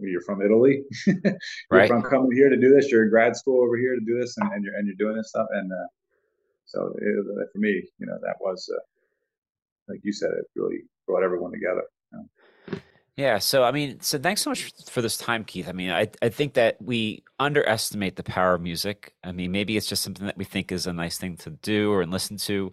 you're 0.00 0.22
from 0.22 0.42
Italy. 0.42 0.82
you're 1.06 1.38
right. 1.70 1.88
from 1.88 2.02
coming 2.02 2.32
here 2.32 2.48
to 2.48 2.56
do 2.56 2.74
this. 2.74 2.90
You're 2.90 3.04
in 3.04 3.10
grad 3.10 3.36
school 3.36 3.62
over 3.62 3.76
here 3.76 3.94
to 3.94 4.04
do 4.04 4.18
this, 4.18 4.36
and, 4.38 4.52
and 4.52 4.64
you're 4.64 4.74
and 4.74 4.86
you're 4.86 4.96
doing 4.96 5.16
this 5.16 5.28
stuff. 5.28 5.46
And 5.52 5.70
uh, 5.72 5.86
so 6.66 6.92
it, 6.98 7.48
for 7.52 7.58
me, 7.58 7.82
you 7.98 8.06
know, 8.06 8.18
that 8.22 8.36
was 8.40 8.68
uh, 8.74 8.80
like 9.88 10.00
you 10.02 10.12
said, 10.12 10.30
it 10.30 10.44
really 10.56 10.80
brought 11.06 11.22
everyone 11.22 11.52
together. 11.52 11.82
Yeah. 13.16 13.38
So, 13.38 13.62
I 13.62 13.72
mean, 13.72 14.00
so 14.00 14.18
thanks 14.18 14.42
so 14.42 14.50
much 14.50 14.72
for 14.90 15.02
this 15.02 15.18
time, 15.18 15.44
Keith. 15.44 15.68
I 15.68 15.72
mean, 15.72 15.90
I, 15.90 16.08
I 16.22 16.30
think 16.30 16.54
that 16.54 16.80
we 16.80 17.24
underestimate 17.38 18.16
the 18.16 18.22
power 18.22 18.54
of 18.54 18.62
music. 18.62 19.14
I 19.22 19.32
mean, 19.32 19.52
maybe 19.52 19.76
it's 19.76 19.86
just 19.86 20.02
something 20.02 20.26
that 20.26 20.38
we 20.38 20.44
think 20.44 20.72
is 20.72 20.86
a 20.86 20.92
nice 20.94 21.18
thing 21.18 21.36
to 21.38 21.50
do 21.50 21.92
or 21.92 22.06
listen 22.06 22.38
to, 22.38 22.72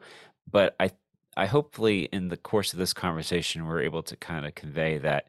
but 0.49 0.75
I, 0.79 0.91
I 1.35 1.45
hopefully 1.45 2.03
in 2.13 2.29
the 2.29 2.37
course 2.37 2.73
of 2.73 2.79
this 2.79 2.93
conversation, 2.93 3.65
we're 3.65 3.81
able 3.81 4.03
to 4.03 4.15
kind 4.15 4.45
of 4.45 4.55
convey 4.55 4.97
that 4.99 5.27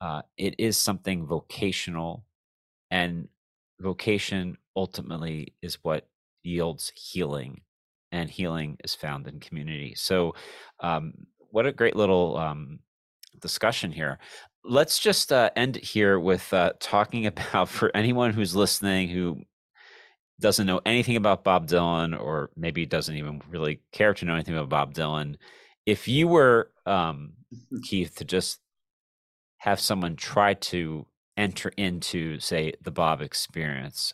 uh, 0.00 0.22
it 0.36 0.54
is 0.58 0.76
something 0.76 1.26
vocational, 1.26 2.24
and 2.90 3.28
vocation 3.80 4.58
ultimately 4.76 5.54
is 5.62 5.78
what 5.82 6.08
yields 6.42 6.92
healing, 6.94 7.62
and 8.12 8.30
healing 8.30 8.78
is 8.84 8.94
found 8.94 9.26
in 9.28 9.40
community. 9.40 9.94
So, 9.96 10.34
um, 10.80 11.14
what 11.50 11.66
a 11.66 11.72
great 11.72 11.96
little 11.96 12.36
um, 12.36 12.80
discussion 13.40 13.92
here. 13.92 14.18
Let's 14.64 14.98
just 14.98 15.32
uh, 15.32 15.50
end 15.56 15.76
here 15.76 16.18
with 16.18 16.52
uh, 16.52 16.72
talking 16.80 17.26
about 17.32 17.68
for 17.68 17.90
anyone 17.94 18.32
who's 18.32 18.54
listening 18.54 19.08
who 19.08 19.42
doesn't 20.40 20.66
know 20.66 20.80
anything 20.84 21.16
about 21.16 21.44
Bob 21.44 21.68
Dylan 21.68 22.18
or 22.18 22.50
maybe 22.56 22.84
doesn't 22.84 23.16
even 23.16 23.40
really 23.48 23.80
care 23.92 24.12
to 24.14 24.24
know 24.24 24.34
anything 24.34 24.56
about 24.56 24.68
Bob 24.68 24.94
Dylan. 24.94 25.36
If 25.86 26.08
you 26.08 26.28
were 26.28 26.70
um, 26.86 27.32
Keith 27.84 28.16
to 28.16 28.24
just 28.24 28.60
have 29.58 29.80
someone 29.80 30.16
try 30.16 30.54
to 30.54 31.06
enter 31.36 31.70
into, 31.76 32.38
say, 32.40 32.72
the 32.82 32.90
Bob 32.90 33.22
experience, 33.22 34.12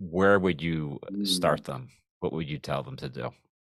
where 0.00 0.38
would 0.38 0.60
you 0.60 0.98
start 1.22 1.62
mm. 1.62 1.66
them? 1.66 1.88
What 2.20 2.32
would 2.32 2.48
you 2.48 2.58
tell 2.58 2.82
them 2.82 2.96
to 2.96 3.08
do? 3.08 3.30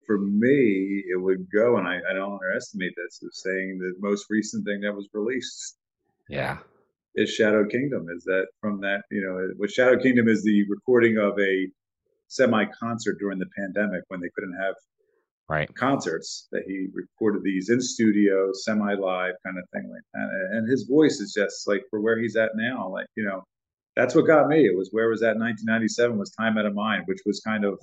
For 0.06 0.18
me, 0.18 1.04
it 1.10 1.22
would 1.22 1.48
go, 1.52 1.78
and 1.78 1.88
I, 1.88 1.98
I 2.10 2.14
don't 2.14 2.34
underestimate 2.34 2.94
this, 2.96 3.22
of 3.24 3.34
saying 3.34 3.80
the 3.80 3.94
most 4.00 4.26
recent 4.30 4.66
thing 4.66 4.82
that 4.82 4.94
was 4.94 5.08
released. 5.14 5.78
Yeah. 6.30 6.58
Is 7.16 7.30
Shadow 7.30 7.66
Kingdom. 7.66 8.08
Is 8.16 8.24
that 8.24 8.48
from 8.60 8.82
that, 8.82 9.04
you 9.12 9.22
know, 9.22 9.54
what 9.58 9.72
Shadow 9.72 9.98
Kingdom 10.02 10.28
is 10.28 10.44
the 10.44 10.66
recording 10.70 11.18
of 11.18 11.40
a 11.40 11.68
semi 12.28 12.66
concert 12.80 13.18
during 13.20 13.38
the 13.38 13.50
pandemic 13.56 14.02
when 14.08 14.20
they 14.20 14.30
couldn't 14.36 14.58
have 14.60 14.76
right 15.50 15.74
concerts 15.76 16.48
that 16.52 16.64
he 16.66 16.88
recorded 16.94 17.44
these 17.44 17.70
in 17.70 17.82
studio 17.82 18.50
semi 18.54 18.94
live 18.94 19.34
kind 19.46 19.58
of 19.58 19.64
thing 19.74 19.90
like 19.92 20.02
that 20.14 20.30
and 20.52 20.70
his 20.70 20.84
voice 20.84 21.20
is 21.20 21.34
just 21.34 21.68
like 21.68 21.84
for 21.90 22.00
where 22.00 22.18
he's 22.18 22.36
at 22.36 22.52
now 22.56 22.90
like 22.90 23.08
you 23.16 23.24
know 23.24 23.44
that's 23.96 24.16
what 24.16 24.26
got 24.26 24.48
me 24.48 24.66
it 24.66 24.76
was 24.76 24.90
where 24.92 25.10
was 25.10 25.20
that 25.20 25.38
1997 25.38 26.18
was 26.18 26.32
time 26.32 26.58
out 26.58 26.66
of 26.66 26.74
mind 26.74 27.04
which 27.06 27.20
was 27.26 27.42
kind 27.42 27.66
of 27.66 27.78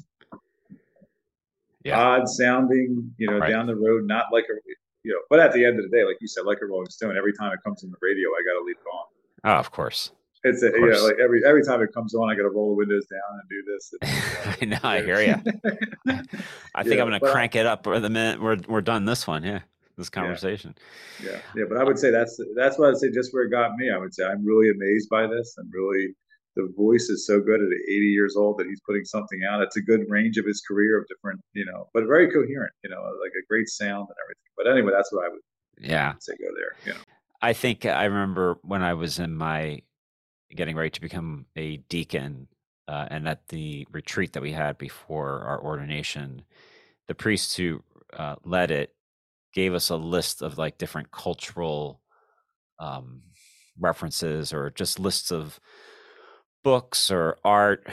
yeah. 1.84 1.98
odd 1.98 2.28
sounding 2.28 3.12
you 3.18 3.26
know 3.26 3.38
right. 3.38 3.50
down 3.50 3.66
the 3.66 3.76
road 3.76 4.04
not 4.06 4.26
like 4.32 4.44
a 4.44 4.54
you 5.02 5.12
know 5.12 5.20
but 5.28 5.38
at 5.38 5.52
the 5.52 5.64
end 5.64 5.78
of 5.78 5.90
the 5.90 5.96
day 5.96 6.04
like 6.04 6.16
you 6.20 6.28
said 6.28 6.44
like 6.44 6.58
a 6.62 6.66
rolling 6.66 6.88
stone 6.88 7.16
every 7.16 7.32
time 7.32 7.52
it 7.52 7.58
comes 7.64 7.84
on 7.84 7.90
the 7.90 7.96
radio 8.00 8.28
i 8.30 8.42
gotta 8.46 8.64
leave 8.64 8.76
it 8.76 8.88
on 8.88 9.54
oh 9.56 9.58
of 9.58 9.70
course 9.70 10.12
it's 10.42 10.62
a, 10.62 10.70
you 10.70 10.90
know, 10.90 11.04
like 11.04 11.16
every 11.22 11.44
every 11.44 11.62
time 11.62 11.82
it 11.82 11.92
comes 11.92 12.14
on, 12.14 12.30
I 12.30 12.34
got 12.34 12.44
to 12.44 12.48
roll 12.48 12.70
the 12.70 12.76
windows 12.76 13.04
down 13.06 13.40
and 13.40 13.48
do 13.50 13.62
this. 13.66 13.94
And, 14.62 14.72
I 14.72 14.74
know, 14.74 14.88
I 14.88 15.02
hear 15.02 15.20
you. 15.20 15.34
I 16.74 16.82
think 16.82 16.96
yeah, 16.96 17.02
I'm 17.02 17.08
going 17.08 17.20
to 17.20 17.30
crank 17.30 17.56
it 17.56 17.66
up 17.66 17.84
for 17.84 18.00
the 18.00 18.08
minute 18.08 18.40
we're 18.40 18.56
we're 18.66 18.80
done 18.80 19.04
this 19.04 19.26
one. 19.26 19.44
Yeah, 19.44 19.60
this 19.98 20.08
conversation. 20.08 20.74
Yeah. 21.22 21.32
yeah, 21.32 21.40
yeah. 21.56 21.64
But 21.68 21.76
I 21.76 21.84
would 21.84 21.98
say 21.98 22.10
that's 22.10 22.40
that's 22.56 22.78
what 22.78 22.88
I'd 22.88 22.96
say. 22.96 23.10
Just 23.10 23.34
where 23.34 23.42
it 23.42 23.50
got 23.50 23.76
me, 23.76 23.90
I 23.90 23.98
would 23.98 24.14
say 24.14 24.24
I'm 24.24 24.42
really 24.42 24.70
amazed 24.70 25.10
by 25.10 25.26
this. 25.26 25.56
I'm 25.58 25.70
really 25.70 26.14
the 26.56 26.72
voice 26.76 27.08
is 27.08 27.26
so 27.26 27.40
good 27.40 27.60
at 27.60 27.68
80 27.68 28.06
years 28.06 28.36
old 28.36 28.58
that 28.58 28.66
he's 28.66 28.80
putting 28.86 29.04
something 29.04 29.40
out. 29.48 29.62
It's 29.62 29.76
a 29.76 29.82
good 29.82 30.04
range 30.08 30.36
of 30.36 30.44
his 30.46 30.60
career 30.60 30.98
of 30.98 31.06
different, 31.08 31.40
you 31.52 31.64
know, 31.64 31.88
but 31.94 32.06
very 32.06 32.30
coherent. 32.30 32.72
You 32.82 32.90
know, 32.90 33.02
like 33.22 33.32
a 33.32 33.46
great 33.48 33.68
sound 33.68 34.08
and 34.08 34.16
everything. 34.24 34.50
But 34.56 34.66
anyway, 34.66 34.92
that's 34.94 35.12
what 35.12 35.24
I 35.24 35.28
would. 35.28 35.40
Yeah. 35.78 36.14
Say 36.20 36.34
go 36.38 36.50
there. 36.56 36.74
You 36.86 36.98
know. 36.98 37.04
I 37.40 37.52
think 37.52 37.86
I 37.86 38.04
remember 38.04 38.58
when 38.62 38.82
I 38.82 38.94
was 38.94 39.18
in 39.18 39.34
my 39.34 39.82
getting 40.54 40.76
ready 40.76 40.90
to 40.90 41.00
become 41.00 41.46
a 41.56 41.78
deacon, 41.88 42.48
uh, 42.88 43.06
and 43.10 43.28
at 43.28 43.48
the 43.48 43.86
retreat 43.92 44.32
that 44.32 44.42
we 44.42 44.52
had 44.52 44.76
before 44.76 45.42
our 45.42 45.62
ordination, 45.62 46.42
the 47.06 47.14
priest 47.14 47.56
who 47.56 47.82
uh, 48.12 48.36
led 48.44 48.70
it 48.70 48.94
gave 49.54 49.74
us 49.74 49.90
a 49.90 49.96
list 49.96 50.42
of 50.42 50.58
like 50.58 50.78
different 50.78 51.10
cultural 51.10 52.00
um, 52.78 53.22
references 53.78 54.52
or 54.52 54.70
just 54.70 54.98
lists 54.98 55.30
of 55.30 55.60
books 56.62 57.10
or 57.10 57.38
art, 57.44 57.86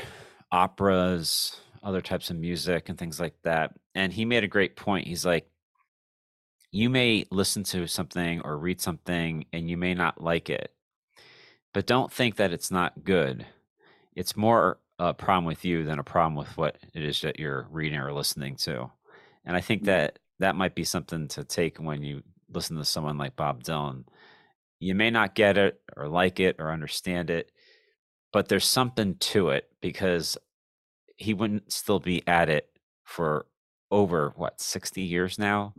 operas, 0.52 1.60
other 1.84 2.02
types 2.02 2.30
of 2.30 2.38
music, 2.38 2.90
and 2.90 2.98
things 2.98 3.20
like 3.20 3.36
that. 3.44 3.74
And 3.96 4.12
he 4.12 4.26
made 4.26 4.44
a 4.44 4.48
great 4.48 4.76
point. 4.76 5.08
He's 5.08 5.26
like, 5.26 5.50
you 6.72 6.90
may 6.90 7.26
listen 7.32 7.64
to 7.64 7.88
something 7.88 8.42
or 8.42 8.58
read 8.58 8.82
something 8.82 9.46
and 9.54 9.70
you 9.70 9.78
may 9.78 9.94
not 9.94 10.22
like 10.22 10.50
it 10.50 10.74
but 11.78 11.86
don't 11.86 12.12
think 12.12 12.38
that 12.38 12.52
it's 12.52 12.72
not 12.72 13.04
good. 13.04 13.46
It's 14.16 14.36
more 14.36 14.80
a 14.98 15.14
problem 15.14 15.46
with 15.46 15.64
you 15.64 15.84
than 15.84 16.00
a 16.00 16.04
problem 16.04 16.34
with 16.34 16.58
what 16.58 16.76
it 16.96 17.04
is 17.04 17.22
that 17.22 17.38
you're 17.38 17.68
reading 17.70 18.00
or 18.00 18.12
listening 18.12 18.56
to. 18.56 18.90
And 19.46 19.56
I 19.56 19.62
think 19.62 19.84
mm. 19.84 19.86
that 19.86 20.18
that 20.40 20.56
might 20.56 20.74
be 20.74 20.84
something 20.84 21.28
to 21.28 21.44
take 21.44 21.78
when 21.78 22.02
you 22.02 22.24
listen 22.52 22.78
to 22.78 22.84
someone 22.84 23.20
like 23.20 23.36
Bob 23.36 23.64
Dylan. 23.64 24.06
You 24.80 24.96
may 24.96 25.12
not 25.12 25.36
get 25.36 25.60
it 25.60 25.80
or 25.96 26.08
like 26.08 26.40
it 26.40 26.56
or 26.58 26.72
understand 26.72 27.30
it, 27.30 27.52
but 28.38 28.50
there's 28.50 28.68
something 28.68 29.16
to 29.16 29.50
it 29.50 29.68
because 29.82 30.38
he 31.16 31.34
wouldn't 31.34 31.72
still 31.74 32.00
be 32.00 32.22
at 32.28 32.50
it 32.50 32.70
for 33.04 33.48
over 33.90 34.32
what 34.36 34.62
60 34.62 35.02
years 35.02 35.40
now 35.40 35.74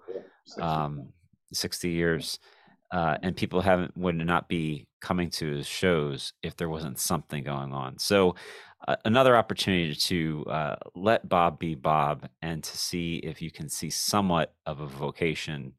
um 0.61 1.13
60 1.53 1.89
years 1.89 2.41
uh, 2.91 3.17
and 3.23 3.37
people 3.37 3.61
haven't 3.61 3.97
would 3.97 4.17
not 4.17 4.49
be 4.49 4.89
coming 5.01 5.31
to 5.31 5.47
his 5.55 5.69
shows 5.69 6.33
if 6.43 6.57
there 6.57 6.69
wasn't 6.69 6.99
something 6.99 7.45
going 7.45 7.73
on. 7.73 7.97
So 7.99 8.35
uh, 8.89 8.97
another 9.05 9.37
opportunity 9.37 9.95
to 9.95 10.45
uh, 10.49 10.77
let 10.97 11.29
Bob 11.29 11.61
be 11.61 11.77
Bob 11.77 12.29
and 12.43 12.65
to 12.65 12.77
see 12.77 13.17
if 13.19 13.41
you 13.41 13.53
can 13.53 13.69
see 13.69 13.91
somewhat 13.91 14.55
of 14.67 14.81
a 14.81 14.87
vocation 14.87 15.75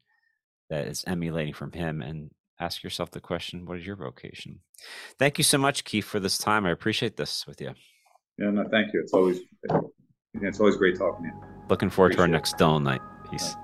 that 0.70 0.86
is 0.86 1.04
emulating 1.06 1.52
from 1.52 1.72
him 1.72 2.00
and 2.00 2.30
ask 2.60 2.84
yourself 2.84 3.10
the 3.10 3.20
question 3.20 3.66
what 3.66 3.78
is 3.78 3.86
your 3.86 3.96
vocation? 3.96 4.60
Thank 5.18 5.38
you 5.38 5.44
so 5.44 5.58
much 5.58 5.84
keith 5.84 6.04
for 6.04 6.20
this 6.20 6.38
time. 6.38 6.66
I 6.66 6.70
appreciate 6.70 7.16
this 7.16 7.46
with 7.46 7.60
you 7.60 7.74
yeah 8.40 8.50
no 8.50 8.64
thank 8.70 8.92
you. 8.92 9.00
It's 9.00 9.12
always 9.12 9.40
it's 10.34 10.58
always 10.58 10.76
great 10.76 10.98
talking 10.98 11.26
to 11.26 11.28
you. 11.28 11.44
Looking 11.68 11.90
forward 11.90 12.12
appreciate 12.14 12.16
to 12.16 12.22
our 12.22 12.28
next 12.28 12.56
Dylan 12.56 12.82
night. 12.82 13.00
Peace. 13.30 13.54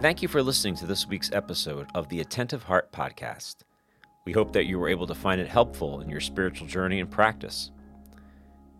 Thank 0.00 0.22
you 0.22 0.28
for 0.28 0.42
listening 0.42 0.76
to 0.76 0.86
this 0.86 1.08
week's 1.08 1.32
episode 1.32 1.88
of 1.94 2.08
the 2.08 2.20
Attentive 2.20 2.62
Heart 2.62 2.92
Podcast. 2.92 3.56
We 4.24 4.32
hope 4.32 4.52
that 4.52 4.66
you 4.66 4.78
were 4.78 4.88
able 4.88 5.08
to 5.08 5.14
find 5.14 5.40
it 5.40 5.48
helpful 5.48 6.00
in 6.00 6.08
your 6.08 6.20
spiritual 6.20 6.68
journey 6.68 7.00
and 7.00 7.10
practice. 7.10 7.72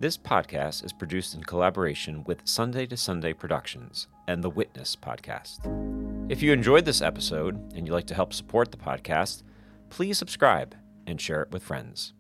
This 0.00 0.16
podcast 0.16 0.84
is 0.84 0.92
produced 0.92 1.34
in 1.34 1.42
collaboration 1.42 2.22
with 2.22 2.46
Sunday 2.46 2.86
to 2.86 2.96
Sunday 2.96 3.32
Productions 3.32 4.06
and 4.28 4.44
the 4.44 4.50
Witness 4.50 4.94
Podcast. 4.94 5.58
If 6.30 6.40
you 6.40 6.52
enjoyed 6.52 6.84
this 6.84 7.02
episode 7.02 7.56
and 7.74 7.84
you'd 7.84 7.92
like 7.92 8.06
to 8.06 8.14
help 8.14 8.32
support 8.32 8.70
the 8.70 8.76
podcast, 8.76 9.42
please 9.90 10.16
subscribe 10.16 10.76
and 11.08 11.20
share 11.20 11.42
it 11.42 11.50
with 11.50 11.64
friends. 11.64 12.12